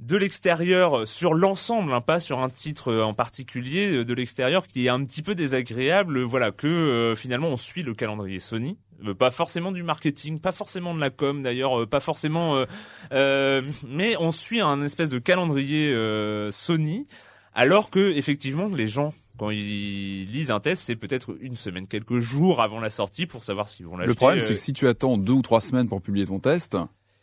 de 0.00 0.16
l'extérieur 0.16 1.06
sur 1.06 1.34
l'ensemble, 1.34 1.92
hein, 1.92 2.00
pas 2.00 2.20
sur 2.20 2.40
un 2.40 2.48
titre 2.48 2.88
euh, 2.90 3.02
en 3.02 3.12
particulier, 3.12 3.96
euh, 3.96 4.04
de 4.04 4.14
l'extérieur 4.14 4.66
qui 4.66 4.86
est 4.86 4.88
un 4.88 5.04
petit 5.04 5.22
peu 5.22 5.34
désagréable. 5.34 6.22
Voilà 6.22 6.52
que 6.52 6.66
euh, 6.66 7.14
finalement 7.14 7.48
on 7.48 7.58
suit 7.58 7.82
le 7.82 7.92
calendrier 7.94 8.40
Sony. 8.40 8.78
Euh, 9.06 9.14
Pas 9.14 9.30
forcément 9.30 9.72
du 9.72 9.82
marketing, 9.82 10.40
pas 10.40 10.52
forcément 10.52 10.94
de 10.94 11.00
la 11.00 11.10
com 11.10 11.42
d'ailleurs, 11.42 11.82
euh, 11.82 11.86
pas 11.86 12.00
forcément, 12.00 12.56
euh, 12.56 12.64
euh, 13.12 13.62
mais 13.88 14.16
on 14.18 14.32
suit 14.32 14.60
un 14.60 14.82
espèce 14.82 15.10
de 15.10 15.18
calendrier 15.18 15.92
euh, 15.92 16.50
Sony, 16.50 17.06
alors 17.54 17.90
que 17.90 18.12
effectivement 18.12 18.68
les 18.74 18.86
gens 18.86 19.12
quand 19.36 19.50
ils 19.50 20.24
lisent 20.26 20.50
un 20.50 20.60
test, 20.60 20.82
c'est 20.84 20.96
peut-être 20.96 21.36
une 21.40 21.56
semaine, 21.56 21.86
quelques 21.86 22.18
jours 22.20 22.60
avant 22.60 22.80
la 22.80 22.90
sortie 22.90 23.26
pour 23.26 23.42
savoir 23.42 23.68
s'ils 23.68 23.86
vont 23.86 23.96
l'acheter. 23.96 24.08
Le 24.08 24.14
problème 24.14 24.40
c'est 24.40 24.54
que 24.54 24.60
si 24.60 24.72
tu 24.72 24.86
attends 24.86 25.18
deux 25.18 25.32
ou 25.34 25.42
trois 25.42 25.60
semaines 25.60 25.88
pour 25.88 26.00
publier 26.00 26.26
ton 26.26 26.40
test, 26.40 26.76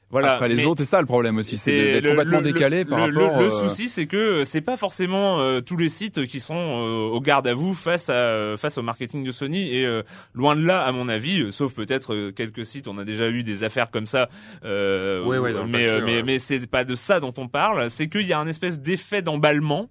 voilà, 0.10 0.34
après 0.36 0.48
les 0.48 0.56
mais- 0.56 0.66
autres, 0.66 0.80
c'est 0.84 0.90
ça 0.90 1.02
le 1.02 1.06
problème 1.06 1.38
aussi, 1.38 1.58
c'est 1.58 1.72
d'être 1.94 2.08
complètement 2.08 2.38
le- 2.38 2.44
décalé 2.44 2.84
le- 2.84 2.90
par 2.90 3.08
le- 3.08 3.24
rapport. 3.26 3.42
Le, 3.42 3.48
euh, 3.48 3.68
souci, 3.68 3.90
c'est 3.90 4.06
que 4.08 4.46
c'est 4.46 4.62
pas 4.62 4.78
forcément 4.78 5.40
euh, 5.42 5.60
tous 5.60 5.76
les 5.78 5.90
sites 5.90 6.26
qui 6.28 6.40
sont 6.40 6.56
euh, 6.56 7.10
au 7.10 7.20
garde 7.20 7.46
à 7.48 7.54
vous 7.54 7.74
face 7.74 8.10
à 8.10 8.56
face 8.58 8.78
au 8.78 8.82
marketing 8.84 9.24
de 9.26 9.32
Sony 9.32 9.70
et 9.76 9.86
euh, 9.86 10.04
loin 10.34 10.56
de 10.56 10.62
là, 10.66 10.84
à 10.84 10.92
mon 10.92 11.10
avis, 11.10 11.42
euh, 11.42 11.52
sauf 11.52 11.74
peut-être 11.76 12.14
euh, 12.14 12.32
quelques 12.32 12.66
sites. 12.66 12.88
On 12.88 12.98
a 12.98 13.04
déjà 13.04 13.30
eu 13.30 13.44
des 13.44 13.64
affaires 13.64 13.92
comme 13.92 14.06
ça, 14.06 14.30
euh, 14.64 15.24
Ouais, 15.26 15.38
ouais, 15.38 15.52
mais 15.68 15.72
passé, 15.80 16.02
mais 16.06 16.16
ouais. 16.18 16.24
mais 16.24 16.40
c'est 16.40 16.66
pas 16.68 16.84
de 16.86 16.96
ça 16.96 17.20
dont 17.20 17.34
on 17.38 17.48
parle. 17.48 17.90
C'est 17.90 18.08
qu'il 18.08 18.26
y 18.26 18.34
a 18.34 18.40
un 18.40 18.48
espèce 18.48 18.80
d'effet 18.80 19.22
d'emballement. 19.22 19.90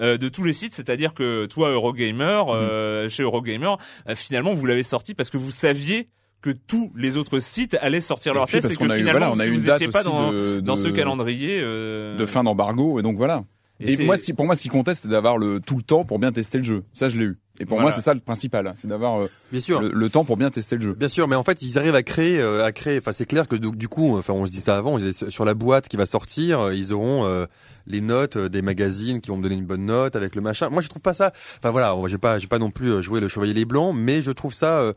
euh, 0.00 0.16
de 0.16 0.28
tous 0.28 0.44
les 0.44 0.52
sites, 0.52 0.74
c'est-à-dire 0.74 1.12
que 1.12 1.46
toi 1.46 1.70
Eurogamer, 1.70 2.42
euh, 2.50 3.08
chez 3.08 3.24
Eurogamer, 3.24 3.74
euh, 4.08 4.14
finalement 4.14 4.54
vous 4.54 4.64
l'avez 4.64 4.84
sorti 4.84 5.12
parce 5.12 5.28
que 5.28 5.36
vous 5.38 5.50
saviez 5.50 6.08
que 6.40 6.50
tous 6.50 6.92
les 6.96 7.16
autres 7.16 7.38
sites 7.40 7.76
allaient 7.80 8.00
sortir 8.00 8.32
leur 8.34 8.46
test 8.46 8.62
parce 8.62 8.74
et 8.74 8.76
qu'on 8.76 8.86
que 8.86 8.92
a 8.92 8.98
eu, 8.98 9.02
voilà, 9.10 9.30
on 9.32 9.38
a 9.40 9.44
si 9.44 9.48
eu 9.50 9.52
une 9.54 9.58
vous 9.60 9.66
date 9.66 9.80
étiez 9.80 9.88
pas 9.92 10.04
dans, 10.04 10.30
de, 10.32 10.60
dans 10.60 10.74
de- 10.74 10.80
ce 10.80 10.88
calendrier 10.88 11.60
euh, 11.60 12.16
de 12.16 12.26
fin 12.26 12.44
d'embargo 12.44 12.98
et 13.00 13.02
donc 13.02 13.16
voilà. 13.16 13.44
Et 13.80 13.92
Et, 13.92 13.96
c'est- 13.96 14.04
moi, 14.04 14.16
ce 14.16 14.24
qui, 14.24 14.32
pour 14.32 14.44
moi, 14.44 14.56
ce 14.56 14.62
qui 14.62 14.68
comptait, 14.68 14.92
c'était 14.94 15.08
d'avoir 15.08 15.38
le 15.38 15.60
tout 15.60 15.76
le 15.76 15.82
temps 15.82 16.04
pour 16.04 16.18
bien 16.18 16.32
tester 16.32 16.58
le 16.58 16.64
jeu. 16.64 16.82
Ça, 16.92 17.08
je 17.08 17.16
l'ai 17.16 17.24
eu. 17.26 17.38
Et 17.60 17.64
pour 17.64 17.76
Voilà. 17.76 17.82
moi, 17.90 17.92
c'est 17.92 18.00
ça 18.00 18.12
le 18.14 18.18
principal, 18.20 18.72
c'est 18.76 18.86
d'avoir 18.88 19.20
euh, 19.20 19.28
Bien 19.52 19.60
sûr. 19.60 19.80
le, 19.80 19.90
le 19.92 20.10
temps 20.10 20.24
pour 20.24 20.36
bien 20.36 20.50
tester 20.50 20.74
le 20.76 20.82
jeu. 20.82 20.94
Bien 20.94 21.08
sûr, 21.08 21.26
mais 21.28 21.36
en 21.36 21.42
fait, 21.44 21.60
ils 21.62 21.76
arrivent 21.78 21.94
à 21.94 22.02
créer, 22.04 22.40
euh, 22.40 22.64
à 22.64 22.70
créer. 22.72 22.98
Enfin, 22.98 23.12
c'est 23.12 23.26
clair 23.26 23.46
que 23.48 23.54
du, 23.56 23.70
du 23.72 23.86
coup, 23.88 24.16
enfin, 24.18 24.32
on 24.32 24.46
se 24.46 24.50
dit 24.52 24.60
ça 24.60 24.76
avant. 24.78 24.98
sur 25.12 25.44
la 25.44 25.54
boîte 25.54 25.86
qui 25.88 25.96
va 25.96 26.06
sortir, 26.06 26.58
euh, 26.60 26.74
ils 26.74 26.92
auront 26.92 27.24
euh, 27.26 27.46
les 27.86 28.00
notes 28.00 28.36
des 28.38 28.62
magazines 28.62 29.20
qui 29.20 29.30
vont 29.30 29.36
me 29.36 29.42
donner 29.44 29.54
une 29.56 29.66
bonne 29.66 29.86
note 29.86 30.14
avec 30.16 30.34
le 30.36 30.40
machin. 30.40 30.70
Moi, 30.70 30.82
je 30.82 30.88
trouve 30.88 31.02
pas 31.02 31.14
ça. 31.14 31.32
Enfin 31.58 31.70
voilà, 31.70 31.96
j'ai 32.08 32.18
pas, 32.18 32.38
j'ai 32.40 32.46
pas 32.48 32.58
non 32.60 32.70
plus 32.72 33.00
joué 33.02 33.18
le 33.20 33.28
Chevalier 33.28 33.54
les 33.54 33.64
Blancs, 33.64 33.94
mais 33.96 34.22
je 34.22 34.30
trouve 34.32 34.54
ça. 34.54 34.78
euh, 34.80 34.92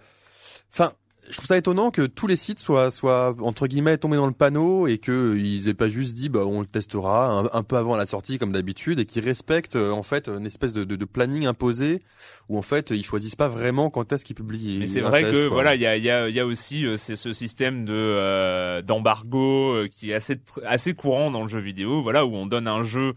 Enfin. 0.73 0.91
Je 1.31 1.37
trouve 1.37 1.47
ça 1.47 1.57
étonnant 1.57 1.89
que 1.89 2.03
tous 2.03 2.27
les 2.27 2.35
sites 2.35 2.59
soient, 2.59 2.91
soient 2.91 3.35
entre 3.39 3.67
guillemets 3.67 3.97
tombés 3.97 4.17
dans 4.17 4.27
le 4.27 4.33
panneau 4.33 4.85
et 4.87 4.97
que 4.97 5.35
ils 5.37 5.67
aient 5.69 5.73
pas 5.73 5.89
juste 5.89 6.15
dit 6.15 6.29
bah 6.29 6.41
on 6.45 6.61
le 6.61 6.67
testera 6.67 7.27
un, 7.27 7.49
un 7.51 7.63
peu 7.63 7.77
avant 7.77 7.95
la 7.95 8.05
sortie 8.05 8.37
comme 8.37 8.51
d'habitude 8.51 8.99
et 8.99 9.05
qu'ils 9.05 9.23
respectent 9.23 9.77
euh, 9.77 9.91
en 9.91 10.03
fait 10.03 10.27
une 10.27 10.45
espèce 10.45 10.73
de, 10.73 10.83
de, 10.83 10.95
de 10.95 11.05
planning 11.05 11.45
imposé 11.45 12.01
où 12.49 12.57
en 12.57 12.61
fait 12.61 12.89
ils 12.91 13.05
choisissent 13.05 13.35
pas 13.35 13.47
vraiment 13.47 13.89
quand 13.89 14.11
est-ce 14.11 14.25
qu'ils 14.25 14.35
publient. 14.35 14.77
Mais 14.79 14.87
c'est 14.87 15.01
vrai 15.01 15.21
test, 15.21 15.33
que 15.33 15.47
quoi. 15.47 15.55
voilà, 15.55 15.75
il 15.75 15.81
y 15.81 15.85
a, 15.85 15.97
y, 15.97 16.09
a, 16.09 16.29
y 16.29 16.39
a 16.39 16.45
aussi 16.45 16.85
euh, 16.85 16.97
ce 16.97 17.33
système 17.33 17.85
de 17.85 17.93
euh, 17.93 18.81
d'embargo 18.81 19.73
euh, 19.73 19.87
qui 19.87 20.11
est 20.11 20.13
assez 20.13 20.39
assez 20.65 20.93
courant 20.93 21.31
dans 21.31 21.43
le 21.43 21.47
jeu 21.47 21.59
vidéo. 21.59 22.01
Voilà 22.01 22.25
où 22.25 22.35
on 22.35 22.45
donne 22.45 22.67
un 22.67 22.83
jeu 22.83 23.09
euh, 23.09 23.13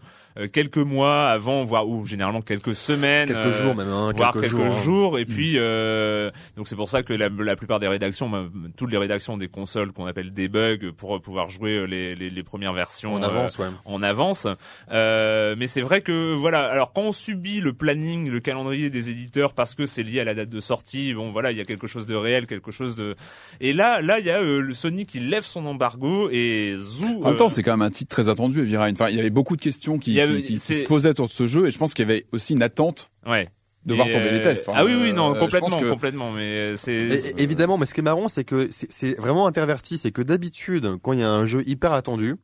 quelques 0.51 0.77
mois 0.77 1.27
avant, 1.29 1.63
voire 1.63 1.87
ou 1.87 2.05
généralement 2.05 2.41
quelques 2.41 2.75
semaines, 2.75 3.27
quelques 3.27 3.45
euh, 3.45 3.63
jours 3.63 3.75
même, 3.75 3.87
hein, 3.89 4.11
voire 4.15 4.33
quelques, 4.33 4.45
quelques 4.45 4.55
jours. 4.55 4.81
jours, 4.81 5.15
hein. 5.15 5.19
et 5.19 5.25
puis 5.25 5.53
euh, 5.55 6.29
donc 6.57 6.67
c'est 6.67 6.75
pour 6.75 6.89
ça 6.89 7.03
que 7.03 7.13
la, 7.13 7.29
la 7.29 7.55
plupart 7.55 7.79
des 7.79 7.87
rédactions, 7.87 8.29
bah, 8.29 8.45
toutes 8.75 8.91
les 8.91 8.97
rédactions 8.97 9.37
des 9.37 9.47
consoles 9.47 9.91
qu'on 9.91 10.05
appelle 10.05 10.33
debug 10.33 10.91
pour 10.91 11.21
pouvoir 11.21 11.49
jouer 11.49 11.77
euh, 11.77 11.85
les, 11.85 12.15
les, 12.15 12.29
les 12.29 12.43
premières 12.43 12.73
versions 12.73 13.15
On 13.15 13.23
euh, 13.23 13.27
avance, 13.27 13.57
ouais. 13.57 13.67
en 13.85 14.03
avance. 14.03 14.47
Euh, 14.91 15.55
mais 15.57 15.67
c'est 15.67 15.81
vrai 15.81 16.01
que 16.01 16.33
voilà. 16.33 16.65
Alors 16.65 16.93
quand 16.93 17.03
on 17.03 17.11
subit 17.11 17.61
le 17.61 17.73
planning, 17.73 18.29
le 18.29 18.39
calendrier 18.39 18.89
des 18.89 19.09
éditeurs 19.09 19.53
parce 19.53 19.75
que 19.75 19.85
c'est 19.85 20.03
lié 20.03 20.19
à 20.19 20.23
la 20.23 20.33
date 20.33 20.49
de 20.49 20.59
sortie, 20.59 21.13
bon 21.13 21.31
voilà, 21.31 21.51
il 21.51 21.57
y 21.57 21.61
a 21.61 21.65
quelque 21.65 21.87
chose 21.87 22.05
de 22.05 22.15
réel, 22.15 22.47
quelque 22.47 22.71
chose 22.71 22.95
de. 22.95 23.15
Et 23.61 23.73
là, 23.73 24.01
là, 24.01 24.19
il 24.19 24.25
y 24.25 24.29
a 24.29 24.41
euh, 24.41 24.61
le 24.61 24.73
Sony 24.73 25.05
qui 25.05 25.19
lève 25.19 25.43
son 25.43 25.65
embargo 25.65 26.29
et 26.31 26.75
zou. 26.77 27.21
En 27.23 27.29
même 27.29 27.37
temps, 27.37 27.47
euh, 27.47 27.49
c'est 27.49 27.63
quand 27.63 27.71
même 27.71 27.81
un 27.81 27.91
titre 27.91 28.09
très 28.09 28.29
attendu, 28.29 28.75
Rain. 28.75 28.91
Enfin, 28.91 29.09
il 29.09 29.15
y 29.15 29.19
avait 29.19 29.29
beaucoup 29.29 29.55
de 29.55 29.61
questions 29.61 29.97
qui, 29.97 30.19
qui, 30.41 30.41
qui- 30.41 30.59
se 30.59 30.83
posaient 30.85 31.09
autour 31.09 31.27
de 31.27 31.33
ce 31.33 31.47
jeu, 31.47 31.67
et 31.67 31.71
je 31.71 31.77
pense 31.77 31.93
qu'il 31.93 32.07
y 32.07 32.11
avait 32.11 32.25
aussi 32.31 32.53
une 32.53 32.61
attente 32.63 33.09
ouais. 33.27 33.49
de 33.85 33.93
Et, 33.93 33.95
voir 33.95 34.09
tomber 34.09 34.27
euh, 34.29 34.31
les 34.33 34.41
tests. 34.41 34.67
Enfin, 34.69 34.79
ah 34.81 34.85
oui, 34.85 34.93
oui, 34.99 35.13
non, 35.13 35.35
euh, 35.35 35.39
complètement, 35.39 35.77
que- 35.77 35.89
complètement. 35.89 36.31
Mais 36.31 36.75
c'est. 36.75 36.93
Et- 36.95 37.41
évidemment, 37.41 37.77
mais 37.77 37.85
ce 37.85 37.93
qui 37.93 37.99
est 37.99 38.03
marrant, 38.03 38.27
c'est 38.29 38.43
que 38.43 38.67
c'est- 38.71 39.19
vraiment 39.19 39.47
interverti. 39.47 39.97
C'est 39.97 40.11
que 40.11 40.21
d'habitude, 40.21 40.97
quand 41.01 41.13
il 41.13 41.19
y 41.19 41.23
a 41.23 41.29
un 41.31 41.45
jeu 41.45 41.63
hyper 41.67 41.93
attendu, 41.93 42.35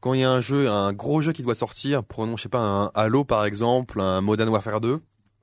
quand 0.00 0.14
il 0.14 0.20
y 0.20 0.24
a 0.24 0.30
un 0.30 0.40
jeu, 0.40 0.68
un 0.68 0.92
gros 0.92 1.20
jeu 1.22 1.32
qui 1.32 1.42
doit 1.42 1.54
sortir, 1.54 2.02
prenons, 2.02 2.36
je 2.36 2.42
sais 2.42 2.48
pas, 2.48 2.58
un 2.60 2.90
Halo 2.94 3.24
par 3.24 3.44
exemple, 3.44 4.00
un 4.00 4.20
Modern 4.20 4.48
Warfare 4.48 4.80
2, 4.80 4.98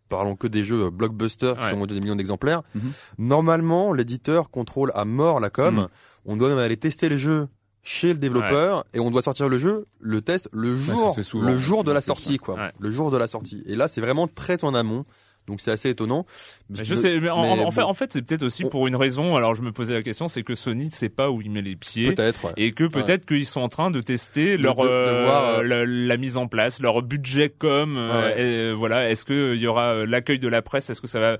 parlons 0.10 0.36
que 0.36 0.48
des 0.48 0.64
jeux 0.64 0.90
blockbusters 0.90 1.56
qui 1.56 1.64
Ouais. 1.64 1.70
sont 1.70 1.78
vendus 1.78 1.94
des 1.94 2.02
millions 2.02 2.16
d'exemplaires. 2.18 2.64
Mhm. 2.76 2.92
Normalement, 3.20 3.94
l'éditeur 3.94 4.50
contrôle 4.50 4.92
à 4.96 5.06
mort 5.06 5.40
la 5.40 5.50
com. 5.50 5.76
Mhm. 5.76 5.88
On 6.26 6.36
doit 6.36 6.50
même 6.50 6.58
aller 6.58 6.78
tester 6.78 7.08
le 7.10 7.16
jeu 7.18 7.48
chez 7.84 8.10
le 8.14 8.20
développeur 8.20 8.84
et 8.94 9.00
on 9.00 9.10
doit 9.12 9.22
sortir 9.22 9.48
le 9.50 9.58
jeu, 9.58 9.86
le 10.02 10.22
test 10.22 10.50
le 10.52 10.76
jour, 10.76 11.16
souvent. 11.24 11.46
le 11.48 11.58
jour 11.58 11.84
de 11.84 11.92
la 11.92 12.02
sortie 12.02 12.38
quoi, 12.38 12.56
Ouais. 12.56 12.70
le 12.80 12.92
jour 12.92 13.10
de 13.12 13.18
la 13.18 13.28
sortie. 13.28 13.64
Et 13.68 13.76
là 13.76 13.88
c'est 13.88 14.02
vraiment 14.02 14.28
très 14.28 14.64
en 14.64 14.74
amont, 14.76 15.06
donc 15.48 15.62
c'est 15.62 15.72
assez 15.72 15.90
étonnant. 15.90 16.26
Mais 16.70 16.84
je 16.84 16.94
sais, 16.94 17.20
mais 17.20 17.30
en, 17.30 17.56
mais 17.56 17.64
en 17.64 17.72
fait, 17.72 17.82
en 17.82 17.94
fait, 17.96 18.14
c'est 18.14 18.22
peut-être 18.22 18.44
aussi 18.44 18.66
On- 18.66 18.70
pour 18.70 18.86
une 18.88 18.96
raison. 18.96 19.36
Alors, 19.36 19.56
je 19.56 19.64
me 19.64 19.72
posais 19.72 19.96
la 19.96 20.04
question, 20.04 20.28
c'est 20.28 20.44
que 20.44 20.54
Sony 20.54 20.86
ne 20.86 20.90
sait 20.92 21.10
pas 21.10 21.32
où 21.32 21.42
il 21.42 21.50
met 21.50 21.64
les 21.64 21.76
pieds. 21.76 22.14
peut-être. 22.14 22.46
ouais. 22.46 22.52
Et 22.58 22.72
que 22.74 22.84
peut-être 22.84 23.26
qu'ils 23.26 23.48
sont 23.48 23.62
en 23.62 23.70
train 23.70 23.90
de 23.90 24.00
tester 24.00 24.58
De- 24.58 24.62
leur 24.64 24.76
de- 24.76 24.84
de 24.84 24.88
euh, 24.92 25.24
voir, 25.26 25.44
euh, 25.60 25.64
la, 25.64 25.86
la 25.88 26.18
mise 26.18 26.38
en 26.38 26.46
place, 26.48 26.80
leur 26.80 27.02
budget 27.02 27.50
com. 27.50 27.96
euh, 27.98 28.22
Ouais. 28.22 28.40
et, 28.42 28.44
euh, 28.46 28.74
voilà, 28.74 29.10
est-ce 29.10 29.26
que 29.26 29.56
il 29.56 29.62
y 29.62 29.66
aura 29.66 29.94
euh, 29.96 30.06
l'accueil 30.06 30.38
de 30.38 30.48
la 30.48 30.62
presse? 30.62 30.92
Est-ce 30.92 31.02
que 31.02 31.08
ça 31.08 31.20
va 31.20 31.38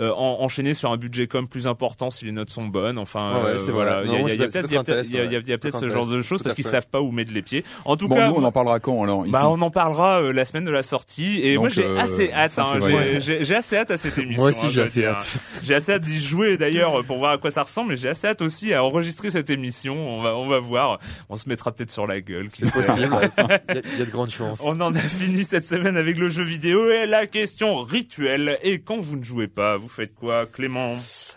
euh, 0.00 0.10
en- 0.12 0.38
enchaîner 0.40 0.74
sur 0.74 0.90
un 0.92 0.96
budget 0.96 1.26
com 1.26 1.48
plus 1.48 1.66
important 1.66 2.10
si 2.10 2.24
les 2.24 2.32
notes 2.32 2.50
sont 2.50 2.66
bonnes 2.66 2.98
Enfin, 2.98 3.34
ouais, 3.42 3.50
euh, 3.50 3.58
voilà, 3.72 4.02
il 4.04 4.10
y 4.12 4.14
a, 4.16 4.18
peut-être, 4.48 5.74
ouais. 5.74 5.80
ce 5.80 5.86
genre 5.88 6.06
de 6.06 6.22
choses 6.22 6.42
parce 6.42 6.54
qu'ils 6.54 6.64
savent 6.64 6.88
pas 6.88 7.00
où 7.00 7.10
mettre 7.10 7.32
les 7.32 7.42
pieds. 7.42 7.64
En 7.84 7.96
tout 7.96 8.08
Bon, 8.08 8.14
cas, 8.16 8.28
nous, 8.28 8.34
on 8.36 8.44
en 8.44 8.52
parlera 8.52 8.80
quand 8.80 9.02
alors 9.02 9.22
ici 9.22 9.32
bah, 9.32 9.48
on 9.48 9.60
en 9.60 9.70
parlera 9.70 10.20
euh, 10.22 10.32
la 10.32 10.44
semaine 10.44 10.64
de 10.64 10.70
la 10.70 10.82
sortie. 10.82 11.40
Et 11.42 11.54
Donc, 11.54 11.62
moi, 11.62 11.68
j'ai 11.70 11.84
euh, 11.84 11.98
assez 11.98 12.32
hâte. 12.32 12.52
hein, 12.58 12.78
j'ai- 13.18 13.54
assez 13.54 13.76
hâte 13.76 13.90
à 13.90 13.96
cette 13.96 14.18
émission. 14.18 14.42
Moi 14.42 14.50
aussi, 14.50 14.66
hein, 14.66 14.70
j'ai 14.72 14.82
assez 14.82 15.04
hâte. 15.06 15.26
J'ai 15.62 15.74
assez 15.74 15.92
hâte 15.92 16.02
d'y 16.02 16.18
jouer 16.20 16.56
d'ailleurs 16.56 17.04
pour 17.04 17.18
voir 17.18 17.32
à 17.32 17.38
quoi 17.38 17.50
ça 17.50 17.62
ressemble. 17.62 17.94
Et 17.94 17.96
j'ai 17.96 18.08
assez 18.08 18.26
hâte 18.28 18.42
aussi 18.42 18.72
à 18.72 18.84
enregistrer 18.84 19.30
cette 19.30 19.50
émission. 19.50 19.94
On 19.96 20.22
va, 20.22 20.36
on 20.36 20.48
va 20.48 20.58
voir. 20.60 21.00
On 21.28 21.36
se 21.36 21.48
mettra 21.48 21.72
peut-être 21.72 21.90
sur 21.90 22.06
la 22.06 22.20
gueule. 22.20 22.48
C'est 22.52 22.70
possible. 22.72 23.08
Il 23.68 23.74
y, 23.74 23.78
a- 23.78 23.82
il 23.94 23.98
y 23.98 24.02
a 24.02 24.04
de 24.04 24.10
grandes 24.10 24.30
chances. 24.30 24.60
On 24.64 24.80
en 24.80 24.94
a 24.94 24.98
fini 25.00 25.44
cette 25.44 25.64
semaine 25.64 25.96
avec 25.96 26.16
le 26.18 26.28
jeu 26.28 26.44
vidéo 26.44 26.90
et 26.90 27.06
la 27.06 27.26
question 27.26 27.82
rituelle. 27.82 28.58
Et 28.62 28.80
quand 28.80 28.98
vous 29.00 29.16
ne 29.16 29.24
jouez 29.24 29.48
pas, 29.48 29.76
vous 29.76 29.87
faites 29.88 30.14
quoi, 30.14 30.46
Clément? 30.46 30.96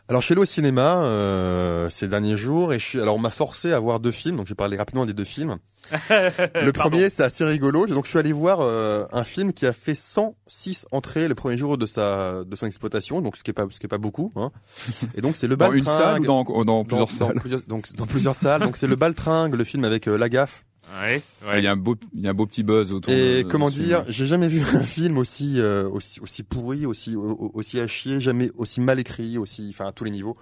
Alors 0.10 0.22
je 0.22 0.26
suis 0.26 0.34
allé 0.34 0.41
au 0.41 0.45
cinéma 0.45 1.04
euh, 1.04 1.89
ces 1.89 2.08
derniers 2.08 2.36
jours 2.38 2.74
et 2.74 2.80
je 2.80 2.86
suis 2.86 3.02
alors 3.02 3.16
on 3.16 3.20
m'a 3.20 3.30
forcé 3.30 3.72
à 3.72 3.80
voir 3.80 3.99
deux 3.99 4.12
films 4.12 4.36
donc 4.36 4.45
je 4.47 4.52
vais 4.52 4.56
parler 4.56 4.78
rapidement 4.78 5.06
des 5.06 5.14
deux 5.14 5.24
films. 5.24 5.58
le 6.10 6.72
premier 6.72 7.10
c'est 7.10 7.24
assez 7.24 7.43
rigolo. 7.43 7.88
Donc 7.88 8.06
je 8.06 8.10
suis 8.10 8.20
allé 8.20 8.32
voir 8.34 8.60
euh, 8.62 9.06
un 9.12 9.24
film 9.24 9.52
qui 9.54 9.66
a 9.66 9.74
fait 9.74 9.95
106 9.95 10.86
entrées 10.91 11.28
le 11.28 11.36
premier 11.36 11.58
jour 11.58 11.78
de 11.78 11.86
sa 11.86 12.43
de 12.43 12.56
son 12.56 12.66
exploitation 12.68 13.22
donc 13.22 13.36
ce 13.38 13.43
qui 13.43 13.52
est 13.52 13.54
pas 13.54 13.66
ce 13.70 13.80
qui 13.80 13.86
est 13.86 13.89
pas 13.89 13.97
beaucoup 13.97 14.32
hein. 14.36 14.52
Et 15.16 15.22
donc 15.22 15.36
c'est 15.36 15.47
le 15.47 15.56
Dans 15.56 15.72
une 15.72 15.84
Baltringue 15.84 16.02
salle 16.02 16.22
ou 16.22 16.26
dans, 16.26 16.43
dans 16.43 16.64
dans- 16.66 16.84
plusieurs 16.86 17.08
dans 17.08 17.14
salles? 17.14 17.39
plusieurs- 17.39 17.62
donc 17.68 17.93
dans 17.95 18.06
plusieurs 18.06 18.36
salles. 18.36 18.62
Donc 18.62 18.78
c'est 18.78 18.88
le 18.88 18.95
Baltringue 18.95 19.56
le 19.56 19.64
film 19.64 19.84
avec 19.86 20.08
euh, 20.08 20.18
Lagaffe 20.18 20.66
Ouais, 21.00 21.22
Il 21.58 21.64
y 21.64 21.68
a 21.68 21.72
un 21.72 21.76
beau, 21.78 21.96
il 22.14 22.22
y 22.22 22.28
a 22.28 22.32
un 22.32 22.34
beau 22.34 22.46
petit 22.46 22.64
buzz 22.64 22.94
autour. 22.94 23.14
et 23.14 23.44
de- 23.44 23.50
comment 23.50 23.70
de 23.70 23.76
dire, 23.76 24.00
film. 24.02 24.12
j'ai 24.12 24.26
jamais 24.26 24.48
vu 24.48 24.62
un 24.76 24.84
film 24.84 25.18
aussi 25.18 25.60
euh, 25.60 25.88
aussi 25.89 26.20
aussi 26.20 26.44
pourri, 26.44 26.86
aussi 26.86 27.16
au- 27.16 27.52
aussi 27.54 27.80
à 27.80 27.88
chier, 27.88 28.20
jamais 28.20 28.52
aussi 28.56 28.82
mal 28.82 29.00
écrit, 29.00 29.38
aussi 29.38 29.68
enfin 29.70 29.88
à 29.88 29.92
tous 29.92 30.04
les 30.04 30.12
niveaux. 30.12 30.36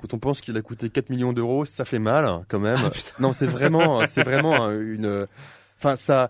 Quand 0.00 0.14
on 0.14 0.18
pense 0.18 0.40
qu'il 0.40 0.56
a 0.56 0.62
coûté 0.62 0.90
4 0.90 1.10
millions 1.10 1.32
d'euros, 1.32 1.64
ça 1.64 1.84
fait 1.84 1.98
mal 1.98 2.24
hein, 2.24 2.44
quand 2.48 2.60
même. 2.60 2.78
non, 3.18 3.32
c'est 3.32 3.46
vraiment 3.46 4.06
c'est 4.06 4.22
vraiment 4.22 4.66
euh, 4.68 4.94
une 4.94 5.26
enfin 5.80 5.96
ça 5.96 6.28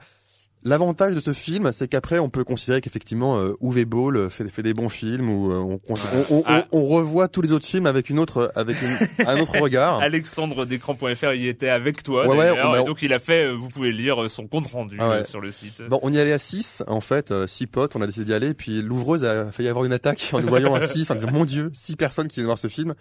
L'avantage 0.64 1.14
de 1.14 1.20
ce 1.20 1.32
film, 1.32 1.70
c'est 1.72 1.86
qu'après, 1.88 2.18
on 2.18 2.28
peut 2.30 2.42
considérer 2.42 2.80
qu'effectivement, 2.80 3.38
euh, 3.38 3.54
Uwe 3.62 3.84
Boll 3.84 4.28
fait, 4.28 4.48
fait 4.50 4.62
des 4.64 4.74
bons 4.74 4.88
films, 4.88 5.30
ou 5.30 5.52
euh, 5.52 5.56
on, 5.56 5.80
on, 5.88 5.94
on, 5.94 6.36
on- 6.38 6.42
Ah. 6.46 6.66
on 6.72 6.84
revoit 6.86 7.28
tous 7.28 7.42
les 7.42 7.52
autres 7.52 7.64
films 7.66 7.86
avec 7.86 8.11
une 8.11 8.18
autre, 8.18 8.50
avec 8.56 8.76
une- 8.82 9.26
un 9.26 9.38
autre 9.40 9.56
regard. 9.61 10.00
Alexandre 10.00 10.66
d'écran.fr 10.66 11.32
y 11.34 11.46
était 11.48 11.68
avec 11.68 12.02
toi 12.02 12.26
Ouais, 12.26 12.36
ouais, 12.36 12.48
a- 12.59 12.80
et 12.80 12.84
donc 12.84 13.02
il 13.02 13.12
a 13.12 13.18
fait, 13.20 13.44
euh, 13.46 13.52
vous 13.54 13.68
pouvez 13.68 13.92
lire 13.92 14.22
euh, 14.24 14.28
son 14.28 14.46
compte 14.48 14.66
rendu 14.66 14.96
Ah 15.00 15.09
ouais. 15.09 15.14
euh, 15.16 15.24
sur 15.24 15.40
le 15.40 15.52
site. 15.52 15.82
Bon, 15.88 16.00
on 16.02 16.12
y 16.12 16.18
allait 16.18 16.32
à 16.32 16.38
6, 16.38 16.82
en 16.88 17.00
fait, 17.00 17.30
euh, 17.30 17.46
six 17.46 17.66
potes, 17.68 17.94
on 17.94 18.02
a 18.02 18.06
décidé 18.06 18.24
d'y 18.26 18.34
aller, 18.34 18.52
puis 18.52 18.82
l'ouvreuse 18.82 19.24
a 19.24 19.52
failli 19.52 19.68
avoir 19.68 19.84
une 19.84 19.92
attaque 19.92 20.28
en 20.32 20.40
nous 20.40 20.48
voyant 20.48 20.74
à 20.74 20.86
6, 20.86 21.09
en 21.11 21.14
disant, 21.14 21.30
mon 21.32 21.44
dieu, 21.44 21.70
six 21.72 21.94
personnes 21.94 22.26
qui 22.26 22.36
viennent 22.36 22.46
voir 22.46 22.59
ce 22.59 22.68
film. 22.68 22.94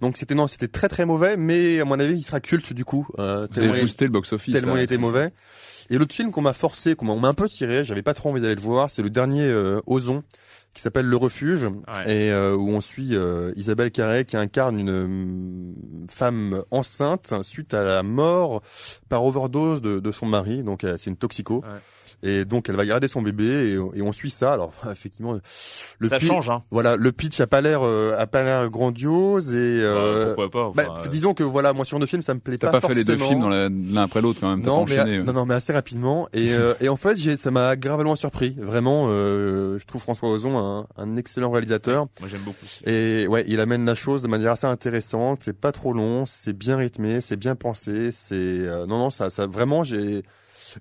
Donc 0.00 0.16
c'était, 0.16 0.34
non, 0.34 0.48
c'était 0.48 0.68
très 0.68 0.88
très 0.88 1.04
mauvais, 1.06 1.36
mais 1.36 1.78
à 1.80 1.84
mon 1.84 2.00
avis, 2.00 2.16
il 2.16 2.22
sera 2.24 2.40
culte 2.40 2.72
du 2.72 2.84
coup, 2.84 3.06
euh, 3.20 3.42
Vous 3.48 3.54
tellement, 3.54 3.70
avez 3.70 3.78
il, 3.80 3.84
boosté 3.84 4.04
le 4.04 4.10
box-office. 4.10 4.52
tellement 4.54 4.74
là, 4.74 4.80
il 4.80 4.84
était 4.84 4.98
mauvais. 4.98 5.30
Et 5.90 5.98
l'autre 5.98 6.14
film 6.14 6.30
qu'on 6.32 6.42
m'a 6.42 6.52
forcé, 6.54 6.94
qu'on 6.94 7.18
m'a 7.18 7.28
un 7.28 7.34
peu 7.34 7.48
tiré, 7.48 7.84
j'avais 7.84 8.02
pas 8.02 8.14
trop 8.14 8.30
envie 8.30 8.40
d'aller 8.40 8.54
le 8.54 8.60
voir, 8.60 8.90
c'est 8.90 9.02
le 9.02 9.10
dernier 9.10 9.42
euh, 9.46 9.80
Ozon, 9.86 10.22
qui 10.72 10.82
s'appelle 10.82 11.06
Le 11.06 11.16
Refuge, 11.16 11.64
et 12.06 12.32
euh, 12.32 12.56
où 12.56 12.70
on 12.70 12.80
suit 12.80 13.14
euh, 13.14 13.52
Isabelle 13.54 13.90
Carré 13.92 14.24
qui 14.24 14.36
incarne 14.36 14.78
une 14.78 14.90
euh, 14.90 16.06
femme 16.10 16.62
enceinte 16.70 17.32
suite 17.42 17.74
à 17.74 17.84
la 17.84 18.02
mort 18.02 18.62
par 19.08 19.24
overdose 19.24 19.82
de, 19.82 20.00
de 20.00 20.12
son 20.12 20.26
mari, 20.26 20.62
donc 20.62 20.84
euh, 20.84 20.96
c'est 20.96 21.10
une 21.10 21.16
toxico. 21.16 21.62
Ouais. 21.66 21.78
Et 22.26 22.44
donc 22.46 22.68
elle 22.70 22.76
va 22.76 22.86
garder 22.86 23.06
son 23.06 23.20
bébé 23.22 23.44
et, 23.44 23.98
et 23.98 24.02
on 24.02 24.10
suit 24.12 24.30
ça. 24.30 24.54
Alors 24.54 24.72
effectivement, 24.90 25.38
le 25.98 26.08
ça 26.08 26.16
pi- 26.18 26.26
change, 26.26 26.48
hein. 26.48 26.62
Voilà, 26.70 26.96
le 26.96 27.12
pitch 27.12 27.38
a 27.40 27.46
pas 27.46 27.60
l'air 27.60 27.80
euh, 27.82 28.16
a 28.18 28.26
pas 28.26 28.42
l'air 28.42 28.70
grandiose 28.70 29.52
et 29.52 29.56
euh, 29.82 30.24
Bah, 30.24 30.32
pourquoi 30.34 30.50
pas 30.50 30.72
bah, 30.74 30.90
enfin, 30.90 31.02
euh, 31.06 31.08
disons 31.10 31.34
que 31.34 31.42
voilà, 31.42 31.72
moi 31.74 31.84
sur 31.84 31.98
deux 31.98 32.06
films 32.06 32.22
ça 32.22 32.32
me 32.34 32.40
plaît 32.40 32.56
T'as 32.58 32.70
pas, 32.70 32.80
pas 32.80 32.88
fait 32.88 32.94
les 32.94 33.04
deux 33.04 33.16
films 33.18 33.40
dans 33.40 33.48
la- 33.50 33.68
l'un 33.68 34.02
après 34.02 34.22
l'autre 34.22 34.40
quand 34.40 34.48
même. 34.50 34.62
Pas 34.62 34.66
Non 34.70 34.84
mais, 34.88 34.98
enchaîné. 35.00 35.22
non, 35.22 35.32
non, 35.34 35.44
mais 35.46 35.54
assez 35.54 35.72
rapidement. 35.72 36.26
Et, 36.32 36.52
euh, 36.54 36.74
et 36.80 36.88
en 36.88 36.96
fait, 36.96 37.16
j'ai, 37.18 37.36
ça 37.36 37.50
m'a 37.50 37.76
gravement 37.76 38.16
surpris. 38.16 38.56
Vraiment, 38.58 39.06
euh, 39.08 39.78
je 39.78 39.84
trouve 39.84 40.00
François 40.00 40.30
Ozon 40.30 40.58
un, 40.58 40.86
un 40.96 41.16
excellent 41.16 41.50
réalisateur. 41.50 42.06
Moi 42.20 42.28
j'aime 42.30 42.40
beaucoup. 42.40 42.64
Et 42.86 43.26
ouais, 43.28 43.44
il 43.48 43.60
amène 43.60 43.84
la 43.84 43.94
chose 43.94 44.22
de 44.22 44.28
manière 44.28 44.52
assez 44.52 44.66
intéressante. 44.66 45.42
C'est 45.44 45.58
pas 45.58 45.72
trop 45.72 45.92
long, 45.92 46.24
c'est 46.26 46.56
bien 46.56 46.76
rythmé, 46.76 47.20
c'est 47.20 47.36
bien 47.36 47.54
pensé. 47.54 48.12
C'est 48.12 48.34
euh, 48.34 48.86
non, 48.86 48.98
non, 48.98 49.10
ça, 49.10 49.28
ça 49.30 49.46
vraiment, 49.46 49.84
j'ai 49.84 50.22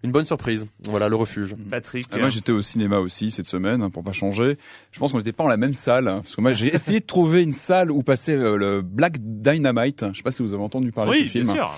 une 0.03 0.11
bonne 0.11 0.25
surprise. 0.25 0.65
Voilà, 0.83 1.09
le 1.09 1.15
refuge. 1.15 1.55
Patrick. 1.69 2.07
Ah, 2.11 2.17
moi 2.17 2.29
j'étais 2.29 2.51
au 2.51 2.61
cinéma 2.61 2.99
aussi 2.99 3.31
cette 3.31 3.47
semaine 3.47 3.81
hein, 3.81 3.89
pour 3.89 4.03
pas 4.03 4.13
changer. 4.13 4.57
Je 4.91 4.99
pense 4.99 5.11
qu'on 5.11 5.17
n'était 5.17 5.31
pas 5.31 5.43
en 5.43 5.47
la 5.47 5.57
même 5.57 5.73
salle 5.73 6.07
hein, 6.07 6.21
parce 6.23 6.35
que 6.35 6.41
moi 6.41 6.53
j'ai 6.53 6.67
essayé 6.75 6.99
de 6.99 7.05
trouver 7.05 7.43
une 7.43 7.53
salle 7.53 7.91
où 7.91 8.03
passait 8.03 8.35
euh, 8.35 8.57
le 8.57 8.81
Black 8.81 9.17
Dynamite. 9.19 10.05
Je 10.11 10.17
sais 10.17 10.23
pas 10.23 10.31
si 10.31 10.41
vous 10.41 10.53
avez 10.53 10.63
entendu 10.63 10.91
parler 10.91 11.11
oui, 11.11 11.21
de 11.21 11.27
ce 11.27 11.31
film. 11.31 11.43
bien 11.43 11.53
sûr. 11.53 11.75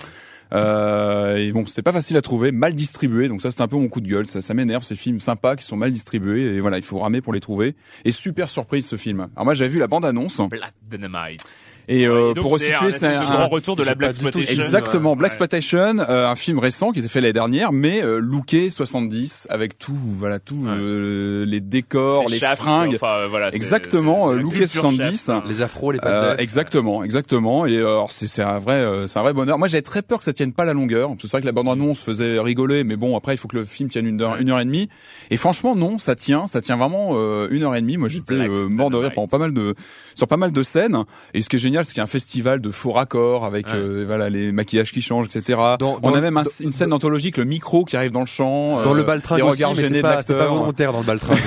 Euh, 0.52 1.36
et 1.36 1.52
bon, 1.52 1.66
c'est 1.66 1.82
pas 1.82 1.92
facile 1.92 2.16
à 2.16 2.22
trouver, 2.22 2.52
mal 2.52 2.74
distribué. 2.74 3.28
Donc 3.28 3.42
ça, 3.42 3.50
c'est 3.50 3.60
un 3.60 3.68
peu 3.68 3.76
mon 3.76 3.88
coup 3.88 4.00
de 4.00 4.08
gueule. 4.08 4.26
Ça, 4.26 4.40
ça 4.40 4.54
m'énerve 4.54 4.84
ces 4.84 4.96
films 4.96 5.20
sympas 5.20 5.56
qui 5.56 5.64
sont 5.64 5.76
mal 5.76 5.92
distribués. 5.92 6.54
Et 6.54 6.60
voilà, 6.60 6.76
il 6.76 6.84
faut 6.84 6.98
ramer 6.98 7.20
pour 7.20 7.32
les 7.32 7.40
trouver. 7.40 7.74
Et 8.04 8.10
super 8.10 8.48
surprise 8.48 8.86
ce 8.86 8.96
film. 8.96 9.28
Alors 9.34 9.44
moi, 9.44 9.54
j'avais 9.54 9.70
vu 9.70 9.78
la 9.78 9.88
bande 9.88 10.04
annonce. 10.04 10.40
Black 10.48 10.74
Dynamite. 10.88 11.54
Et 11.88 12.06
euh, 12.06 12.30
Et 12.30 12.34
donc, 12.34 12.42
pour 12.42 12.52
resituer, 12.52 12.90
c'est 12.90 13.06
un, 13.06 13.20
un, 13.20 13.24
grand 13.24 13.48
retour 13.48 13.76
de 13.76 13.82
la 13.84 13.94
Black 13.94 14.10
Exploitation. 14.10 14.52
Exactement. 14.52 15.14
Black 15.16 15.32
Exploitation, 15.32 15.98
euh, 15.98 16.26
un 16.28 16.36
film 16.36 16.58
récent 16.58 16.90
qui 16.92 16.98
était 17.00 17.08
fait 17.08 17.20
l'année 17.20 17.32
dernière, 17.32 17.72
mais 17.72 18.02
euh, 18.02 18.18
looké 18.18 18.70
70 18.70 19.46
avec 19.50 19.78
tout, 19.78 19.96
voilà, 20.02 20.38
tout 20.38 20.64
Ouais. 20.64 20.70
euh, 20.76 21.44
les 21.46 21.60
décors, 21.60 22.28
les 22.28 22.38
Shaft, 22.38 22.62
fringues. 22.62 22.94
enfin, 22.96 23.18
euh, 23.20 23.26
voilà, 23.28 23.50
Exactement, 23.50 24.30
euh, 24.30 24.36
looké 24.38 24.58
culture 24.58 24.80
70. 24.82 25.02
Shaft, 25.26 25.28
hein. 25.28 25.42
Les 25.48 25.62
afros, 25.62 25.92
les 25.92 25.98
pattes 25.98 26.40
exactement, 26.40 27.04
exactement. 27.04 27.66
Et 27.66 27.76
euh, 27.76 27.86
alors 27.86 28.12
c'est 28.12 28.26
c'est 28.26 28.42
un 28.42 28.58
vrai, 28.58 28.74
euh, 28.74 29.06
c'est 29.06 29.18
un 29.18 29.22
vrai 29.22 29.32
bonheur. 29.32 29.58
Moi 29.58 29.68
j'avais 29.68 29.82
très 29.82 30.02
peur 30.02 30.18
que 30.18 30.24
ça 30.24 30.32
tienne 30.32 30.52
pas 30.52 30.64
la 30.64 30.72
longueur. 30.72 31.10
C'est 31.20 31.30
vrai 31.30 31.40
que 31.40 31.46
la 31.46 31.52
bande 31.52 31.68
annonce 31.68 32.00
faisait 32.02 32.38
rigoler, 32.40 32.84
mais 32.84 32.96
bon 32.96 33.16
après 33.16 33.34
il 33.34 33.36
faut 33.38 33.48
que 33.48 33.56
le 33.56 33.64
film 33.64 33.88
tienne 33.88 34.06
une 34.06 34.20
heure, 34.22 34.36
une 34.36 34.50
heure 34.50 34.60
et 34.60 34.64
demie. 34.64 34.88
Et 35.30 35.36
franchement 35.36 35.76
non, 35.76 35.98
ça 35.98 36.14
tient, 36.14 36.46
ça 36.46 36.60
tient 36.60 36.76
vraiment 36.76 37.10
euh, 37.12 37.48
une 37.50 37.62
heure 37.62 37.74
et 37.74 37.80
demie. 37.80 37.96
Moi 37.96 38.08
j'étais 38.08 38.34
euh, 38.34 38.68
mort 38.68 38.90
de 38.90 38.96
rire 38.96 39.12
pendant 39.14 39.28
pas 39.28 39.38
mal 39.38 39.52
de, 39.52 39.74
sur 40.14 40.26
pas 40.26 40.36
mal 40.36 40.52
de 40.52 40.62
scènes. 40.62 41.04
Et 41.34 41.42
ce 41.42 41.48
qui 41.48 41.56
est 41.56 41.60
génial, 41.60 41.75
c'est 41.84 41.90
qu'il 41.92 41.98
y 41.98 42.00
a 42.00 42.04
un 42.04 42.06
festival 42.08 42.60
de 42.60 42.70
faux 42.70 42.92
raccords 42.92 43.44
avec 43.44 43.66
Ouais. 43.66 43.72
euh, 43.74 44.04
voilà 44.06 44.30
les 44.30 44.52
maquillages 44.52 44.92
qui 44.92 45.02
changent, 45.02 45.26
etc. 45.26 45.58
Dans- 45.78 45.98
On 46.02 46.10
dans- 46.10 46.14
a 46.16 46.20
même 46.20 46.36
un- 46.36 46.42
dans- 46.42 46.50
une 46.60 46.72
scène 46.72 46.92
anthologique, 46.92 47.36
le 47.36 47.44
micro 47.44 47.84
qui 47.84 47.96
arrive 47.96 48.10
dans 48.12 48.20
le 48.20 48.26
champ, 48.26 48.82
Dans 48.82 48.92
euh, 48.92 48.96
le 48.96 49.02
baltringue 49.02 49.42
aussi, 49.44 49.62
mais 49.64 49.74
c'est 49.74 49.90
de 49.90 50.00
pas, 50.02 50.22
c'est 50.22 50.32
pas 50.34 50.38
l'acteur. 50.40 50.54
volontaire 50.56 50.92
dans 50.92 51.00
le 51.00 51.04
baltringue. 51.06 51.38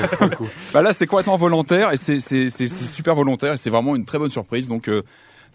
Bah 0.73 0.81
là, 0.81 0.93
c'est 0.93 1.07
complètement 1.07 1.37
volontaire 1.37 1.91
et 1.91 1.97
c'est 1.97 2.19
c'est 2.19 2.49
c'est 2.49 2.67
c'est 2.67 2.85
super 2.85 3.15
volontaire 3.15 3.53
et 3.53 3.57
c'est 3.57 3.69
vraiment 3.69 3.95
une 3.95 4.05
très 4.05 4.17
bonne 4.19 4.31
surprise. 4.31 4.67
Donc 4.67 4.87
euh, 4.89 5.03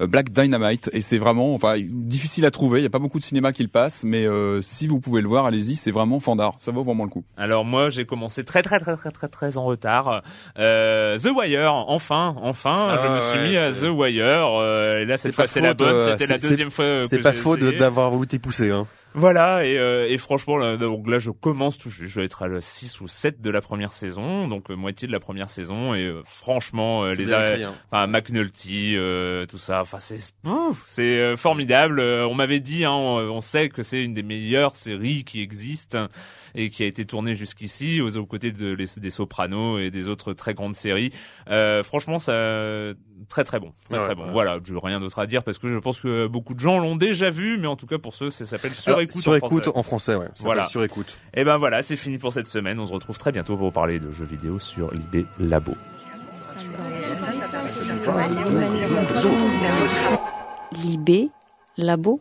Black 0.00 0.30
Dynamite 0.30 0.90
et 0.92 1.00
c'est 1.00 1.18
vraiment 1.18 1.54
enfin 1.54 1.74
difficile 1.78 2.44
à 2.46 2.50
trouver. 2.50 2.80
Il 2.80 2.82
y 2.82 2.86
a 2.86 2.90
pas 2.90 2.98
beaucoup 2.98 3.18
de 3.18 3.24
cinéma 3.24 3.52
qui 3.52 3.62
le 3.62 3.68
passe, 3.68 4.02
mais 4.04 4.26
euh, 4.26 4.60
si 4.62 4.86
vous 4.86 5.00
pouvez 5.00 5.20
le 5.22 5.28
voir, 5.28 5.46
allez-y. 5.46 5.76
C'est 5.76 5.90
vraiment 5.90 6.20
fandard. 6.20 6.54
Ça 6.58 6.70
vaut 6.72 6.82
vraiment 6.82 7.04
le 7.04 7.10
coup. 7.10 7.24
Alors 7.36 7.64
moi 7.64 7.88
j'ai 7.90 8.04
commencé 8.04 8.44
très 8.44 8.62
très 8.62 8.78
très 8.80 8.96
très 8.96 9.10
très 9.10 9.28
très 9.28 9.56
en 9.58 9.64
retard. 9.64 10.22
Euh, 10.58 11.18
The 11.18 11.28
Wire, 11.36 11.72
enfin, 11.88 12.34
enfin, 12.42 12.74
Ah 12.78 12.98
je 13.02 13.08
me 13.08 13.20
suis 13.20 13.38
ouais, 13.40 13.50
mis 13.50 13.56
à 13.56 13.72
The 13.72 13.90
Wire. 13.96 14.24
euh, 14.60 15.00
et 15.00 15.04
là 15.04 15.16
cette 15.16 15.34
fois 15.34 15.46
c'est 15.46 15.60
la 15.60 15.74
bonne. 15.74 15.88
euh, 15.88 16.12
C'était 16.12 16.26
la 16.32 16.38
deuxième 16.38 16.70
fois. 16.70 17.02
C'est 17.04 17.18
pas 17.22 17.32
faux 17.32 17.56
d'avoir 17.56 18.10
voulu 18.10 18.26
t'épousser. 18.26 18.70
Hein. 18.70 18.86
Voilà, 19.14 19.64
et, 19.64 19.78
euh, 19.78 20.08
et 20.08 20.18
franchement, 20.18 20.56
là, 20.56 20.76
donc 20.76 21.08
là, 21.08 21.18
je 21.20 21.30
commence 21.30 21.78
tout 21.78 21.88
juste. 21.90 22.12
Je 22.12 22.20
vais 22.20 22.26
être 22.26 22.42
à 22.42 22.48
la 22.48 22.60
6 22.60 23.00
ou 23.00 23.06
7 23.08 23.40
de 23.40 23.50
la 23.50 23.60
première 23.60 23.92
saison, 23.92 24.48
donc 24.48 24.70
euh, 24.70 24.74
moitié 24.74 25.06
de 25.06 25.12
la 25.12 25.20
première 25.20 25.48
saison, 25.48 25.94
et 25.94 26.02
euh, 26.04 26.22
franchement, 26.24 27.04
les 27.06 27.32
arrêts- 27.32 27.62
hein. 27.62 27.74
enfin 27.92 28.06
McNulty, 28.08 28.94
euh, 28.96 29.46
tout 29.46 29.58
ça, 29.58 29.82
enfin 29.82 29.98
c'est 30.00 30.16
c'est 30.88 31.36
formidable. 31.36 32.00
On 32.00 32.34
m'avait 32.34 32.60
dit, 32.60 32.84
hein, 32.84 32.90
on, 32.92 33.18
on 33.30 33.40
sait 33.40 33.68
que 33.68 33.82
c'est 33.82 34.02
une 34.02 34.14
des 34.14 34.22
meilleures 34.24 34.74
séries 34.76 35.24
qui 35.24 35.40
existent 35.42 36.08
et 36.54 36.70
qui 36.70 36.82
a 36.82 36.86
été 36.86 37.04
tournée 37.04 37.34
jusqu'ici, 37.34 38.00
aux, 38.00 38.16
aux 38.16 38.26
côtés 38.26 38.52
de, 38.52 38.72
les- 38.72 38.86
des 38.96 39.10
Sopranos 39.10 39.78
et 39.78 39.90
des 39.90 40.08
autres 40.08 40.32
très 40.32 40.54
grandes 40.54 40.76
séries. 40.76 41.12
Euh, 41.50 41.82
franchement, 41.82 42.18
ça 42.18 42.32
très 43.28 43.44
très 43.44 43.58
bon, 43.60 43.72
très 43.88 43.98
Ouais, 43.98 44.04
très 44.04 44.14
bon. 44.14 44.24
ouais. 44.26 44.32
Voilà, 44.32 44.58
je 44.64 44.74
rien 44.74 45.00
d'autre 45.00 45.18
à 45.18 45.26
dire 45.26 45.42
parce 45.42 45.58
que 45.58 45.68
je 45.68 45.78
pense 45.78 46.00
que 46.00 46.26
beaucoup 46.26 46.54
de 46.54 46.60
gens 46.60 46.78
l'ont 46.78 46.96
déjà 46.96 47.30
vu, 47.30 47.58
mais 47.58 47.66
en 47.66 47.76
tout 47.76 47.86
cas 47.86 47.98
pour 47.98 48.14
ceux, 48.14 48.30
ça 48.30 48.44
s'appelle 48.46 48.72
sur 48.74 48.88
Alors, 48.88 49.00
écoute. 49.00 49.22
sur 49.22 49.32
en 49.32 49.36
écoute 49.36 49.64
français. 49.64 49.78
en 49.78 49.82
français, 49.82 50.14
ouais. 50.16 50.26
Ça 50.34 50.44
Voilà. 50.44 50.62
s'appelle 50.62 50.70
Sur 50.72 50.84
écoute. 50.84 51.18
Et 51.34 51.44
ben 51.44 51.56
voilà, 51.56 51.82
c'est 51.82 51.96
fini 51.96 52.18
pour 52.18 52.32
cette 52.32 52.46
semaine. 52.46 52.78
On 52.78 52.86
se 52.86 52.92
retrouve 52.92 53.18
très 53.18 53.32
bientôt 53.32 53.56
pour 53.56 53.72
parler 53.72 53.98
de 53.98 54.10
jeux 54.10 54.26
vidéo 54.26 54.58
sur 54.58 54.92
l'IB 54.92 55.26
Labo. 55.40 55.74
Libé, 60.72 61.30
labo, 61.76 62.20